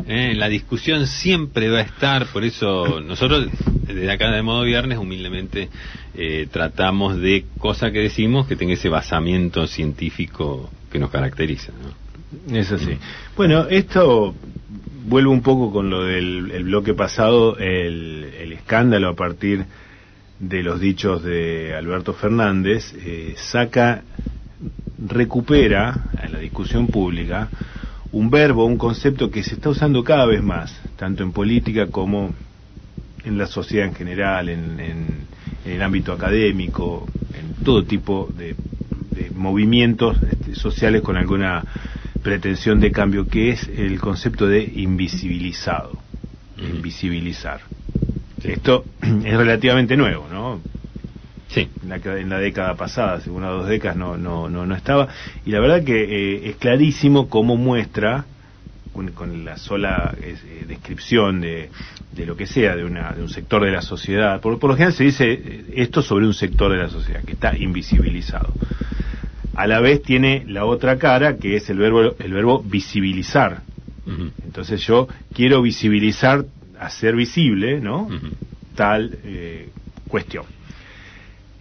Eh, 0.06 0.34
la 0.34 0.48
discusión 0.48 1.06
siempre 1.06 1.70
va 1.70 1.78
a 1.78 1.82
estar, 1.82 2.26
por 2.26 2.44
eso 2.44 3.00
nosotros 3.00 3.48
desde 3.86 4.10
acá 4.10 4.30
de 4.30 4.42
modo 4.42 4.64
viernes 4.64 4.98
humildemente 4.98 5.68
eh, 6.14 6.48
tratamos 6.50 7.16
de 7.16 7.46
cosa 7.58 7.90
que 7.90 8.00
decimos 8.00 8.46
que 8.46 8.56
tenga 8.56 8.74
ese 8.74 8.88
basamiento 8.88 9.66
científico 9.66 10.70
que 10.90 10.98
nos 10.98 11.10
caracteriza. 11.10 11.72
¿no? 11.72 12.56
Es 12.56 12.70
así. 12.72 12.98
Bueno, 13.36 13.66
esto 13.68 14.34
vuelvo 15.06 15.32
un 15.32 15.42
poco 15.42 15.72
con 15.72 15.90
lo 15.90 16.04
del 16.04 16.50
el 16.50 16.64
bloque 16.64 16.94
pasado, 16.94 17.56
el, 17.58 18.32
el 18.40 18.52
escándalo 18.52 19.10
a 19.10 19.14
partir 19.14 19.64
de 20.38 20.62
los 20.62 20.80
dichos 20.80 21.22
de 21.22 21.74
Alberto 21.74 22.12
Fernández, 22.12 22.94
eh, 22.98 23.34
saca, 23.36 24.02
recupera 25.06 26.10
en 26.22 26.32
la 26.32 26.38
discusión 26.38 26.88
pública 26.88 27.48
un 28.14 28.30
verbo, 28.30 28.64
un 28.64 28.76
concepto 28.78 29.30
que 29.30 29.42
se 29.42 29.56
está 29.56 29.70
usando 29.70 30.04
cada 30.04 30.24
vez 30.26 30.42
más, 30.42 30.72
tanto 30.96 31.22
en 31.24 31.32
política 31.32 31.88
como 31.90 32.32
en 33.24 33.38
la 33.38 33.46
sociedad 33.46 33.86
en 33.88 33.94
general, 33.94 34.48
en, 34.48 34.78
en- 34.80 35.26
en 35.64 35.72
el 35.72 35.82
ámbito 35.82 36.12
académico, 36.12 37.08
en 37.38 37.64
todo 37.64 37.84
tipo 37.84 38.30
de, 38.36 38.54
de 39.16 39.30
movimientos 39.30 40.18
este, 40.30 40.54
sociales 40.54 41.02
con 41.02 41.16
alguna 41.16 41.64
pretensión 42.22 42.80
de 42.80 42.92
cambio, 42.92 43.26
que 43.28 43.50
es 43.50 43.68
el 43.68 43.98
concepto 44.00 44.46
de 44.46 44.62
invisibilizado, 44.62 45.96
invisibilizar. 46.58 47.60
Esto 48.44 48.84
es 49.02 49.36
relativamente 49.36 49.96
nuevo, 49.96 50.28
¿no? 50.30 50.60
Sí, 51.54 51.70
en 51.84 51.88
la, 51.88 51.96
en 51.96 52.28
la 52.30 52.40
década 52.40 52.74
pasada, 52.74 53.12
hace 53.14 53.30
una 53.30 53.50
o 53.50 53.58
dos 53.58 53.68
décadas 53.68 53.96
no, 53.96 54.16
no, 54.16 54.50
no, 54.50 54.66
no 54.66 54.74
estaba. 54.74 55.06
Y 55.46 55.52
la 55.52 55.60
verdad 55.60 55.84
que 55.84 56.02
eh, 56.02 56.48
es 56.50 56.56
clarísimo 56.56 57.28
cómo 57.28 57.56
muestra, 57.56 58.24
con, 58.92 59.12
con 59.12 59.44
la 59.44 59.56
sola 59.56 60.12
eh, 60.20 60.64
descripción 60.66 61.40
de, 61.40 61.70
de 62.10 62.26
lo 62.26 62.36
que 62.36 62.48
sea, 62.48 62.74
de, 62.74 62.84
una, 62.84 63.12
de 63.12 63.22
un 63.22 63.28
sector 63.28 63.64
de 63.64 63.70
la 63.70 63.82
sociedad, 63.82 64.40
por, 64.40 64.58
por 64.58 64.70
lo 64.70 64.74
general 64.74 64.94
se 64.94 65.04
dice 65.04 65.30
eh, 65.30 65.64
esto 65.76 66.02
sobre 66.02 66.26
un 66.26 66.34
sector 66.34 66.72
de 66.72 66.78
la 66.78 66.88
sociedad, 66.88 67.22
que 67.22 67.34
está 67.34 67.56
invisibilizado. 67.56 68.52
A 69.54 69.68
la 69.68 69.78
vez 69.78 70.02
tiene 70.02 70.44
la 70.48 70.64
otra 70.64 70.98
cara, 70.98 71.36
que 71.36 71.54
es 71.54 71.70
el 71.70 71.78
verbo, 71.78 72.16
el 72.18 72.32
verbo 72.32 72.60
visibilizar. 72.64 73.62
Entonces 74.44 74.84
yo 74.84 75.06
quiero 75.32 75.62
visibilizar, 75.62 76.44
hacer 76.80 77.14
visible, 77.14 77.80
¿no? 77.80 78.10
Tal 78.74 79.16
eh, 79.22 79.68
cuestión. 80.08 80.46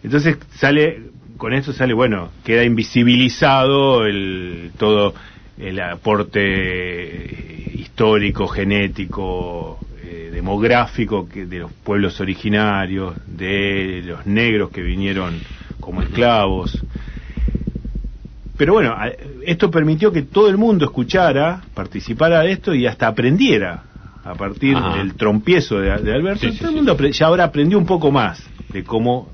Entonces 0.04 0.38
sale, 0.56 1.02
con 1.38 1.54
esto 1.54 1.74
sale, 1.74 1.94
bueno, 1.94 2.30
queda 2.44 2.64
invisibilizado 2.64 4.06
el 4.06 4.72
todo 4.78 5.14
el 5.58 5.80
aporte 5.80 6.42
eh, 6.42 7.76
histórico, 7.78 8.48
genético, 8.48 9.80
eh, 10.04 10.30
demográfico 10.34 11.28
que 11.30 11.46
de 11.46 11.60
los 11.60 11.72
pueblos 11.72 12.20
originarios, 12.20 13.16
de 13.28 14.02
los 14.06 14.26
negros 14.26 14.72
que 14.72 14.82
vinieron 14.82 15.40
como 15.80 16.02
esclavos. 16.02 16.84
Pero 18.58 18.74
bueno, 18.74 18.96
esto 19.46 19.72
permitió 19.72 20.12
que 20.12 20.24
todo 20.24 20.50
el 20.50 20.58
mundo 20.58 20.86
escuchara, 20.86 21.62
participara 21.74 22.42
de 22.42 22.52
esto 22.52 22.76
y 22.76 22.86
hasta 22.86 23.08
aprendiera 23.08 23.84
a 24.24 24.36
partir 24.36 24.78
Ajá. 24.78 24.98
del 24.98 25.16
trompiezo 25.16 25.80
de, 25.80 25.90
de 26.02 26.14
Alberto. 26.14 26.42
Sí, 26.42 26.52
sí, 26.52 26.60
todo 26.60 26.70
el 26.70 26.76
mundo 26.76 26.98
ya 26.98 27.26
ahora 27.26 27.46
aprendió 27.46 27.78
un 27.78 27.86
poco 27.86 28.12
más 28.12 28.44
de 28.72 28.84
cómo 28.84 29.32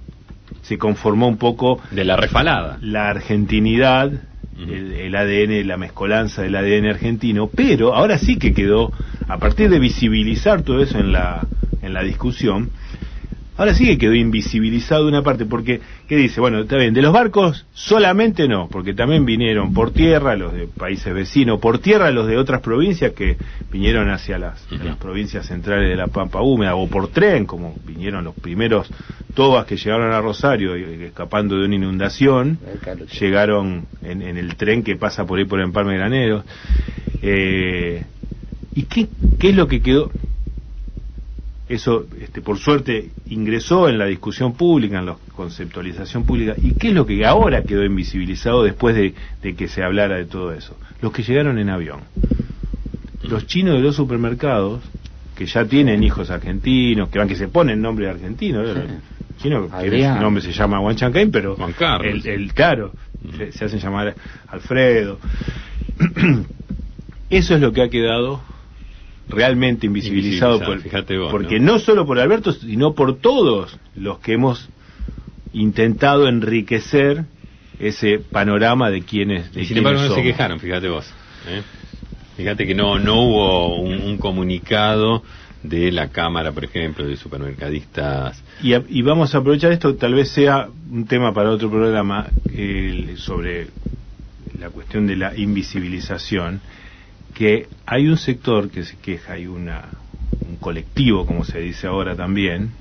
se 0.70 0.78
conformó 0.78 1.28
un 1.28 1.38
poco 1.38 1.82
de 1.89 2.05
la 2.05 2.15
refalada. 2.15 2.78
la 2.82 3.09
argentinidad, 3.09 4.11
el, 4.55 4.93
el 4.93 5.15
ADN, 5.15 5.67
la 5.67 5.78
mezcolanza 5.78 6.43
del 6.43 6.55
ADN 6.55 6.91
argentino, 6.91 7.49
pero 7.53 7.95
ahora 7.95 8.20
sí 8.20 8.38
que 8.38 8.53
quedó, 8.53 8.91
a 9.28 9.39
partir 9.39 9.72
de 9.72 9.80
visibilizar 9.80 10.61
todo 10.61 10.84
eso 10.84 10.99
en 10.99 11.11
la, 11.11 11.47
en 11.82 11.95
la 11.95 12.03
discusión, 12.03 12.70
Ahora 13.60 13.74
sí 13.74 13.86
que 13.86 13.97
quedó 13.97 14.14
invisibilizado 14.14 15.05
una 15.05 15.22
parte, 15.22 15.45
porque, 15.45 15.82
¿qué 16.07 16.16
dice? 16.16 16.39
Bueno, 16.39 16.60
está 16.60 16.78
bien, 16.78 16.93
de 16.93 17.01
los 17.01 17.12
barcos 17.12 17.66
solamente 17.74 18.47
no, 18.47 18.70
porque 18.70 18.93
también 18.93 19.26
vinieron 19.26 19.74
por 19.74 19.91
tierra 19.91 20.38
los 20.38 20.53
de 20.53 20.66
países 20.68 21.14
vecinos, 21.14 21.60
por 21.60 21.80
tierra 21.80 22.10
los 22.12 22.26
de 22.26 22.38
otras 22.38 22.62
provincias 22.62 23.12
que 23.12 23.38
vinieron 23.70 24.10
hacia 24.12 24.39
las, 24.39 24.66
provincias 24.97 25.45
centrales 25.45 25.89
de 25.89 25.97
la 25.97 26.07
Pampa 26.07 26.41
Húmeda, 26.41 26.76
o 26.76 26.88
por 26.88 27.10
tren, 27.10 27.45
como 27.45 27.78
vinieron 27.86 28.24
los 28.24 28.36
primeros 28.36 28.93
tobas 29.34 29.66
que 29.66 29.76
llegaron 29.76 30.14
a 30.14 30.22
Rosario 30.22 30.78
y- 30.78 31.03
escapando 31.03 31.57
de 31.57 31.66
una 31.66 31.76
inundación, 31.76 32.60
llegaron 33.20 33.88
en, 34.03 34.22
en 34.22 34.38
el 34.38 34.55
tren 34.55 34.84
que 34.84 34.95
pasa 34.95 35.26
por 35.26 35.38
ahí 35.38 35.43
por 35.43 35.60
Empalme 35.60 35.95
Granero. 35.97 36.45
Eh, 37.22 38.05
¿Y 38.74 38.84
qué, 38.84 39.10
qué 39.38 39.49
es 39.49 39.55
lo 39.57 39.68
que 39.68 39.82
quedó? 39.82 40.14
Eso, 41.70 42.07
este, 42.20 42.41
por 42.41 42.57
suerte, 42.57 43.11
ingresó 43.28 43.88
en 43.89 43.99
la 43.99 44.07
discusión 44.07 44.53
pública, 44.53 44.97
en 44.97 45.05
la 45.05 45.17
conceptualización 45.36 46.26
pública. 46.26 46.55
¿Y 46.57 46.74
qué 46.74 46.88
es 46.88 46.93
lo 46.95 47.05
que 47.05 47.24
ahora 47.28 47.61
quedó 47.63 47.86
invisibilizado 47.86 48.63
después 48.63 48.95
de, 48.95 49.13
de 49.43 49.55
que 49.55 49.67
se 49.67 49.84
hablara 49.84 50.17
de 50.17 50.26
todo 50.26 50.51
eso? 50.51 50.76
Los 50.99 51.11
que 51.13 51.22
llegaron 51.22 51.59
en 51.59 51.70
avión. 51.70 51.99
Los 53.22 53.45
chinos 53.45 53.76
de 53.76 53.82
los 53.82 53.95
supermercados, 53.95 54.82
que 55.36 55.45
ya 55.45 55.63
tienen 55.63 56.01
hijos 56.01 56.32
argentinos, 56.32 57.09
que 57.09 57.20
van 57.20 57.28
que 57.28 57.36
se 57.36 57.47
ponen 57.47 57.80
nombre 57.84 58.09
argentino, 58.09 58.63
chinos, 59.38 59.72
que 59.72 60.03
su 60.07 60.20
nombre 60.20 60.41
se 60.41 60.51
llama 60.51 60.80
Juan 60.80 60.95
Chancay, 60.95 61.28
pero 61.28 61.55
Juan 61.55 61.74
Carlos. 61.74 62.26
el, 62.26 62.28
el 62.28 62.53
claro, 62.53 62.93
se, 63.38 63.51
se 63.51 63.65
hacen 63.65 63.80
llamar 63.80 64.15
Alfredo. 64.47 65.20
Eso 67.30 67.53
es 67.53 67.61
lo 67.61 67.72
que 67.72 67.84
ha 67.84 67.89
quedado 67.89 68.41
realmente 69.30 69.86
invisibilizado, 69.86 70.55
Invisibilizado, 70.57 71.05
por- 71.05 71.17
vos, 71.19 71.32
porque 71.32 71.59
¿no? 71.59 71.73
¿no? 71.73 71.80
solo 71.80 72.05
por 72.05 72.19
Alberto, 72.19 72.51
sino 72.53 72.93
por 72.93 73.17
todos 73.19 73.80
los 73.95 74.19
que 74.19 74.34
hemos 74.34 74.69
intentado 75.53 76.27
enriquecer 76.27 77.25
ese 77.80 78.19
panorama 78.19 78.89
de 78.91 79.01
quienes 79.03 79.53
de 79.53 79.61
Y 79.61 79.65
sin 79.65 79.77
embargo 79.77 80.01
no 80.01 80.13
se 80.13 80.21
quejaron, 80.23 80.59
fíjate 80.59 80.89
vos. 80.89 81.09
¿eh? 81.47 81.61
Fíjate 82.38 82.65
que 82.67 82.75
no, 82.75 82.99
no 82.99 83.21
hubo 83.21 83.80
un, 83.82 83.93
un 83.99 84.17
comunicado 84.17 85.23
de 85.63 85.91
la 85.91 86.09
Cámara, 86.09 86.51
por 86.53 86.63
ejemplo, 86.65 87.05
de 87.05 87.17
supermercadistas. 87.17 88.41
Y, 88.61 88.73
a- 88.73 88.84
y 88.88 89.01
vamos 89.01 89.36
a 89.36 89.39
aprovechar 89.39 89.71
esto, 89.71 89.95
tal 89.95 90.13
vez 90.13 90.30
sea 90.30 90.69
un 90.89 91.05
tema 91.05 91.34
para 91.34 91.49
otro 91.49 91.69
programa, 91.69 92.32
el- 92.55 93.17
sobre 93.17 93.67
la 94.57 94.69
cuestión 94.69 95.05
de 95.07 95.15
la 95.17 95.36
invisibilización, 95.38 96.61
que 97.34 97.67
hay 97.86 98.07
un 98.07 98.17
sector 98.17 98.69
que 98.69 98.84
se 98.84 98.97
queja, 98.97 99.34
hay 99.34 99.47
una, 99.47 99.89
un 100.47 100.57
colectivo, 100.57 101.25
como 101.25 101.43
se 101.43 101.59
dice 101.59 101.88
ahora 101.88 102.15
también, 102.15 102.71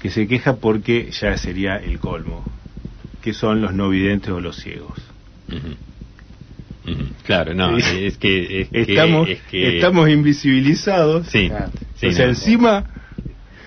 que 0.00 0.10
se 0.10 0.26
queja 0.26 0.56
porque 0.56 1.10
ya 1.12 1.36
sería 1.36 1.76
el 1.76 1.98
colmo, 1.98 2.48
que 3.22 3.32
son 3.32 3.60
los 3.62 3.72
no 3.74 3.88
videntes 3.88 4.30
o 4.30 4.40
los 4.40 4.56
ciegos. 4.58 4.98
Claro, 7.24 7.54
no, 7.54 7.78
Sí. 7.80 8.04
es 8.04 8.18
que... 8.18 8.60
Es 8.62 8.68
que- 8.70 8.80
estamos, 8.82 9.28
es 9.28 9.40
que- 9.50 9.76
estamos 9.76 10.08
invisibilizados, 10.10 11.28
Sí, 11.28 11.48
Claro. 11.48 11.72
sí, 11.96 12.06
o 12.08 12.12
sea, 12.12 12.24
no, 12.26 12.30
encima, 12.32 12.84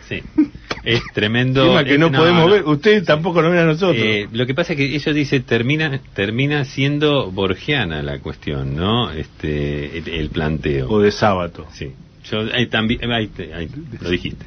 sí. 0.08 0.22
Es 0.88 1.02
tremendo. 1.14 1.84
que 1.84 1.98
no, 1.98 2.12
podemos 2.12 2.46
no. 2.46 2.52
ver, 2.52 2.64
ustedes 2.66 3.04
tampoco 3.04 3.42
nos 3.42 3.52
ven 3.52 3.60
a 3.62 3.66
nosotros. 3.66 3.98
Eh, 4.00 4.28
lo 4.32 4.46
que 4.46 4.54
pasa 4.54 4.74
es 4.74 4.78
que 4.78 4.86
ellos 4.96 5.14
dicen 5.14 5.44
termina 5.44 6.00
termina 6.14 6.64
siendo 6.66 7.30
borgiana 7.32 8.02
la 8.02 8.20
cuestión, 8.20 8.76
¿no? 8.76 9.12
Este 9.12 9.98
el, 9.98 10.08
el 10.08 10.30
planteo. 10.30 10.90
o 10.90 11.00
de 11.02 11.12
sábado. 11.12 11.66
Sí. 11.74 11.92
Yo 12.32 12.40
ahí 12.54 12.68
también 12.68 13.12
ahí 13.12 13.28
te- 13.28 13.54
ahí, 13.54 13.70
lo 14.02 14.10
dijiste. 14.10 14.46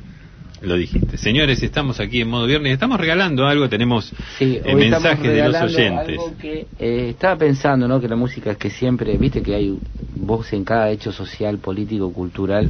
Lo 0.63 0.77
dijiste. 0.77 1.17
Señores, 1.17 1.63
estamos 1.63 2.01
aquí 2.01 2.21
en 2.21 2.29
modo 2.29 2.45
viernes, 2.47 2.75
estamos 2.75 3.01
regalando 3.01 3.47
algo, 3.47 3.67
tenemos 3.71 4.13
Sí, 4.39 4.61
eh, 4.63 4.75
mensajes 4.75 5.33
de 5.33 5.49
los 5.49 5.63
oyentes. 5.63 6.09
algo 6.19 6.37
que, 6.39 6.67
eh, 6.79 7.07
estaba 7.11 7.37
pensando, 7.37 7.89
¿no? 7.89 7.99
Que 7.99 8.09
la 8.09 8.17
música 8.17 8.51
es 8.51 8.59
que 8.59 8.69
siempre, 8.69 9.17
viste 9.17 9.43
que 9.43 9.55
hay 9.55 9.79
vos 10.17 10.53
en 10.53 10.65
cada 10.65 10.91
hecho 10.91 11.13
social, 11.13 11.57
político, 11.59 12.13
cultural, 12.13 12.69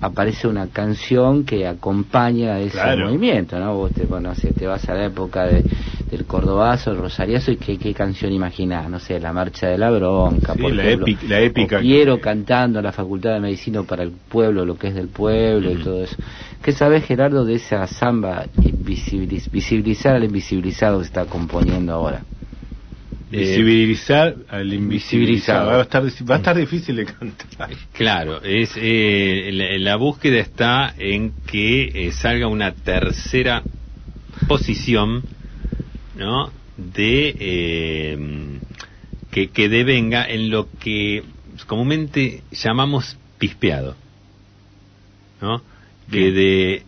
aparece 0.00 0.46
una 0.46 0.68
canción 0.68 1.44
que 1.44 1.66
acompaña 1.66 2.54
a 2.54 2.60
ese 2.60 2.70
Claro. 2.78 3.06
movimiento, 3.06 3.58
¿no? 3.58 3.74
Vos 3.76 3.92
te, 3.92 4.06
bueno, 4.06 4.28
no 4.30 4.34
sé, 4.34 4.52
te 4.52 4.66
vas 4.66 4.88
a 4.88 4.94
la 4.94 5.06
época 5.06 5.44
de, 5.44 5.64
del 6.10 6.24
cordobazo, 6.24 6.92
el 6.92 6.98
rosariazo, 6.98 7.50
y 7.50 7.56
qué, 7.56 7.78
qué 7.78 7.92
canción 7.92 8.32
imaginás, 8.32 8.88
no 8.88 9.00
sé, 9.00 9.18
la 9.18 9.32
marcha 9.32 9.66
de 9.66 9.76
la 9.76 9.90
bronca, 9.90 10.54
Sí, 10.54 10.62
por 10.62 10.72
la 10.74 10.84
ejemplo, 10.84 11.06
épica- 11.06 11.26
la 11.28 11.40
épica 11.40 11.78
o 11.78 11.80
Piero 11.80 12.16
que- 12.16 12.20
cantando 12.22 12.80
la 12.80 12.92
Facultad 12.92 13.34
de 13.34 13.40
Medicina 13.40 13.82
para 13.82 14.04
el 14.04 14.12
pueblo, 14.12 14.64
lo 14.64 14.76
que 14.78 14.88
es 14.88 14.94
del 14.94 15.08
pueblo 15.08 15.72
y 15.72 15.82
todo 15.82 16.04
eso. 16.04 16.16
¿Qué 16.62 16.72
sabes, 16.72 17.04
Gerardo, 17.04 17.44
de 17.44 17.54
esa 17.54 17.86
samba 17.86 18.46
invisibiliz- 18.62 19.50
visibilizar 19.50 20.14
al 20.14 20.24
invisibilizado 20.24 20.98
que 20.98 21.04
se 21.04 21.08
está 21.08 21.26
componiendo 21.26 21.92
ahora? 21.92 22.22
Eh, 23.30 23.40
Visibilizar 23.40 24.36
al 24.48 24.72
invisibilizado. 24.72 24.80
Invisibilizado. 24.84 25.66
Va 25.66 25.78
a 25.78 25.82
estar, 25.82 26.02
va 26.30 26.34
a 26.34 26.38
estar 26.38 26.56
difícil 26.56 26.96
de 26.96 27.04
cantar. 27.04 27.70
Claro, 27.92 28.42
es 28.42 28.72
eh, 28.76 29.50
la, 29.52 29.78
la 29.78 29.96
búsqueda 29.96 30.38
está 30.38 30.94
en 30.96 31.32
que 31.46 32.06
eh, 32.06 32.12
salga 32.12 32.46
una 32.46 32.72
tercera 32.72 33.64
posición, 34.46 35.24
¿no? 36.16 36.50
De 36.78 37.36
eh, 37.38 38.18
que, 39.30 39.48
que 39.50 39.68
devenga 39.68 40.24
en 40.24 40.48
lo 40.50 40.68
que 40.78 41.22
comúnmente 41.66 42.42
llamamos 42.50 43.18
pispeado, 43.38 43.94
¿no? 45.42 45.60
Que 46.10 46.30
de 46.32 46.82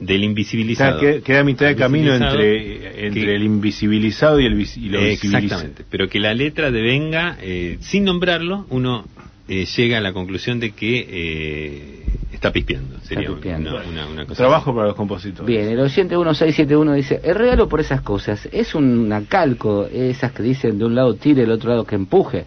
del 0.00 0.22
O 0.22 0.24
invisibilizado. 0.24 1.00
sea, 1.00 1.14
que- 1.14 1.22
queda 1.22 1.40
a 1.40 1.44
mitad 1.44 1.66
de 1.66 1.76
camino 1.76 2.14
entre, 2.14 3.06
entre 3.06 3.24
que- 3.24 3.34
el 3.34 3.42
invisibilizado 3.42 4.38
y, 4.40 4.46
el, 4.46 4.54
vis- 4.54 4.76
y 4.76 4.88
lo 4.88 5.00
visibilizado. 5.00 5.44
Exactamente, 5.44 5.84
pero 5.90 6.08
que 6.08 6.20
la 6.20 6.34
letra 6.34 6.70
devenga, 6.70 7.36
eh, 7.40 7.78
sin 7.80 8.04
nombrarlo, 8.04 8.66
uno 8.70 9.04
eh, 9.48 9.64
llega 9.64 9.98
a 9.98 10.00
la 10.00 10.12
conclusión 10.12 10.60
de 10.60 10.72
que 10.72 11.06
eh, 11.08 12.02
está 12.32 12.52
pispeando. 12.52 12.98
Sería 13.00 13.28
pispeando. 13.30 13.70
una, 13.76 13.84
una- 13.86 14.06
una 14.06 14.26
cosa 14.26 14.34
Trabajo 14.42 14.74
para 14.74 14.88
los 14.88 14.94
compositores. 14.94 15.46
Bien, 15.46 15.66
el 15.68 15.80
oyente 15.80 16.14
1671 16.16 16.92
dice, 16.94 17.20
el 17.24 17.34
regalo 17.34 17.66
por 17.68 17.80
esas 17.80 18.02
cosas 18.02 18.46
es 18.52 18.74
una 18.74 19.22
calco, 19.24 19.86
esas 19.90 20.32
que 20.32 20.42
dicen 20.42 20.78
de 20.78 20.84
un 20.84 20.94
lado 20.94 21.14
tire, 21.14 21.40
del 21.42 21.50
otro 21.52 21.70
lado 21.70 21.84
que 21.84 21.94
empuje. 21.96 22.44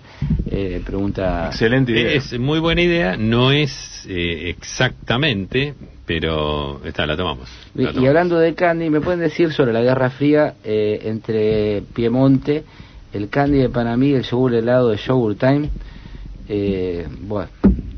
Eh, 0.49 0.81
pregunta... 0.85 1.47
Excelente 1.47 1.91
idea. 1.91 2.11
Es 2.13 2.37
muy 2.39 2.59
buena 2.59 2.81
idea, 2.83 3.17
no 3.17 3.51
es 3.51 4.05
eh, 4.07 4.49
exactamente, 4.49 5.73
pero 6.19 6.81
está, 6.83 7.05
la 7.05 7.15
tomamos. 7.15 7.47
Y, 7.73 7.83
la 7.83 7.83
y 7.83 7.93
tomamos. 7.93 8.07
hablando 8.09 8.37
de 8.37 8.53
Candy, 8.53 8.89
¿me 8.89 8.99
pueden 8.99 9.21
decir 9.21 9.53
sobre 9.53 9.71
la 9.71 9.81
Guerra 9.81 10.09
Fría 10.09 10.55
eh, 10.61 10.99
entre 11.05 11.83
Piemonte, 11.93 12.65
el 13.13 13.29
Candy 13.29 13.59
de 13.59 13.69
Panamí, 13.69 14.11
el 14.11 14.23
yogur 14.23 14.53
helado 14.55 14.89
de 14.89 14.97
Yogur 14.97 15.35
Time? 15.35 15.69
Eh, 16.49 17.07
bueno, 17.21 17.49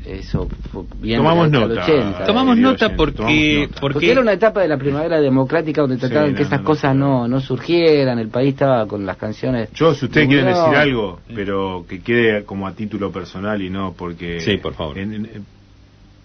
eso 0.06 0.48
fue 0.70 0.82
bien 1.00 1.18
Tomamos 1.18 1.50
nota. 1.50 1.66
del 1.66 1.78
80. 1.78 2.24
Tomamos 2.24 2.54
querido 2.54 2.70
nota 2.70 2.84
oyente, 2.86 2.96
porque, 2.96 3.16
tomamos 3.16 3.36
nota. 3.36 3.76
porque, 3.78 3.94
Porque 3.94 4.12
era 4.12 4.20
una 4.20 4.32
etapa 4.32 4.60
de 4.62 4.68
la 4.68 4.76
primavera 4.78 5.20
democrática 5.20 5.80
donde 5.80 5.96
trataban 5.96 6.28
Sí, 6.28 6.34
que 6.36 6.40
no, 6.42 6.46
esas 6.46 6.60
no, 6.60 6.64
cosas 6.66 6.94
no. 6.94 7.08
no, 7.22 7.28
no 7.28 7.40
surgieran, 7.40 8.20
el 8.20 8.28
país 8.28 8.50
estaba 8.52 8.86
con 8.86 9.04
las 9.04 9.16
canciones. 9.16 9.72
Yo, 9.72 9.92
si 9.94 10.04
ustedes 10.04 10.28
quieren 10.28 10.46
decir 10.46 10.76
algo, 10.76 11.18
pero 11.34 11.84
que 11.88 12.00
quede 12.00 12.44
como 12.44 12.68
a 12.68 12.72
título 12.74 13.10
personal 13.10 13.60
y 13.60 13.70
no 13.70 13.92
porque... 13.98 14.38
Sí, 14.38 14.58
por 14.58 14.74
favor. 14.74 14.98
en- 14.98 15.14
en- 15.14 15.53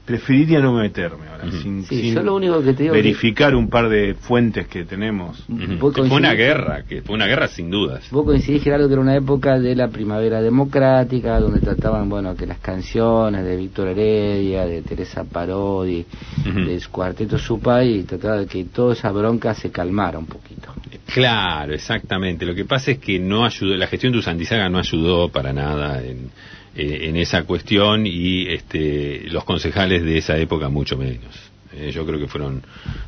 preferiría 0.09 0.59
no 0.59 0.73
meterme 0.73 1.27
ahora, 1.27 1.51
sin, 1.51 1.83
Sí, 1.83 2.01
sin 2.01 2.15
yo 2.15 2.23
lo 2.23 2.35
único 2.35 2.63
que 2.63 2.73
te 2.73 2.81
digo 2.83 2.95
que- 2.95 3.01
verificar 3.01 3.53
un 3.53 3.69
par 3.69 3.89
de 3.89 4.15
fuentes 4.15 4.67
que 4.67 4.83
tenemos. 4.83 5.45
Fue 5.79 6.09
una 6.09 6.33
guerra, 6.33 6.81
que 6.83 7.03
fue 7.03 7.13
una 7.13 7.27
guerra 7.27 7.47
sin 7.47 7.69
dudas. 7.69 8.07
Vos 8.09 8.25
coincidís, 8.25 8.63
Gerardo, 8.63 8.87
que 8.87 8.93
era 8.93 9.01
una 9.03 9.15
época 9.15 9.59
de 9.59 9.75
la 9.75 9.87
primavera 9.89 10.41
democrática, 10.41 11.39
donde 11.39 11.61
trataban, 11.61 12.09
bueno, 12.09 12.35
que 12.35 12.47
las 12.47 12.57
canciones 12.57 13.45
de 13.45 13.55
Víctor 13.55 13.89
Heredia, 13.89 14.65
de 14.65 14.81
Teresa 14.81 15.25
Parodi, 15.25 16.03
Ujú. 16.49 16.59
de 16.65 16.79
su 16.79 16.89
cuarteto 16.89 17.37
Supay, 17.37 17.99
y 17.99 18.03
trataba 18.03 18.37
de 18.37 18.47
que 18.47 18.65
toda 18.65 18.93
esa 18.93 19.11
bronca 19.11 19.53
se 19.53 19.69
calmara 19.69 20.17
un 20.17 20.25
poquito. 20.25 20.73
Claro, 21.13 21.71
exactamente. 21.73 22.47
Lo 22.47 22.55
que 22.55 22.65
pasa 22.65 22.89
es 22.91 22.97
que 22.97 23.19
no 23.19 23.45
ayudó, 23.45 23.75
la 23.75 23.85
gestión 23.85 24.11
de 24.13 24.17
Usandizaga 24.19 24.69
no 24.69 24.79
ayudó 24.79 25.29
para 25.29 25.53
nada 25.53 26.03
en, 26.03 26.31
eh, 26.75 27.07
en 27.09 27.15
esa 27.15 27.43
cuestión 27.43 28.05
y 28.05 28.47
este, 28.47 29.23
los 29.29 29.43
concejales 29.43 30.03
de 30.03 30.17
esa 30.17 30.37
época 30.37 30.69
mucho 30.69 30.97
menos. 30.97 31.49
Eh, 31.73 31.91
yo 31.91 32.05
creo 32.05 32.19
que 32.19 32.27
fueron 32.27 32.63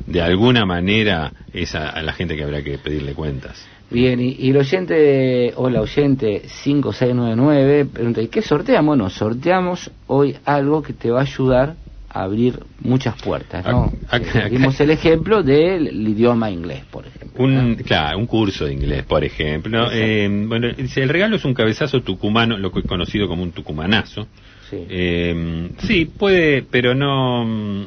de 0.06 0.22
alguna 0.22 0.64
manera 0.64 1.32
esa 1.52 1.88
a 1.90 2.02
la 2.02 2.12
gente 2.12 2.36
que 2.36 2.44
habrá 2.44 2.62
que 2.62 2.78
pedirle 2.78 3.14
cuentas. 3.14 3.66
Bien, 3.90 4.20
y, 4.20 4.36
y 4.38 4.50
el 4.50 4.56
oyente, 4.56 5.52
o 5.56 5.68
la 5.68 5.82
oyente 5.82 6.42
5699, 6.46 7.84
pregunta, 7.86 8.22
¿y 8.22 8.28
qué 8.28 8.40
sorteamos? 8.40 8.86
Bueno, 8.86 9.10
sorteamos 9.10 9.90
hoy 10.06 10.36
algo 10.44 10.82
que 10.82 10.94
te 10.94 11.10
va 11.10 11.20
a 11.20 11.22
ayudar 11.22 11.76
abrir 12.12 12.58
muchas 12.80 13.20
puertas, 13.20 13.64
¿no? 13.64 13.92
Ac- 14.10 14.24
ac- 14.24 14.46
Eh, 14.46 14.50
Dimos 14.50 14.78
el 14.80 14.90
ejemplo 14.90 15.42
del 15.42 16.06
idioma 16.08 16.50
inglés, 16.50 16.82
por 16.90 17.06
ejemplo. 17.06 17.42
Un, 17.44 17.70
¿no? 17.72 17.76
claro, 17.84 18.18
un 18.18 18.26
curso 18.26 18.66
de 18.66 18.74
inglés, 18.74 19.04
por 19.04 19.24
ejemplo. 19.24 19.88
Eh, 19.92 20.28
bueno, 20.46 20.68
dice, 20.76 21.02
el 21.02 21.08
regalo 21.08 21.36
es 21.36 21.44
un 21.44 21.54
cabezazo 21.54 22.02
tucumano, 22.02 22.58
lo 22.58 22.70
que 22.72 22.80
es 22.80 22.86
conocido 22.86 23.28
como 23.28 23.42
un 23.42 23.52
tucumanazo. 23.52 24.26
Sí. 24.70 24.78
Eh, 24.88 25.70
sí, 25.86 26.06
puede, 26.06 26.62
pero 26.62 26.94
no, 26.94 27.42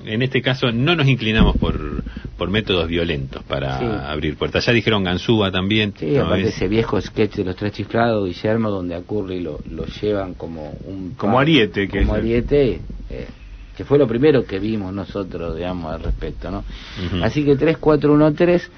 en 0.06 0.22
este 0.22 0.42
caso 0.42 0.72
no 0.72 0.96
nos 0.96 1.08
inclinamos 1.08 1.56
por, 1.58 2.04
por 2.38 2.50
métodos 2.52 2.88
violentos 2.88 3.44
para 3.44 3.80
Sí. 3.80 3.86
abrir 3.86 4.36
puertas. 4.38 4.66
Ya 4.66 4.72
dijeron 4.74 5.04
Ganzúa 5.04 5.52
también. 5.52 5.94
Sí, 5.98 6.12
¿no? 6.12 6.26
aparte 6.26 6.44
Es- 6.50 6.56
ese 6.56 6.68
viejo 6.68 7.02
sketch 7.02 7.36
de 7.38 7.44
los 7.46 7.56
tres 7.56 7.74
chiflados, 7.74 8.28
Guillermo, 8.28 8.70
donde 8.70 8.94
a 8.96 9.02
Curly 9.02 9.40
lo, 9.40 9.62
lo 9.72 9.86
llevan 10.00 10.36
como 10.36 10.76
un... 10.86 11.16
Como 11.18 11.40
ariete, 11.40 11.88
que 11.88 12.00
Como 12.02 12.16
es- 12.16 12.22
ariete, 12.22 12.82
eh, 13.10 13.28
que 13.76 13.84
fue 13.84 13.98
lo 13.98 14.08
primero 14.08 14.46
que 14.46 14.60
vimos 14.60 14.94
nosotros, 14.94 15.56
digamos, 15.56 15.94
al 15.94 16.02
respecto, 16.02 16.50
¿no? 16.50 16.60
Ujú. 16.60 17.24
Así 17.24 17.44
que 17.44 17.56
3413 17.56 18.70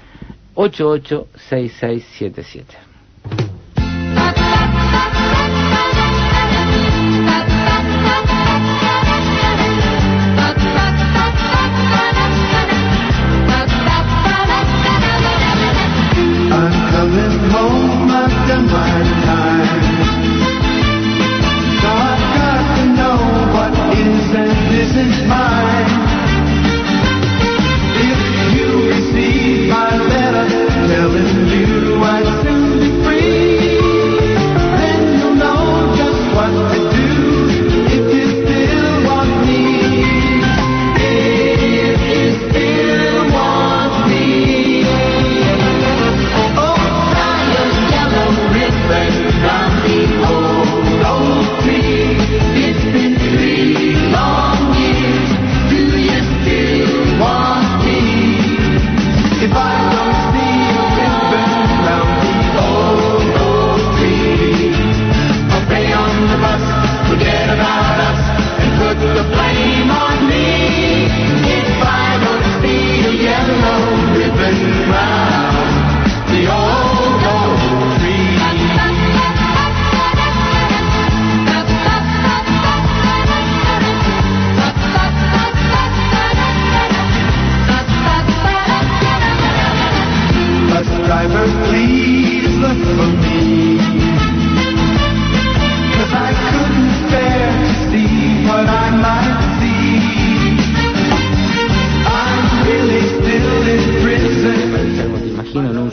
886677. 0.54 2.87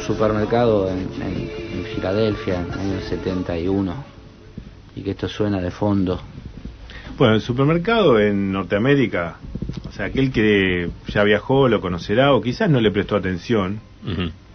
Supermercado 0.05 0.89
en, 0.89 1.09
en- 1.21 1.49
en 1.79 1.85
Filadelfia 1.95 2.59
en 2.61 2.71
el 2.73 2.79
año 2.79 3.01
71 3.01 4.03
y 4.95 5.01
que 5.01 5.11
esto 5.11 5.27
suena 5.27 5.59
de 5.61 5.71
fondo. 5.71 6.21
Bueno, 7.17 7.35
el 7.35 7.41
supermercado 7.41 8.19
en 8.19 8.51
Norteamérica, 8.51 9.37
o 9.87 9.91
sea, 9.91 10.05
aquel 10.07 10.31
que 10.31 10.89
ya 11.13 11.23
viajó 11.23 11.67
lo 11.67 11.81
conocerá 11.81 12.33
o 12.33 12.41
quizás 12.41 12.69
no 12.69 12.79
le 12.81 12.91
prestó 12.91 13.15
atención, 13.15 13.79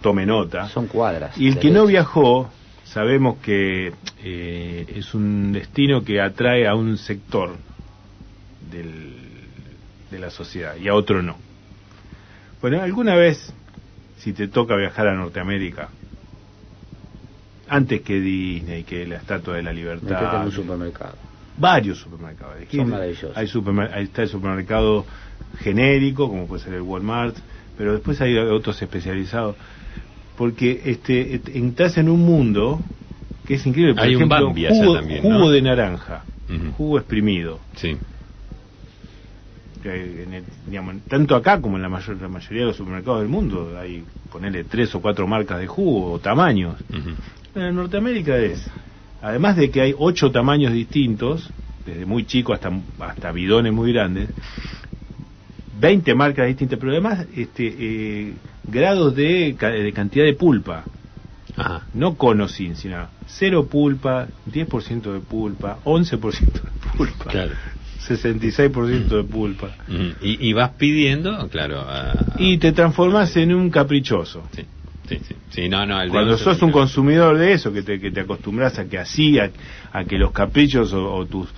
tome 0.00 0.26
nota. 0.26 0.68
Son 0.68 0.86
cuadras. 0.86 1.36
Y 1.38 1.48
el 1.48 1.58
que 1.58 1.70
no 1.70 1.86
viajó, 1.86 2.50
sabemos 2.84 3.38
que 3.38 3.92
eh, 4.22 4.86
es 4.96 5.14
un 5.14 5.52
destino 5.52 6.02
que 6.04 6.20
atrae 6.20 6.66
a 6.66 6.74
un 6.74 6.96
sector 6.98 7.56
del- 8.70 9.16
de 10.10 10.18
la 10.18 10.30
sociedad 10.30 10.76
y 10.76 10.88
a 10.88 10.94
otro 10.94 11.22
no. 11.22 11.36
Bueno, 12.60 12.82
alguna 12.82 13.14
vez, 13.14 13.54
si 14.20 14.32
te 14.34 14.48
toca 14.48 14.76
viajar 14.76 15.08
a 15.08 15.14
Norteamérica, 15.14 15.92
antes 17.66 18.02
que 18.02 18.20
Disney, 18.20 18.84
que 18.84 19.06
la 19.06 19.16
Estatua 19.16 19.56
de 19.56 19.62
la 19.62 19.72
Metete 19.72 19.90
en 19.90 19.96
Libertad, 20.00 20.44
un 20.44 20.52
supermercado. 20.52 21.16
varios 21.56 21.98
supermercados. 21.98 22.56
Son 22.70 22.90
maravillosos. 22.90 23.36
Hay 23.36 23.46
supermer- 23.46 23.90
ahí 23.92 24.04
está 24.04 24.22
el 24.22 24.28
supermercado 24.28 25.06
genérico, 25.62 26.28
como 26.28 26.46
puede 26.46 26.62
ser 26.62 26.74
el 26.74 26.82
Walmart, 26.82 27.36
pero 27.76 27.92
después 27.92 28.20
hay 28.20 28.36
otros 28.36 28.80
especializados. 28.82 29.56
Porque 30.36 30.82
este, 30.84 31.40
entras 31.58 31.96
en 31.98 32.08
un 32.08 32.20
mundo 32.20 32.82
que 33.46 33.54
es 33.54 33.66
increíble. 33.66 33.94
Por 33.94 34.04
Hay 34.04 34.16
un 34.16 34.32
allá 34.32 34.68
jugo, 34.68 34.96
también, 34.96 35.22
jugo 35.22 35.50
de 35.50 35.62
naranja, 35.62 36.24
Ujú. 36.48 36.72
jugo 36.72 36.98
exprimido. 36.98 37.60
Sí. 37.74 37.98
Que 39.80 40.22
en 40.22 40.34
el- 40.34 40.44
digamos, 40.66 40.96
tanto 41.08 41.34
acá 41.34 41.60
como 41.60 41.76
en 41.76 41.82
la, 41.82 41.88
mayor, 41.88 42.20
la 42.20 42.28
mayoría 42.28 42.60
de 42.60 42.66
los 42.66 42.76
supermercados 42.76 43.20
del 43.20 43.28
mundo 43.28 43.76
hay, 43.78 44.04
ponerle 44.30 44.64
tres 44.64 44.94
o 44.94 45.00
cuatro 45.00 45.26
marcas 45.26 45.58
de 45.58 45.66
jugo 45.66 46.12
o 46.12 46.18
tamaños. 46.18 46.76
En 47.54 47.74
Norteamérica 47.74 48.38
es, 48.38 48.68
además 49.22 49.56
de 49.56 49.70
que 49.70 49.80
hay 49.80 49.94
ocho 49.96 50.30
tamaños 50.30 50.72
distintos, 50.72 51.50
desde 51.84 52.06
muy 52.06 52.24
chico 52.26 52.52
hasta, 52.52 52.70
hasta 53.00 53.32
bidones 53.32 53.72
muy 53.72 53.92
grandes, 53.92 54.30
20 55.72 56.14
marcas 56.14 56.46
distintas, 56.46 56.78
pero 56.78 56.92
además 56.92 57.26
este, 57.34 57.66
eh, 57.78 58.34
grados 58.66 59.14
de 59.14 59.56
cantidad 59.94 60.24
de 60.24 60.34
pulpa, 60.34 60.86
Ajá. 61.56 61.86
no 61.92 62.16
cono 62.16 62.48
sin, 62.48 62.76
sino 62.76 63.08
cero 63.26 63.66
pulpa, 63.68 64.28
10% 64.46 65.12
de 65.12 65.20
pulpa, 65.20 65.78
11% 65.84 66.52
de 66.52 66.70
pulpa, 66.96 67.30
Claro. 67.30 67.54
66% 68.08 69.08
de 69.16 69.24
pulpa. 69.24 69.76
Y, 70.20 70.48
y 70.48 70.52
vas 70.52 70.72
pidiendo, 70.72 71.48
claro. 71.48 71.80
a- 71.80 72.12
a- 72.12 72.36
Y 72.38 72.58
te 72.58 72.72
transformas 72.72 73.36
en 73.36 73.54
un 73.54 73.70
caprichoso. 73.70 74.48
Sí, 74.52 74.64
sí, 75.06 75.20
sí. 75.26 75.34
Sí, 75.50 75.68
no, 75.68 75.84
no, 75.86 76.00
el 76.00 76.10
Cuando 76.10 76.36
sos 76.38 76.62
un 76.62 76.72
consumidor 76.72 77.36
de 77.38 77.52
eso, 77.52 77.72
que 77.72 77.82
te, 77.82 78.00
que 78.00 78.10
te 78.10 78.20
acostumbras 78.20 78.78
a 78.78 78.88
que 78.88 78.98
así, 78.98 79.38
a, 79.38 79.50
a 79.92 80.04
que 80.04 80.18
los 80.18 80.32
caprichos 80.32 80.92
o, 80.92 81.12
o 81.14 81.26
tus 81.26 81.48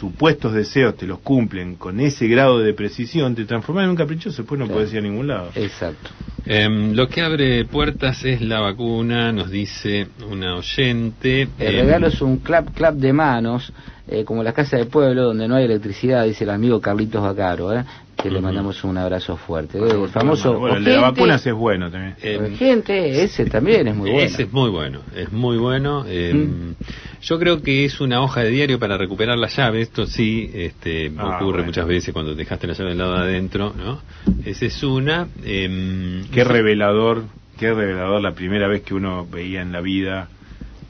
supuestos 0.00 0.54
deseos 0.54 0.96
te 0.96 1.06
los 1.06 1.18
cumplen 1.20 1.76
con 1.76 2.00
ese 2.00 2.26
grado 2.26 2.58
de 2.58 2.72
precisión, 2.72 3.34
te 3.34 3.44
transformas 3.44 3.84
en 3.84 3.90
un 3.90 3.96
caprichoso, 3.96 4.38
después 4.42 4.58
no 4.58 4.64
Claro. 4.64 4.78
puedes 4.78 4.92
ir 4.94 4.98
a 5.00 5.02
ningún 5.02 5.28
lado. 5.28 5.50
Exacto. 5.54 6.10
Em, 6.46 6.94
lo 6.94 7.06
que 7.06 7.20
abre 7.20 7.64
puertas 7.66 8.24
es 8.24 8.40
la 8.40 8.60
vacuna, 8.60 9.30
nos 9.30 9.50
dice 9.50 10.06
una 10.30 10.56
oyente. 10.56 11.42
El 11.58 11.74
Em, 11.76 11.84
regalo 11.84 12.06
es 12.08 12.20
un 12.22 12.38
clap 12.38 12.74
clap 12.74 12.94
de 12.94 13.12
manos, 13.12 13.72
eh, 14.08 14.24
como 14.24 14.42
la 14.42 14.52
casa 14.54 14.78
de 14.78 14.86
pueblo 14.86 15.22
donde 15.24 15.46
no 15.46 15.56
hay 15.56 15.66
electricidad, 15.66 16.24
dice 16.24 16.44
el 16.44 16.50
amigo 16.50 16.80
Carlitos 16.80 17.22
Bacaro, 17.22 17.72
¿eh? 17.78 17.84
que 18.20 18.30
le 18.30 18.40
mandamos 18.42 18.84
un 18.84 18.98
abrazo 18.98 19.36
fuerte. 19.38 19.78
Bueno, 19.78 20.04
el 20.04 20.10
famoso 20.10 20.58
bueno, 20.58 20.76
el 20.76 20.84
de 20.84 20.90
la 20.92 21.00
ojente, 21.00 21.20
vacunas 21.20 21.46
es 21.46 21.54
bueno 21.54 21.90
también. 21.90 22.16
em, 22.22 22.54
gente, 22.56 23.22
ese 23.22 23.46
también 23.46 23.88
es 23.88 23.96
muy 23.96 24.10
bueno. 24.10 24.26
Ese 24.26 24.42
es 24.42 24.52
muy 24.52 24.68
bueno, 24.70 25.00
es 25.16 25.32
muy 25.32 25.56
bueno. 25.56 26.04
eh, 26.06 26.32
Mm. 26.34 26.74
Yo 27.22 27.38
creo 27.38 27.62
que 27.62 27.84
es 27.84 28.00
una 28.00 28.22
hoja 28.22 28.42
de 28.42 28.50
diario 28.50 28.78
para 28.78 28.96
recuperar 28.96 29.36
la 29.38 29.48
llave. 29.48 29.82
Esto 29.82 30.06
sí 30.06 30.50
este, 30.54 31.12
Ah, 31.18 31.36
ocurre 31.36 31.58
bueno. 31.58 31.64
muchas 31.66 31.86
veces 31.86 32.12
cuando 32.14 32.34
dejaste 32.34 32.66
la 32.66 32.72
llave 32.72 32.90
del 32.90 32.98
lado 32.98 33.12
de 33.14 33.20
adentro, 33.20 33.74
¿no? 33.76 34.00
Esa 34.44 34.64
es 34.66 34.82
una. 34.82 35.28
em, 35.44 36.24
Qué 36.32 36.44
revelador, 36.44 37.24
qué 37.58 37.72
revelador 37.74 38.22
la 38.22 38.32
primera 38.32 38.68
vez 38.68 38.82
que 38.82 38.94
uno 38.94 39.26
veía 39.30 39.60
en 39.60 39.70
la 39.72 39.80
vida 39.82 40.28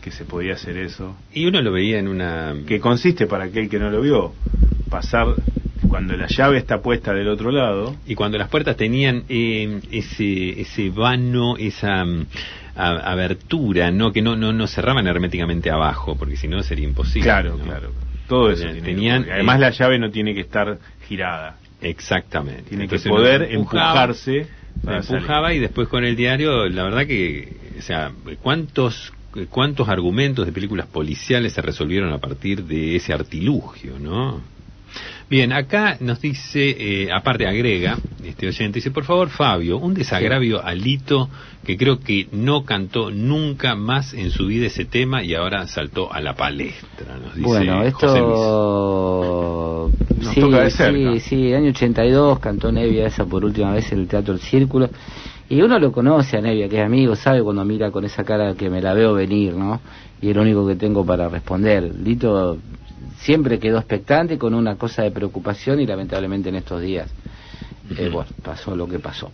que 0.01 0.11
se 0.13 0.25
podía 0.25 0.55
hacer 0.55 0.79
eso. 0.79 1.15
y 1.35 1.45
uno 1.47 1.61
lo 1.63 1.73
veía 1.73 1.99
en 1.99 2.09
una. 2.09 2.55
Que 2.67 2.79
consiste, 2.81 3.27
para 3.27 3.45
aquel 3.45 3.69
que 3.69 3.79
no 3.79 3.91
lo 3.91 4.01
vio, 4.01 4.33
pasar 4.89 5.27
cuando 5.89 6.17
la 6.17 6.29
llave 6.29 6.59
está 6.59 6.81
puesta 6.81 7.13
del 7.13 7.27
otro 7.29 7.51
lado, 7.51 7.97
Y 8.07 8.15
cuando 8.15 8.39
las 8.39 8.49
puertas 8.49 8.77
tenían 8.77 9.25
eh, 9.29 9.81
ese, 9.91 10.61
ese 10.61 10.91
vano, 10.91 11.57
esa 11.59 12.05
a- 12.87 13.13
abertura, 13.13 13.91
¿no? 13.91 14.13
Que 14.13 14.23
no, 14.23 14.37
no, 14.37 14.53
no 14.53 14.67
cerraban 14.67 15.07
herméticamente 15.07 15.71
abajo, 15.71 16.17
porque 16.17 16.37
si 16.37 16.49
no 16.49 16.63
sería 16.63 16.85
imposible. 16.87 17.25
Claro, 17.25 17.57
¿no? 17.57 17.65
claro. 17.65 17.93
Todo 18.29 18.51
eso 18.51 18.65
Tenían- 18.65 18.85
tenían, 18.85 19.27
Además 19.31 19.57
eh, 19.57 19.61
la 19.61 19.71
llave 19.71 19.99
no 19.99 20.11
tiene 20.11 20.35
que 20.35 20.41
estar 20.41 20.79
girada. 21.09 21.57
Exactamente. 21.83 22.63
Tiene 22.69 22.85
Entonces 22.85 23.05
que 23.05 23.11
poder 23.11 23.43
empujaba, 23.51 23.91
empujarse. 24.05 24.47
para 24.85 24.99
empujaba 24.99 25.53
y 25.55 25.59
después 25.59 25.89
con 25.89 26.05
el 26.05 26.15
diario, 26.15 26.69
la 26.69 26.85
verdad 26.85 27.07
que, 27.07 27.53
o 27.79 27.83
sea, 27.83 28.13
¿cuántos 28.43 29.13
cuántos 29.49 29.89
argumentos 29.89 30.45
de 30.45 30.53
películas 30.53 30.87
policiales 30.89 31.53
se 31.53 31.63
resolvieron 31.63 32.13
a 32.13 32.19
partir 32.19 32.65
de 32.65 32.97
ese 32.97 33.13
artilugio, 33.13 33.99
¿no? 33.99 34.41
Bien, 35.31 35.53
acá 35.53 35.97
nos 36.01 36.21
dice, 36.21 36.71
eh, 37.05 37.13
aparte 37.13 37.47
agrega, 37.47 38.01
este 38.25 38.49
oyente, 38.49 38.79
dice, 38.79 38.91
por 38.91 39.05
favor 39.05 39.29
Fabio, 39.29 39.79
un 39.79 39.95
desagravio 39.95 40.61
a 40.61 40.75
Lito 40.75 41.31
que 41.65 41.77
creo 41.77 42.01
que 42.01 42.27
no 42.33 42.65
cantó 42.65 43.13
nunca 43.13 43.77
más 43.77 44.13
en 44.13 44.33
su 44.33 44.47
vida 44.47 44.67
ese 44.67 44.87
tema 44.87 45.23
y 45.23 45.35
ahora 45.35 45.69
saltó 45.69 46.13
a 46.13 46.21
la 46.21 46.35
palestra, 46.35 47.17
nos 47.17 47.37
dice 47.37 47.47
Bueno, 47.47 47.75
José 47.93 48.19
Luis. 48.19 48.39
esto 48.41 49.91
Nos 50.21 50.35
sí, 50.35 50.41
toca 50.41 50.61
de 50.63 50.71
cerca. 50.71 51.13
sí, 51.13 51.21
sí, 51.21 51.55
año 51.55 51.71
82 51.71 52.41
cantó 52.41 52.73
Nevia 52.73 53.07
esa 53.07 53.25
por 53.25 53.45
última 53.45 53.73
vez 53.73 53.93
en 53.93 54.01
el 54.01 54.09
Teatro 54.09 54.35
El 54.35 54.41
Círculo 54.41 54.91
y 55.49 55.63
uno 55.63 55.79
lo 55.79 55.93
conoce 55.93 56.39
a 56.39 56.41
Nevia, 56.41 56.69
que 56.69 56.81
es 56.81 56.85
amigo, 56.85 57.15
sabe 57.15 57.41
cuando 57.43 57.65
mira 57.65 57.93
con 57.93 58.05
esa 58.05 58.25
cara 58.25 58.55
que 58.55 58.69
me 58.69 58.81
la 58.81 58.95
veo 58.95 59.15
venir, 59.15 59.55
¿no? 59.55 59.81
Y 60.21 60.31
es 60.31 60.37
lo 60.37 60.43
único 60.43 60.67
que 60.67 60.75
tengo 60.77 61.05
para 61.07 61.29
responder. 61.29 61.93
Lito 62.05 62.59
siempre 63.21 63.59
quedó 63.59 63.79
expectante 63.79 64.39
con 64.39 64.55
una 64.55 64.77
cosa 64.77 65.03
de 65.03 65.11
preocupación 65.11 65.81
y 65.81 65.87
lamentablemente 65.87 66.49
en 66.49 66.57
estos 66.57 66.81
días, 66.81 67.11
eh, 67.97 68.09
bueno, 68.11 68.31
pasó 68.43 68.75
lo 68.77 68.87
que 68.87 68.99
pasó. 68.99 69.31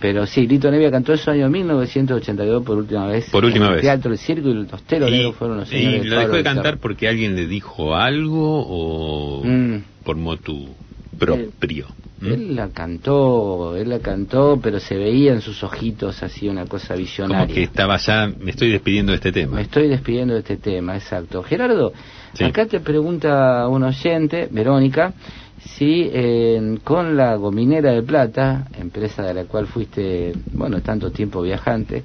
Pero 0.00 0.26
sí, 0.26 0.46
Lito 0.46 0.70
Nevia 0.70 0.90
cantó 0.90 1.12
eso 1.12 1.30
año 1.30 1.50
1982 1.50 2.62
por 2.64 2.78
última 2.78 3.06
vez. 3.06 3.28
Por 3.30 3.44
última 3.44 3.66
en 3.66 3.70
el 3.72 3.76
vez. 3.76 3.82
Teatro 3.82 4.12
El 4.12 4.18
Círculo 4.18 4.54
y 4.54 4.58
el 4.60 4.66
Tostero 4.66 5.06
Y, 5.08 5.10
Negro 5.10 5.32
fueron 5.34 5.58
los 5.58 5.68
y 5.70 5.76
señores. 5.76 6.04
lo 6.06 6.10
Pablo 6.10 6.20
dejó 6.22 6.36
de 6.36 6.42
cantar 6.42 6.78
porque 6.78 7.06
alguien 7.08 7.36
le 7.36 7.46
dijo 7.46 7.94
algo 7.94 8.64
o 8.66 9.44
Mm. 9.44 9.76
por 10.04 10.16
motu 10.16 10.74
propio. 11.18 11.88
¿Mm? 12.20 12.26
Él 12.26 12.56
la 12.56 12.68
cantó, 12.68 13.76
él 13.76 13.88
la 13.88 13.98
cantó, 14.00 14.60
pero 14.62 14.78
se 14.78 14.96
veía 14.96 15.32
en 15.32 15.40
sus 15.40 15.62
ojitos 15.64 16.22
así 16.22 16.48
una 16.48 16.66
cosa 16.66 16.94
visionaria. 16.94 17.46
Como 17.46 17.54
que 17.54 17.62
estaba 17.62 17.96
ya, 17.96 18.30
me 18.38 18.50
estoy 18.50 18.70
despidiendo 18.70 19.12
de 19.12 19.16
este 19.16 19.32
tema. 19.32 19.56
Me 19.56 19.62
estoy 19.62 19.88
despidiendo 19.88 20.34
de 20.34 20.40
este 20.40 20.56
tema, 20.58 20.96
exacto. 20.96 21.42
Gerardo, 21.42 21.92
Sí. 22.34 22.44
acá 22.44 22.66
te 22.66 22.78
pregunta 22.80 23.66
un 23.68 23.82
oyente, 23.82 24.48
Verónica, 24.50 25.12
si 25.58 26.08
eh, 26.12 26.78
con 26.84 27.16
la 27.16 27.34
Gominera 27.36 27.92
de 27.92 28.02
Plata, 28.02 28.68
empresa 28.78 29.22
de 29.22 29.34
la 29.34 29.44
cual 29.44 29.66
fuiste, 29.66 30.32
bueno, 30.52 30.80
tanto 30.80 31.10
tiempo 31.10 31.42
viajante, 31.42 32.02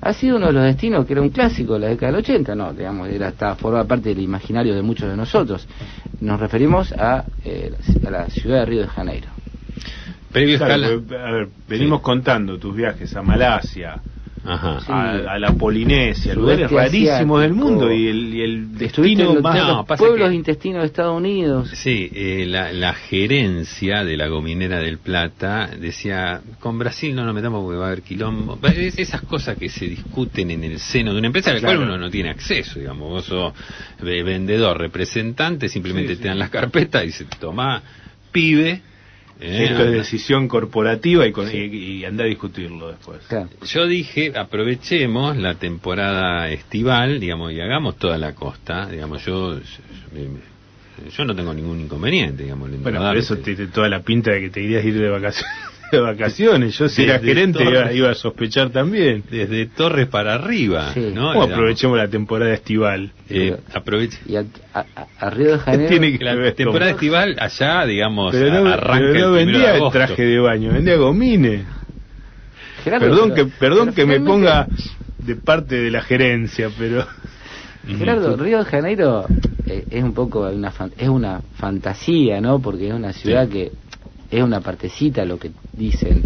ha 0.00 0.12
sido 0.12 0.36
uno 0.36 0.46
de 0.48 0.52
los 0.52 0.64
destinos 0.64 1.06
que 1.06 1.12
era 1.12 1.22
un 1.22 1.30
clásico 1.30 1.74
de 1.74 1.80
la 1.80 1.88
década 1.88 2.12
del 2.12 2.20
80, 2.20 2.54
no, 2.54 2.72
digamos, 2.72 3.08
era 3.08 3.28
hasta 3.28 3.54
forma 3.54 3.84
parte 3.84 4.10
del 4.10 4.20
imaginario 4.20 4.74
de 4.74 4.82
muchos 4.82 5.08
de 5.08 5.16
nosotros. 5.16 5.66
Nos 6.20 6.38
referimos 6.40 6.92
a, 6.92 7.24
eh, 7.44 7.72
a 8.06 8.10
la 8.10 8.28
ciudad 8.30 8.60
de 8.60 8.66
Río 8.66 8.80
de 8.82 8.88
Janeiro. 8.88 9.28
Previo 10.32 10.58
Claro, 10.58 10.74
escala. 10.74 10.94
porque, 11.00 11.16
a 11.16 11.30
ver, 11.32 11.48
venimos 11.68 11.98
Sí. 12.00 12.02
contando 12.04 12.58
tus 12.58 12.76
viajes 12.76 13.14
a 13.16 13.22
Malasia, 13.22 14.02
Ajá. 14.44 14.80
Sí. 14.80 14.86
a, 14.92 15.10
a 15.32 15.38
la 15.38 15.52
Polinesia, 15.54 16.34
lugares 16.34 16.70
rarísimos 16.70 17.40
del 17.42 17.54
mundo 17.54 17.92
y 17.92 18.06
el, 18.08 18.34
y 18.34 18.42
el 18.42 18.78
destino 18.78 19.34
los, 19.34 19.42
más... 19.42 19.56
No, 19.56 19.84
pueblos 19.84 20.28
que- 20.28 20.34
intestinos 20.36 20.82
de 20.82 20.86
Estados 20.86 21.16
Unidos. 21.16 21.70
Sí, 21.74 22.10
eh, 22.14 22.44
la, 22.46 22.72
la 22.72 22.92
gerencia 22.94 24.04
de 24.04 24.16
la 24.16 24.28
Gominera 24.28 24.78
del 24.78 24.98
Plata 24.98 25.68
decía, 25.78 26.40
con 26.60 26.78
Brasil 26.78 27.14
no 27.14 27.24
nos 27.24 27.34
metamos 27.34 27.64
porque 27.64 27.78
va 27.78 27.84
a 27.86 27.88
haber 27.88 28.02
quilombo. 28.02 28.58
Es- 28.62 28.98
esas 28.98 29.22
cosas 29.22 29.56
que 29.56 29.68
se 29.68 29.86
discuten 29.86 30.50
en 30.50 30.62
el 30.64 30.78
seno 30.78 31.12
de 31.12 31.18
una 31.18 31.26
empresa 31.28 31.50
a 31.50 31.54
la 31.54 31.60
Claro. 31.60 31.78
cual 31.78 31.88
uno 31.88 31.98
no 31.98 32.10
tiene 32.10 32.30
acceso, 32.30 32.78
digamos. 32.78 33.08
Vos 33.10 33.24
sos 33.24 33.52
eh, 34.02 34.22
vendedor, 34.22 34.78
representante, 34.78 35.68
simplemente 35.68 36.14
Sí, 36.16 36.22
te 36.22 36.28
dan 36.28 36.38
las 36.38 36.50
carpetas 36.50 37.04
y 37.04 37.12
se 37.12 37.24
toma 37.24 37.82
pibe. 38.30 38.82
Eh, 39.40 39.64
Esto 39.70 39.84
es 39.84 39.92
decisión 39.92 40.48
corporativa 40.48 41.26
y, 41.26 41.32
con- 41.32 41.48
y, 41.54 41.56
y 41.58 42.04
anda 42.04 42.24
a 42.24 42.26
discutirlo 42.26 42.88
después. 42.88 43.20
Claro. 43.28 43.48
Yo 43.66 43.86
dije, 43.86 44.32
aprovechemos 44.36 45.36
la 45.36 45.54
temporada 45.54 46.48
estival, 46.50 47.20
digamos, 47.20 47.52
y 47.52 47.60
hagamos 47.60 47.96
toda 47.96 48.18
la 48.18 48.34
costa, 48.34 48.86
digamos, 48.88 49.24
yo, 49.24 49.58
yo, 51.16 51.24
no 51.24 51.34
tengo 51.34 51.54
ningún 51.54 51.80
inconveniente, 51.80 52.42
digamos. 52.42 52.70
en 52.70 52.82
Bueno, 52.82 53.00
por 53.00 53.16
eso 53.16 53.36
tiene 53.36 53.66
toda 53.68 53.88
la 53.88 54.00
pinta 54.02 54.32
de 54.32 54.40
que 54.40 54.50
te 54.50 54.62
irías 54.62 54.84
a 54.84 54.88
ir 54.88 54.94
de 54.98 55.08
vacaciones. 55.08 55.54
De 55.90 56.00
vacaciones. 56.00 56.76
Yo 56.78 56.88
si 56.88 57.04
era 57.04 57.18
gerente 57.18 57.62
iba, 57.64 57.92
iba 57.92 58.10
a 58.10 58.14
sospechar 58.14 58.70
también. 58.70 59.22
desde 59.30 59.66
Torres 59.66 60.06
para 60.08 60.34
arriba, 60.34 60.92
Sí. 60.92 61.12
¿no? 61.14 61.28
¿Cómo 61.28 61.32
Le 61.32 61.38
damos- 61.40 61.52
aprovechemos 61.52 61.96
la 61.98 62.08
temporada 62.08 62.52
estival? 62.52 63.10
eh, 63.30 63.56
aproveche. 63.72 64.18
Y 64.26 64.36
a, 64.36 64.44
a- 64.74 64.84
a- 64.94 65.06
a 65.26 65.30
Río 65.30 65.52
de 65.52 65.58
Janeiro. 65.58 65.88
Tiene 65.88 66.18
que 66.18 66.24
La 66.24 66.34
ver 66.34 66.52
temporada 66.54 66.90
estival 66.90 67.36
allá, 67.38 67.86
digamos, 67.86 68.32
Pero 68.32 68.50
no, 68.64 68.70
arranca 68.70 68.86
pero 68.86 68.98
no 68.98 69.06
el 69.06 69.10
primero 69.12 69.32
de 69.32 69.44
vendía 69.44 69.76
el 69.76 69.90
traje 69.92 70.22
de 70.24 70.38
baño, 70.38 70.72
vendía 70.72 70.96
gomines. 70.96 71.62
Gerardo, 72.84 73.06
Perdón 73.06 73.34
que, 73.34 73.44
perdón 73.46 73.92
que 73.94 74.06
me 74.06 74.20
ponga 74.20 74.68
de 75.26 75.36
parte 75.36 75.76
de 75.80 75.90
la 75.90 76.02
gerencia, 76.02 76.70
pero... 76.78 77.06
Gerardo, 77.86 78.36
Río 78.36 78.58
de 78.58 78.64
Janeiro 78.66 79.26
eh, 79.66 79.84
es 79.90 80.04
un 80.04 80.12
poco 80.12 80.40
una 80.48 80.72
es 80.98 81.08
una 81.08 81.40
fantasía, 81.56 82.40
¿no? 82.40 82.60
Porque 82.60 82.88
es 82.88 82.94
una 82.94 83.12
ciudad 83.14 83.46
Sí. 83.46 83.52
que 83.52 83.72
es 84.30 84.42
una 84.42 84.60
partecita 84.60 85.24
lo 85.24 85.38
que 85.38 85.50
dicen 85.74 86.24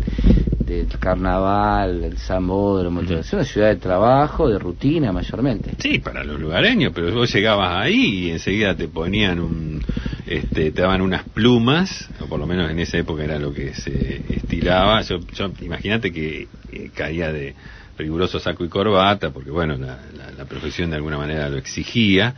del 0.59 0.87
carnaval, 0.99 2.05
el 2.05 2.19
sambódromo, 2.19 3.01
Ujú. 3.01 3.09
todo. 3.09 3.19
es 3.21 3.33
una 3.33 3.45
ciudad 3.45 3.69
de 3.69 3.77
trabajo, 3.77 4.49
de 4.49 4.59
rutina 4.59 5.11
mayormente. 5.13 5.75
Sí, 5.79 5.99
para 5.99 6.23
los 6.23 6.39
lugareños, 6.41 6.93
pero 6.95 7.13
vos 7.13 7.33
llegabas 7.33 7.77
ahí 7.85 8.27
y 8.27 8.31
enseguida 8.31 8.77
te 8.77 8.87
ponían 8.87 9.41
un, 9.41 9.83
este, 10.27 10.71
te 10.71 10.83
daban 10.83 11.01
unas 11.01 11.25
plumas, 11.25 12.11
o 12.21 12.29
por 12.29 12.39
lo 12.39 12.47
menos 12.47 12.71
en 12.71 12.79
esa 12.79 12.97
época 12.99 13.25
era 13.25 13.39
lo 13.41 13.53
que 13.53 13.75
se 13.75 14.35
estilaba. 14.35 15.01
Yo, 15.03 15.19
yo 15.37 15.53
imagínate 15.63 16.13
que 16.13 16.47
eh, 16.71 16.91
caía 16.95 17.33
de 17.33 17.57
riguroso 17.99 18.39
saco 18.39 18.65
y 18.65 18.69
corbata, 18.69 19.31
porque 19.33 19.51
bueno, 19.51 19.77
la, 19.77 19.99
la- 20.17 20.31
la 20.31 20.45
profesión 20.45 20.91
de 20.91 20.97
alguna 20.97 21.19
manera 21.19 21.49
lo 21.49 21.59
exigía, 21.59 22.35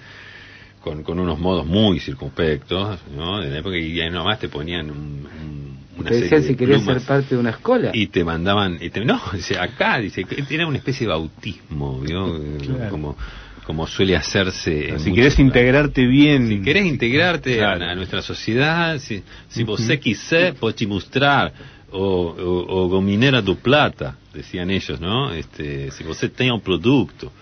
con, 0.85 1.03
con 1.03 1.18
unos 1.18 1.39
modos 1.39 1.64
muy 1.66 1.99
circunspectos, 1.99 2.99
¿no? 3.16 3.41
De 3.41 3.49
la 3.51 3.59
época 3.59 3.76
y 3.78 3.99
ahí 4.01 4.11
nomás 4.11 4.39
te 4.39 4.49
ponían 4.49 4.91
un, 4.91 4.99
un- 5.41 5.74
una 5.97 6.09
Te 6.11 6.14
serie 6.14 6.22
decían 6.24 6.43
de 6.43 6.49
si 6.49 6.55
querías 6.57 6.85
ser 6.85 7.01
parte 7.01 7.35
de 7.35 7.41
una 7.41 7.51
escuela. 7.51 7.91
y 7.95 8.09
te 8.09 8.22
mandaban 8.24 8.78
y 8.80 8.91
te- 8.91 9.05
no 9.05 9.18
dice 9.32 9.59
acá 9.59 9.99
dice 9.99 10.24
que 10.24 10.45
era 10.55 10.66
una 10.66 10.76
especie 10.78 11.07
de 11.07 11.12
bautismo 11.14 12.01
¿vio? 12.01 12.20
Claro. 12.66 12.91
como 12.91 13.16
como 13.64 13.87
suele 13.87 14.14
hacerse 14.14 14.91
en 14.91 14.99
si 15.01 15.11
querés 15.16 15.39
lugares. 15.39 15.39
integrarte 15.39 16.07
bien... 16.07 16.49
si 16.49 16.61
querés 16.61 16.85
integrarte 16.85 17.57
Claro. 17.57 17.85
a, 17.87 17.93
a 17.93 17.95
nuestra 17.95 18.20
sociedad 18.20 18.99
si, 18.99 19.22
si 19.49 19.64
você 19.64 19.99
quiser 19.99 20.55
pode 20.55 20.74
te 20.74 20.87
mostrar 20.87 21.51
o, 21.91 21.99
o, 21.99 22.85
o 22.85 22.89
gominera 22.89 23.41
do 23.41 23.55
plata 23.57 24.16
decían 24.35 24.68
ellos 24.70 24.99
no 25.01 25.32
este 25.32 25.91
si 25.93 26.03
você 26.05 26.28
tem 26.28 26.51
um 26.53 26.61
produto 26.61 27.32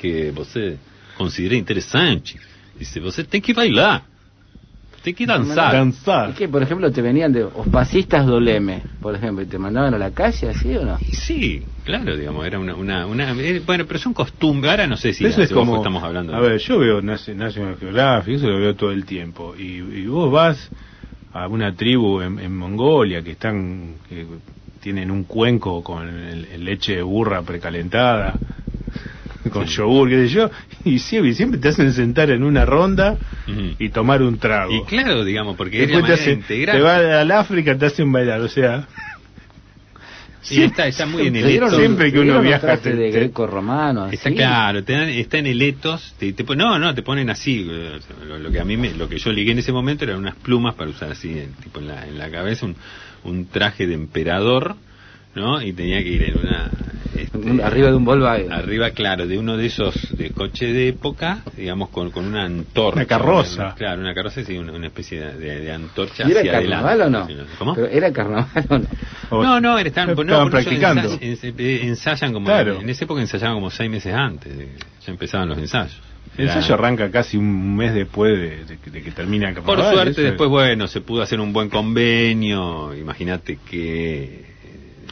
que 0.00 0.30
você 0.32 0.76
considera 1.16 1.54
interessante 1.56 2.36
dice 2.82 3.00
você 3.00 3.24
tem 3.24 3.40
que 3.40 3.52
bailar 3.54 4.06
tem 5.02 5.14
que 5.14 5.26
danzar 5.26 5.72
Danzar. 5.72 6.30
Es 6.30 6.36
que, 6.36 6.46
por 6.48 6.62
ejemplo, 6.62 6.90
te 6.92 7.02
venían 7.02 7.32
de 7.32 7.42
Ospasistas 7.42 8.24
Doleme, 8.24 8.84
por 9.00 9.14
ejemplo, 9.16 9.42
y 9.42 9.46
te 9.46 9.58
mandaban 9.58 9.94
a 9.94 9.98
la 9.98 10.12
calle, 10.12 10.50
¿así 10.50 10.76
o 10.76 10.84
no? 10.84 10.98
Y 11.10 11.12
sí, 11.12 11.66
claro, 11.84 12.16
digamos, 12.16 12.46
era 12.46 12.58
una, 12.60 12.76
una, 12.76 13.06
una 13.06 13.32
eh, 13.32 13.60
bueno, 13.66 13.84
pero 13.86 13.98
son 13.98 14.14
costumbres, 14.14 14.70
ahora 14.70 14.86
no 14.86 14.96
sé 14.96 15.12
si 15.12 15.24
eso 15.26 15.42
es 15.42 15.50
como... 15.50 15.76
estamos 15.76 16.02
hablando. 16.04 16.34
A 16.36 16.40
ver, 16.40 16.58
yo 16.58 16.78
veo 16.78 17.02
National 17.02 17.76
Geographic, 17.80 18.34
eso 18.36 18.46
lo 18.46 18.58
veo 18.60 18.76
todo 18.76 18.92
el 18.92 19.04
tiempo. 19.04 19.54
Y, 19.58 19.78
y 20.02 20.06
vos 20.06 20.30
vas 20.30 20.70
a 21.32 21.48
una 21.48 21.74
tribu 21.74 22.20
en, 22.20 22.38
en 22.38 22.56
Mongolia 22.56 23.22
que 23.22 23.32
están... 23.32 23.96
que 24.08 24.24
tienen 24.80 25.10
un 25.12 25.24
cuenco 25.24 25.82
con 25.82 26.08
el- 26.08 26.44
el 26.44 26.64
leche 26.64 26.96
de 26.96 27.02
burra 27.02 27.42
precalentada, 27.42 28.40
con 29.50 29.66
yogur, 29.66 30.08
qué 30.08 30.28
sé 30.28 30.34
yo, 30.34 30.50
y 30.84 30.98
siempre, 30.98 31.34
siempre 31.34 31.60
te 31.60 31.68
hacen 31.68 31.92
sentar 31.92 32.30
en 32.30 32.42
una 32.42 32.64
ronda 32.64 33.18
y 33.78 33.88
tomar 33.90 34.22
un 34.22 34.38
trago. 34.38 34.72
Y 34.74 34.84
claro, 34.84 35.24
digamos, 35.24 35.56
porque 35.56 35.82
es 35.82 35.90
la 35.90 35.96
Después 35.98 36.06
te, 36.06 36.20
hacen, 36.20 36.42
te 36.42 36.80
va 36.80 37.20
al 37.20 37.30
África, 37.30 37.76
te 37.76 37.86
hacen 37.86 38.10
bailar, 38.12 38.40
o 38.40 38.48
sea... 38.48 38.86
Y 40.50 40.62
está, 40.62 40.88
está 40.88 41.06
muy 41.06 41.28
en 41.28 41.34
Te 41.34 41.38
el 41.40 41.46
dieron 41.46 41.68
etos. 41.68 41.78
siempre 41.78 42.12
que 42.12 42.18
uno 42.18 42.40
viaja, 42.40 42.76
te- 42.78 42.94
de 42.96 43.10
te- 43.10 43.18
greco-romano, 43.18 44.08
Está 44.08 44.28
así. 44.28 44.36
claro, 44.36 44.82
te 44.82 44.92
dan- 44.92 45.08
está 45.08 45.38
en 45.38 45.46
el 45.46 45.62
etos, 45.62 46.14
te, 46.18 46.32
te 46.32 46.42
no, 46.56 46.78
no, 46.80 46.94
te 46.94 47.02
ponen 47.02 47.30
así, 47.30 47.64
eh, 47.70 48.00
lo, 48.26 48.38
lo 48.40 48.50
que 48.50 48.58
a 48.58 48.64
mí 48.64 48.76
me, 48.76 48.92
lo 48.92 49.08
que 49.08 49.18
yo 49.18 49.30
ligué 49.30 49.52
en 49.52 49.60
ese 49.60 49.72
momento 49.72 50.04
eran 50.04 50.16
unas 50.18 50.34
plumas 50.34 50.74
para 50.74 50.90
usar 50.90 51.12
así, 51.12 51.38
en, 51.38 51.52
tipo 51.54 51.78
en 51.78 51.88
la, 51.88 52.06
en 52.08 52.18
la 52.18 52.28
cabeza, 52.30 52.66
un, 52.66 52.74
un 53.22 53.46
traje 53.46 53.86
de 53.86 53.94
emperador, 53.94 54.74
¿no? 55.34 55.62
Y 55.62 55.72
tenía 55.72 56.02
que 56.02 56.08
ir 56.08 56.22
en 56.22 56.36
una... 56.36 56.70
este, 57.16 57.62
Arriba 57.62 57.88
de 57.90 57.94
un 57.96 58.04
Volkswagen. 58.04 58.52
Arriba, 58.52 58.90
claro, 58.90 59.26
de 59.26 59.38
uno 59.38 59.56
de 59.56 59.66
esos 59.66 60.14
de 60.16 60.30
coche 60.30 60.66
de 60.72 60.88
época, 60.88 61.42
digamos, 61.56 61.90
con, 61.90 62.10
con 62.10 62.24
una 62.26 62.44
antorcha. 62.44 62.96
Una 62.96 63.06
carroza. 63.06 63.74
Claro, 63.76 64.00
una 64.00 64.14
carroza, 64.14 64.42
sí, 64.44 64.56
una, 64.58 64.72
una 64.72 64.86
especie 64.88 65.20
de, 65.20 65.34
de- 65.38 65.60
de 65.60 65.72
antorcha 65.72 66.24
¿Y 66.26 66.30
era 66.32 66.40
hacia 66.40 66.52
carnaval 66.52 66.98
o 67.00 67.02
adelante. 67.04 67.34
no? 67.34 67.44
¿Cómo? 67.58 67.74
Pero 67.74 67.86
¿Era 67.88 68.12
carnaval 68.12 68.66
o 68.68 68.78
no? 68.78 68.86
O- 69.30 69.42
No, 69.42 69.60
no, 69.60 69.78
estaban, 69.78 70.14
practicando. 70.50 71.18
eh, 71.20 71.80
ensayan 71.84 72.32
como, 72.32 72.46
Claro. 72.46 72.80
en 72.80 72.88
esa 72.90 73.04
época 73.04 73.20
ensayaban 73.22 73.56
como 73.56 73.70
seis 73.70 73.90
meses 73.90 74.12
antes, 74.14 74.56
de- 74.56 74.68
ya 75.06 75.12
empezaban 75.12 75.48
los 75.48 75.58
ensayos. 75.58 75.98
El 76.36 76.46
ensayo 76.46 76.74
arranca 76.74 77.10
casi 77.10 77.36
un 77.36 77.76
mes 77.76 77.92
después 77.94 78.38
de, 78.38 78.64
de 78.64 78.78
que- 78.78 78.90
de 78.90 79.02
que 79.02 79.10
termina 79.10 79.50
el 79.50 79.54
Por 79.56 79.82
suerte 79.82 80.22
después, 80.22 80.48
bueno, 80.48 80.86
se 80.86 81.00
pudo 81.02 81.20
hacer 81.22 81.40
un 81.40 81.52
buen 81.52 81.68
convenio, 81.68 82.94
imagínate 82.94 83.58
que... 83.70 84.51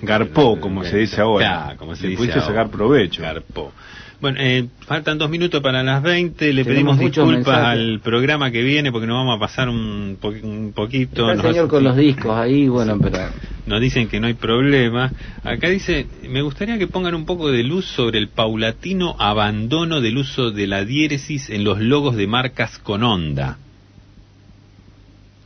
Garpó, 0.03 0.61
como 0.61 0.84
se 0.84 0.98
dice 0.98 1.20
ahora. 1.20 1.46
Claro, 1.64 1.76
como 1.78 1.94
se 1.96 2.03
Le 2.05 2.09
dice 2.11 2.18
pudiste 2.18 2.38
ahora. 2.40 2.46
sacar 2.55 2.70
provecho. 2.70 3.22
Garpó. 3.22 3.72
Bueno, 4.20 4.36
eh, 4.38 4.66
faltan 4.80 5.16
dos 5.16 5.30
minutos 5.30 5.62
para 5.62 5.82
las 5.82 6.03
20, 6.03 6.53
le 6.53 6.62
Tenemos 6.64 6.98
pedimos 6.98 7.16
disculpas 7.16 7.57
al 7.64 8.01
programa 8.01 8.51
que 8.51 8.62
viene 8.62 8.92
porque 8.92 9.07
nos 9.07 9.16
vamos 9.16 9.36
a 9.36 9.40
pasar 9.40 9.70
un, 9.70 10.18
po- 10.20 10.28
un 10.28 10.72
poquito. 10.74 11.22
Está 11.22 11.32
el 11.32 11.38
nos- 11.38 11.46
señor 11.46 11.68
con 11.68 11.84
los 11.84 11.96
discos 11.96 12.36
ahí, 12.36 12.68
bueno, 12.68 12.98
pero... 13.01 13.16
nos 13.64 13.80
dicen 13.80 14.09
que 14.09 14.20
no 14.20 14.26
hay 14.26 14.34
problema. 14.34 15.11
Acá 15.42 15.70
dice, 15.70 16.07
me 16.28 16.42
gustaría 16.42 16.76
que 16.76 16.86
pongan 16.86 17.14
un 17.14 17.24
poco 17.24 17.51
de 17.51 17.62
luz 17.62 17.86
sobre 17.86 18.18
el 18.18 18.28
paulatino 18.28 19.16
abandono 19.18 20.03
del 20.03 20.18
uso 20.18 20.51
de 20.51 20.66
la 20.66 20.84
diéresis 20.84 21.48
en 21.48 21.64
los 21.64 21.80
logos 21.80 22.14
de 22.14 22.26
marcas 22.26 22.78
con 22.78 23.03
onda. 23.03 23.57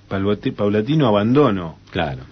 Paulatino 0.09 1.07
abandono. 1.07 1.79
Claro. 1.91 2.23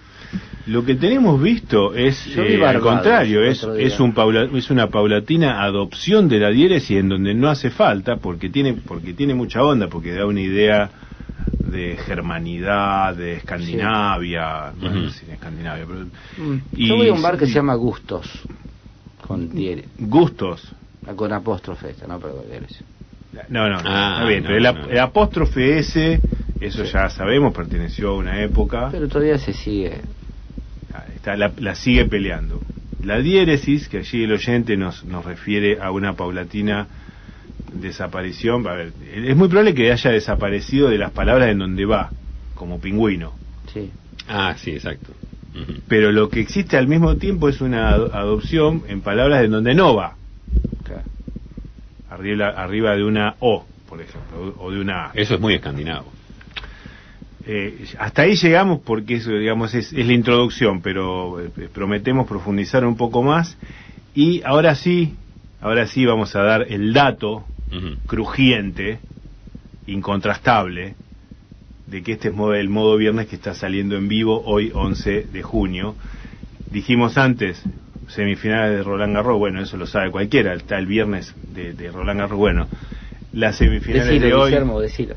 Lo 0.66 0.84
que 0.84 0.94
tenemos 0.94 1.42
visto 1.42 1.92
es, 1.94 2.24
eh, 2.36 2.64
al 2.64 2.80
contrario, 2.80 3.42
es, 3.42 3.64
es, 3.78 3.98
un 3.98 4.14
paula- 4.14 4.48
es 4.56 4.70
una 4.70 4.88
paulatina 4.90 5.62
adopción 5.64 6.28
de 6.28 6.38
la 6.38 6.50
diéresis 6.50 6.98
en 6.98 7.08
donde 7.08 7.34
no 7.34 7.48
hace 7.48 7.70
falta, 7.70 8.16
porque 8.16 8.48
tiene, 8.48 8.74
porque 8.74 9.12
tiene 9.12 9.34
mucha 9.34 9.62
onda, 9.62 9.88
porque 9.88 10.12
da 10.12 10.24
una 10.24 10.40
idea 10.40 10.90
de 11.62 11.96
germanidad, 12.06 13.16
de 13.16 13.34
Escandinavia, 13.34 14.72
bueno, 14.76 14.96
Ujú. 14.96 15.04
no 15.06 15.10
sé 15.10 15.18
si 15.20 15.24
en 15.26 15.32
Escandinavia, 15.32 15.84
pero 15.86 16.00
Mm. 16.36 16.58
Y- 16.74 16.88
Yo 16.88 16.96
voy 16.96 17.08
a 17.08 17.12
un 17.12 17.22
bar 17.22 17.36
que 17.36 17.44
y- 17.44 17.48
se 17.48 17.54
llama 17.54 17.74
Gustos, 17.74 18.26
con 19.26 19.50
diere, 19.50 19.84
gustos. 19.98 20.72
con 21.16 21.32
apóstrofe 21.32 21.90
esta, 21.90 22.06
no, 22.06 22.20
perdón, 22.20 22.44
diéresis. 22.48 22.82
No, 23.48 23.68
no, 23.68 23.78
Ah, 23.84 24.12
está 24.14 24.28
bien, 24.28 24.42
no, 24.42 24.46
pero 24.46 24.58
el, 24.58 24.66
ap- 24.66 24.78
no. 24.78 24.90
el 24.90 24.98
apóstrofe 24.98 25.78
S, 25.78 26.20
eso 26.60 26.84
Sí. 26.84 26.92
ya 26.92 27.08
sabemos, 27.08 27.52
perteneció 27.52 28.10
a 28.10 28.16
una 28.16 28.42
época. 28.42 28.88
Pero 28.92 29.08
todavía 29.08 29.38
se 29.38 29.52
sigue. 29.52 30.02
Está, 31.22 31.36
la, 31.36 31.52
la 31.58 31.76
sigue 31.76 32.04
peleando. 32.06 32.64
La 33.04 33.20
diéresis, 33.20 33.88
que 33.88 33.98
allí 33.98 34.24
el 34.24 34.32
oyente 34.32 34.76
nos, 34.76 35.04
nos 35.04 35.24
refiere 35.24 35.78
a 35.80 35.92
una 35.92 36.14
paulatina 36.14 36.88
desaparición, 37.72 38.66
a 38.66 38.72
ver, 38.72 38.92
es 39.14 39.36
muy 39.36 39.46
probable 39.46 39.72
que 39.72 39.92
haya 39.92 40.10
desaparecido 40.10 40.88
de 40.88 40.98
las 40.98 41.12
palabras 41.12 41.48
en 41.50 41.58
donde 41.58 41.84
va, 41.84 42.12
como 42.56 42.80
pingüino. 42.80 43.36
Sí. 43.72 43.92
Ah, 44.28 44.56
sí, 44.58 44.72
exacto. 44.72 45.12
Pero 45.86 46.10
lo 46.10 46.28
que 46.28 46.40
existe 46.40 46.76
al 46.76 46.88
mismo 46.88 47.16
tiempo 47.16 47.48
es 47.48 47.60
una 47.60 47.90
ado- 47.92 48.12
adopción 48.12 48.82
en 48.88 49.00
palabras 49.00 49.44
en 49.44 49.52
donde 49.52 49.74
no 49.74 49.94
va, 49.94 50.16
arriba, 52.10 52.48
arriba 52.48 52.96
de 52.96 53.04
una 53.04 53.36
O, 53.38 53.64
por 53.88 54.00
ejemplo, 54.02 54.56
o 54.58 54.70
de 54.72 54.80
una 54.80 55.06
A. 55.06 55.10
Eso 55.14 55.34
es 55.34 55.40
muy 55.40 55.54
escandinavo. 55.54 56.11
Eh, 57.44 57.86
hasta 57.98 58.22
ahí 58.22 58.36
llegamos 58.36 58.80
porque 58.84 59.14
eso, 59.16 59.30
digamos, 59.32 59.74
es, 59.74 59.92
es 59.92 60.06
la 60.06 60.12
introducción, 60.12 60.80
pero 60.80 61.40
eh, 61.40 61.50
prometemos 61.72 62.26
profundizar 62.28 62.84
un 62.84 62.96
poco 62.96 63.22
más. 63.22 63.56
Y 64.14 64.42
ahora 64.44 64.74
sí, 64.74 65.16
ahora 65.60 65.86
sí 65.86 66.04
vamos 66.06 66.36
a 66.36 66.42
dar 66.42 66.66
el 66.68 66.92
dato 66.92 67.46
crujiente, 68.06 69.00
incontrastable, 69.86 70.94
de 71.86 72.02
que 72.02 72.12
este 72.12 72.28
es 72.28 72.34
modo- 72.34 72.54
el 72.54 72.68
modo 72.68 72.96
viernes 72.96 73.26
que 73.28 73.36
está 73.36 73.54
saliendo 73.54 73.96
en 73.96 74.08
vivo 74.08 74.42
hoy 74.44 74.70
11 74.74 75.22
de 75.32 75.42
junio. 75.42 75.96
Dijimos 76.70 77.18
antes, 77.18 77.64
semifinales 78.08 78.76
de 78.76 78.82
Roland 78.82 79.14
Garros, 79.14 79.38
bueno, 79.38 79.60
eso 79.62 79.76
lo 79.76 79.86
sabe 79.86 80.10
cualquiera, 80.10 80.54
está 80.54 80.78
el 80.78 80.86
viernes 80.86 81.34
de, 81.54 81.72
de 81.74 81.90
Roland 81.90 82.20
Garros, 82.20 82.38
bueno, 82.38 82.68
las 83.32 83.56
semifinales 83.56 84.20
de 84.20 84.34
hoy 84.34 84.50
Guillermo, 84.50 84.80
decilo. 84.80 85.16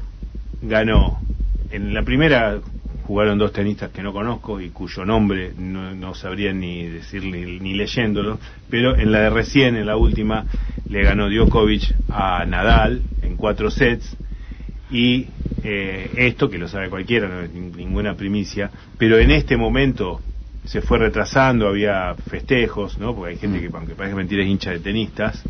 ganó. 0.61 1.24
En 1.71 1.93
la 1.93 2.03
primera 2.03 2.59
jugaron 3.03 3.37
dos 3.37 3.51
tenistas 3.53 3.91
que 3.91 4.01
no 4.03 4.13
conozco 4.13 4.59
y 4.61 4.69
cuyo 4.69 5.05
nombre 5.05 5.51
no, 5.55 5.93
no 5.93 6.13
sabría 6.15 6.53
ni 6.53 6.85
decir 6.87 7.23
ni, 7.23 7.59
ni 7.59 7.73
leyéndolo, 7.75 8.39
pero 8.69 8.95
en 8.97 9.11
la 9.11 9.19
de 9.21 9.29
recién, 9.29 9.75
en 9.75 9.85
la 9.85 9.95
última, 9.97 10.45
le 10.89 11.03
ganó 11.03 11.29
Djokovic 11.29 11.95
a 12.09 12.45
Nadal 12.45 13.03
en 13.21 13.35
cuatro 13.35 13.69
sets 13.69 14.17
y 14.91 15.27
eh, 15.63 16.11
esto, 16.17 16.49
que 16.49 16.57
lo 16.59 16.67
sabe 16.67 16.89
cualquiera, 16.89 17.27
no 17.27 17.41
es 17.41 17.51
nin- 17.51 17.75
ninguna 17.75 18.15
primicia, 18.15 18.71
pero 18.97 19.17
en 19.17 19.31
este 19.31 19.57
momento 19.57 20.21
se 20.63 20.81
fue 20.81 20.97
retrasando, 20.99 21.67
había 21.67 22.15
festejos, 22.15 22.99
¿no? 22.99 23.15
porque 23.15 23.31
hay 23.33 23.37
gente 23.37 23.59
que, 23.61 23.69
aunque 23.75 23.95
parece 23.95 24.15
mentira, 24.15 24.43
es 24.43 24.49
hincha 24.49 24.71
de 24.71 24.79
tenistas, 24.79 25.43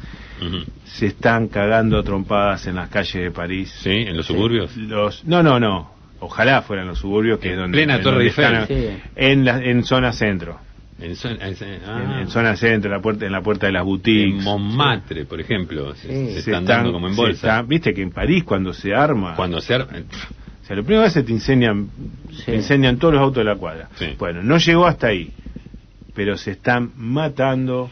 se 0.85 1.07
están 1.07 1.47
cagando 1.47 1.97
a 1.97 2.03
trompadas 2.03 2.67
en 2.67 2.75
las 2.75 2.89
calles 2.89 3.13
de 3.23 3.31
París. 3.31 3.73
Sí, 3.81 3.89
en 3.91 4.15
los 4.17 4.25
suburbios. 4.25 4.75
Los, 4.75 5.23
no, 5.25 5.41
no, 5.41 5.59
no. 5.59 5.94
Ojalá 6.25 6.61
fueran 6.63 6.87
los 6.87 6.99
suburbios 6.99 7.39
que 7.39 7.47
En 7.49 7.53
es 7.53 7.59
donde, 7.59 7.77
plena 7.77 7.95
en 7.97 8.01
Torre 8.03 8.15
donde 8.15 8.27
Eiffel. 8.29 8.45
están, 8.55 8.67
Sí. 8.67 8.87
en, 9.15 9.45
la, 9.45 9.59
en 9.63 9.83
zona 9.83 10.11
centro, 10.11 10.59
En, 10.99 11.15
zona- 11.15 11.45
en- 11.45 11.55
en, 11.63 11.81
ah, 11.87 12.17
en 12.21 12.27
zona 12.29 12.55
centro, 12.55 12.89
en 12.89 12.97
la 12.97 13.01
puerta, 13.01 13.25
en 13.25 13.31
la 13.31 13.41
puerta 13.41 13.65
de 13.67 13.73
las 13.73 13.81
en 13.81 13.85
boutiques. 13.87 14.43
Montmartre, 14.43 15.25
por 15.25 15.39
ejemplo, 15.41 15.93
se, 15.95 16.07
Sí. 16.07 16.33
se 16.35 16.41
Se 16.41 16.51
están 16.51 16.65
dando 16.65 16.91
como 16.93 17.07
en 17.07 17.15
bolsa. 17.15 17.61
Viste 17.63 17.93
que 17.93 18.01
en 18.01 18.11
París 18.11 18.43
cuando 18.43 18.73
se 18.73 18.93
arma, 18.95 19.35
Cuando 19.35 19.59
se 19.61 19.73
ar- 19.75 19.81
o 19.83 20.65
sea, 20.65 20.75
lo 20.75 20.83
primero 20.83 21.03
que 21.03 21.07
hace 21.07 21.23
te 21.23 21.31
incendian, 21.31 21.89
Sí. 22.31 22.45
te 22.45 22.55
incendian 22.55 22.97
todos 22.97 23.13
los 23.13 23.21
autos 23.23 23.43
de 23.43 23.49
la 23.51 23.55
cuadra. 23.57 23.89
Sí. 23.95 24.15
Bueno, 24.17 24.41
no 24.41 24.57
llegó 24.57 24.87
hasta 24.87 25.07
ahí, 25.07 25.31
pero 26.15 26.37
se 26.37 26.51
están 26.51 26.91
matando, 26.95 27.89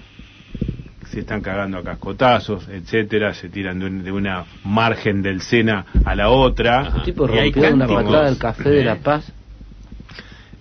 se 1.10 1.20
están 1.22 1.42
cagando 1.42 1.78
a 1.78 1.84
cascotazos, 1.84 2.68
etcétera, 2.70 3.34
se 3.34 3.50
tiran 3.50 3.80
de, 3.80 3.86
un- 3.86 4.04
de 4.04 4.12
una 4.12 4.46
margen 4.64 5.22
del 5.22 5.42
Sena 5.42 5.86
a 6.06 6.16
la 6.16 6.30
otra. 6.30 6.92
El 6.98 7.04
tipo 7.04 7.28
Y 7.30 7.38
hay 7.38 7.52
rompió 7.52 7.74
una 7.74 7.86
cánticos. 7.88 8.04
patada 8.06 8.26
del 8.30 8.38
café 8.38 8.70
de. 8.70 8.84
La 8.84 8.96
Paz. 8.98 9.32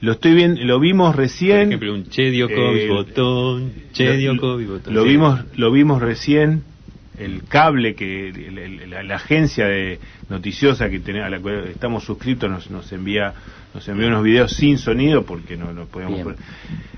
Lo 0.00 0.12
estoy 0.12 0.34
viendo, 0.34 0.60
lo 0.64 0.80
vimos 0.80 1.12
Por 1.14 1.20
recién. 1.22 1.68
ejemplo, 1.68 1.94
un 1.94 2.04
Che 2.08 2.28
Eh, 2.36 2.88
botón, 2.88 3.72
Che 3.92 4.18
lo, 4.20 4.34
botón. 4.36 4.94
lo 4.94 5.04
vimos 5.04 5.40
lo 5.56 5.70
vimos 5.70 6.02
recién 6.02 6.64
el 7.18 7.44
cable 7.44 7.94
que 7.94 8.86
la, 8.88 9.02
la 9.04 9.14
agencia 9.16 9.66
de 9.66 10.00
noticiosa 10.28 10.88
que 10.90 10.98
tenemos, 10.98 11.26
a 11.28 11.30
la 11.30 11.38
cual 11.38 11.66
estamos 11.68 12.02
suscritos 12.04 12.50
nos, 12.50 12.68
nos 12.70 12.90
envía 12.92 13.32
nos 13.74 13.86
envió 13.88 14.08
unos 14.08 14.24
videos 14.24 14.52
sin 14.52 14.76
sonido 14.78 15.22
porque 15.24 15.56
no 15.56 15.72
no 15.72 15.84
podíamos 15.86 16.14
Bien. 16.16 16.24
poner. 16.24 16.40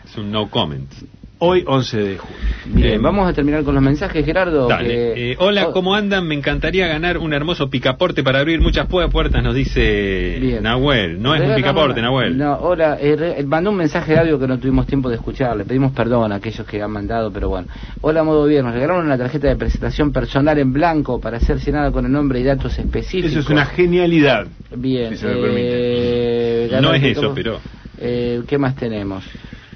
Es 0.05 0.16
un 0.16 0.30
no 0.32 0.49
comment. 0.49 0.90
Hoy 1.39 1.64
11 1.66 1.97
de 1.99 2.18
junio 2.18 2.37
Bien, 2.66 2.95
Eh, 2.95 2.99
vamos 2.99 3.28
a 3.28 3.35
terminar 3.35 3.62
con 3.62 3.74
los 3.74 3.82
mensajes, 3.85 4.24
Gerardo. 4.24 4.68
Dale. 4.68 4.89
que- 4.89 5.32
Eh, 5.32 5.37
hola, 5.39 5.68
Oh, 5.68 5.72
¿cómo 5.72 5.95
andan? 5.95 6.26
Me 6.26 6.35
encantaría 6.35 6.87
ganar 6.87 7.18
un 7.18 7.35
hermoso 7.35 7.68
picaporte 7.68 8.22
para 8.22 8.39
abrir 8.41 8.61
muchas 8.62 8.89
pu- 8.89 9.07
puertas, 9.11 9.43
nos 9.43 9.55
dice 9.55 10.39
Bien. 10.41 10.62
Nahuel. 10.62 11.20
No 11.20 11.35
es 11.35 11.43
un 11.43 11.55
picaporte, 11.57 12.01
una- 12.01 12.09
Nahuel. 12.09 12.39
No, 12.39 12.55
hola, 12.57 12.97
eh, 12.99 13.16
re- 13.16 13.43
mandó 13.45 13.70
un 13.70 13.76
mensaje 13.76 14.12
de 14.12 14.18
audio 14.20 14.39
que 14.39 14.47
no 14.49 14.59
tuvimos 14.59 14.87
tiempo 14.87 15.11
de 15.11 15.16
escuchar. 15.16 15.55
Le 15.59 15.64
pedimos 15.66 15.93
perdón 15.93 16.32
a 16.32 16.37
aquellos 16.37 16.66
que 16.66 16.80
han 16.80 16.91
mandado, 16.91 17.30
pero 17.30 17.51
bueno. 17.51 17.68
Hola, 18.01 18.24
modo 18.24 18.47
bien. 18.47 18.64
Nos 18.64 18.72
regalaron 18.72 19.05
una 19.05 19.18
tarjeta 19.18 19.49
de 19.49 19.57
presentación 19.57 20.11
personal 20.11 20.59
en 20.59 20.72
blanco 20.72 21.20
para 21.20 21.39
ser 21.41 21.59
llenada 21.59 21.91
con 21.93 22.07
el 22.07 22.12
nombre 22.12 22.41
y 22.41 22.45
datos 22.45 22.78
específicos. 22.78 23.30
eso 23.30 23.41
es 23.41 23.49
una 23.51 23.66
genialidad 23.66 24.47
Bien. 24.74 25.11
si 25.11 25.16
se 25.18 25.26
me 25.26 25.35
eh, 25.37 26.78
No 26.80 26.95
es 26.95 27.03
eso, 27.05 27.32
pero... 27.35 27.61
Eh, 27.99 28.43
¿Qué 28.49 28.57
más 28.59 28.74
tenemos? 28.74 29.24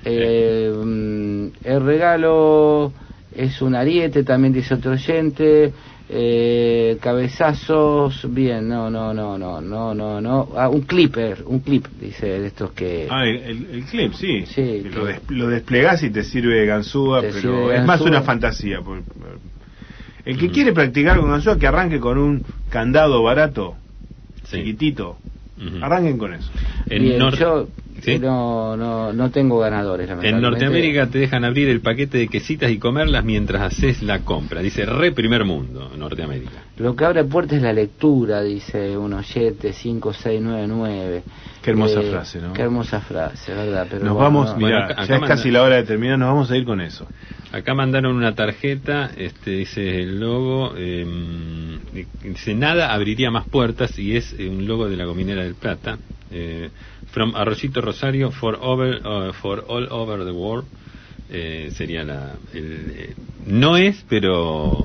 Eh, 0.04 0.72
mm, 0.74 1.46
el 1.64 1.80
regalo 1.84 2.92
es 3.34 3.60
un 3.62 3.74
ariete, 3.74 4.24
también 4.24 4.52
dice 4.52 4.74
otro 4.74 4.92
oyente. 4.92 5.72
Eh, 6.10 6.96
cabezazos, 7.02 8.26
bien, 8.32 8.66
no, 8.66 8.88
no, 8.88 9.12
no, 9.12 9.36
no, 9.36 9.60
no, 9.60 9.94
no, 9.94 10.20
no. 10.22 10.48
Ah, 10.56 10.70
un 10.70 10.80
clipper, 10.82 11.42
un 11.46 11.60
clip, 11.60 11.86
dice 12.00 12.26
de 12.40 12.46
estos 12.46 12.72
que. 12.72 13.06
ah 13.10 13.26
el, 13.26 13.36
el- 13.36 13.70
el 13.74 13.84
clip 13.84 14.14
sí, 14.14 14.44
Sí, 14.46 14.62
que 14.62 14.82
que- 14.84 14.88
lo, 14.90 15.04
des- 15.04 15.20
lo 15.28 15.48
desplegás 15.48 16.02
y 16.02 16.10
te 16.10 16.24
sirve 16.24 16.60
de 16.60 16.66
ganzúa 16.66 17.20
pero 17.20 17.40
sirve 17.40 17.76
es 17.76 17.84
más 17.84 18.00
una 18.00 18.22
fantasía 18.22 18.80
el 20.24 20.38
que 20.38 20.46
Ujú. 20.46 20.54
quiere 20.54 20.72
practicar 20.72 21.18
con 21.20 21.30
ganzúa 21.30 21.58
que 21.58 21.66
arranque 21.66 22.00
con 22.00 22.16
un 22.18 22.42
candado 22.70 23.22
barato 23.22 23.76
Sí. 24.44 24.58
chiquitito 24.58 25.18
arranquen 25.82 26.16
con 26.16 26.32
eso 26.32 26.50
bien, 26.88 27.30
yo 27.32 27.68
¿Sí? 28.00 28.18
no, 28.18 28.76
no, 28.76 29.12
no 29.12 29.30
tengo 29.30 29.58
ganadores. 29.58 30.08
en. 30.08 30.40
Norteamérica 30.40 31.08
te 31.08 31.18
dejan 31.18 31.44
abrir 31.44 31.68
el 31.68 31.80
paquete 31.80 32.18
de 32.18 32.28
quesitas 32.28 32.70
y 32.70 32.78
comerlas 32.78 33.24
mientras 33.24 33.60
haces 33.62 34.02
la 34.02 34.20
compra. 34.20 34.60
Dice 34.62 34.86
re 34.86 35.12
primer 35.12 35.44
mundo, 35.44 35.90
Norteamérica. 35.96 36.62
Lo 36.78 36.94
que 36.94 37.04
abre 37.04 37.24
puertas 37.24 37.56
es 37.56 37.62
la 37.62 37.72
lectura, 37.72 38.42
dice 38.42 38.96
un 38.96 39.14
oyente 39.14 39.72
5699. 39.72 41.22
Qué 41.22 41.62
Qué 41.62 41.70
hermosa 41.70 42.00
Eh, 42.00 42.10
frase, 42.10 42.40
¿no? 42.40 42.52
Qué 42.52 42.62
hermosa 42.62 43.00
frase, 43.00 43.52
¿verdad? 43.52 43.86
Pero 43.90 44.04
Nos 44.04 44.14
bueno, 44.14 44.24
vamos, 44.24 44.46
no. 44.50 44.52
Bueno, 44.60 44.66
mira, 44.66 44.84
acá- 44.84 44.94
ya 45.06 45.16
acá 45.16 45.24
es 45.24 45.30
casi 45.30 45.50
la 45.50 45.62
hora 45.62 45.76
de 45.76 45.82
terminar, 45.82 46.18
nos 46.18 46.28
vamos 46.28 46.50
a 46.50 46.56
ir 46.56 46.64
con 46.64 46.80
eso. 46.80 47.06
Acá 47.50 47.74
mandaron 47.74 48.14
una 48.14 48.34
tarjeta, 48.34 49.10
este 49.16 49.52
dice 49.52 50.02
el 50.02 50.20
logo, 50.20 50.74
eh, 50.76 51.78
dice 52.22 52.54
nada 52.54 52.92
abriría 52.92 53.30
más 53.30 53.46
puertas 53.46 53.98
y 53.98 54.16
es 54.16 54.34
eh, 54.38 54.48
un 54.48 54.66
logo 54.66 54.88
de 54.88 54.96
la 54.96 55.04
Gominera 55.04 55.42
del 55.42 55.54
Plata. 55.54 55.98
Eh, 56.30 56.68
from 57.10 57.34
Arroyito 57.34 57.80
Rosario 57.80 58.30
for 58.30 58.56
over 58.60 59.00
uh, 59.04 59.32
for 59.32 59.60
all 59.68 59.86
over 59.90 60.24
the 60.24 60.32
world 60.32 60.64
eh, 61.30 61.70
sería 61.74 62.04
la 62.04 62.34
el, 62.54 62.92
eh, 62.94 63.14
no 63.46 63.76
es 63.76 64.04
pero 64.08 64.84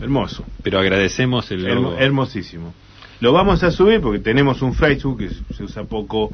Hermoso. 0.00 0.44
pero 0.62 0.78
agradecemos 0.78 1.50
el 1.50 1.64
logo. 1.64 1.96
Hermosísimo. 1.98 2.74
Lo 3.20 3.32
vamos 3.32 3.62
a 3.62 3.70
subir 3.70 4.00
porque 4.00 4.18
tenemos 4.18 4.60
un 4.60 4.74
Facebook 4.74 5.18
que 5.18 5.30
se 5.54 5.64
usa 5.64 5.84
poco, 5.84 6.30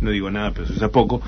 no 0.00 0.10
digo 0.10 0.30
nada, 0.30 0.52
pero 0.52 0.66
se 0.66 0.72
usa 0.74 0.88
poco. 0.88 1.20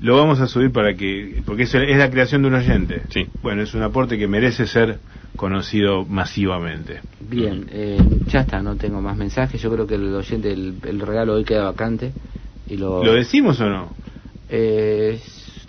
Lo 0.00 0.16
vamos 0.16 0.40
a 0.40 0.46
subir 0.46 0.72
para 0.72 0.94
que, 0.94 1.42
porque 1.44 1.64
eso 1.64 1.78
es 1.78 1.96
la 1.96 2.10
creación 2.10 2.42
de 2.42 2.48
un 2.48 2.54
oyente. 2.54 3.02
Sí. 3.10 3.26
Bueno, 3.42 3.62
es 3.62 3.74
un 3.74 3.82
aporte 3.82 4.18
que 4.18 4.26
merece 4.26 4.66
ser 4.66 4.98
conocido 5.36 6.04
masivamente. 6.06 7.00
Bien, 7.20 7.66
eh, 7.70 7.98
ya 8.26 8.40
está, 8.40 8.62
no 8.62 8.76
tengo 8.76 9.00
más 9.02 9.16
mensajes. 9.16 9.60
Yo 9.60 9.70
creo 9.70 9.86
que 9.86 9.96
el 9.96 10.14
oyente, 10.14 10.52
el, 10.52 10.74
el 10.86 11.00
regalo 11.00 11.34
hoy 11.34 11.44
queda 11.44 11.64
vacante. 11.64 12.12
Y 12.66 12.76
lo, 12.76 13.04
¿Lo 13.04 13.14
decimos 13.14 13.60
o 13.60 13.68
no? 13.68 13.88
Eh, 14.48 15.20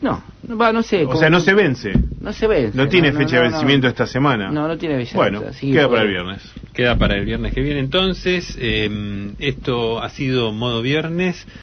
no, 0.02 0.24
no, 0.48 0.58
va, 0.58 0.72
no 0.72 0.82
sé. 0.82 1.06
O 1.06 1.16
sea, 1.16 1.30
no 1.30 1.40
se 1.40 1.54
vence. 1.54 1.94
No 2.22 2.32
se 2.34 2.48
vence. 2.48 2.78
No 2.78 2.88
tiene 2.88 3.12
no, 3.12 3.18
fecha 3.20 3.36
no, 3.38 3.44
de 3.44 3.50
vencimiento 3.50 3.88
no. 3.88 3.92
esta 3.92 4.08
semana. 4.08 4.50
No, 4.52 4.68
no 4.68 4.78
tiene 4.78 4.98
fecha. 4.98 5.18
Bueno, 5.18 5.44
queda 5.60 5.90
para 5.90 6.02
el 6.04 6.10
viernes. 6.10 6.54
Queda 6.74 6.98
para 6.98 7.18
el 7.18 7.26
viernes 7.26 7.54
que 7.54 7.62
viene 7.62 7.80
entonces. 7.80 8.58
eh, 8.60 9.34
esto 9.40 10.02
ha 10.02 10.10
sido 10.10 10.52
modo 10.52 10.82
viernes. 10.82 11.46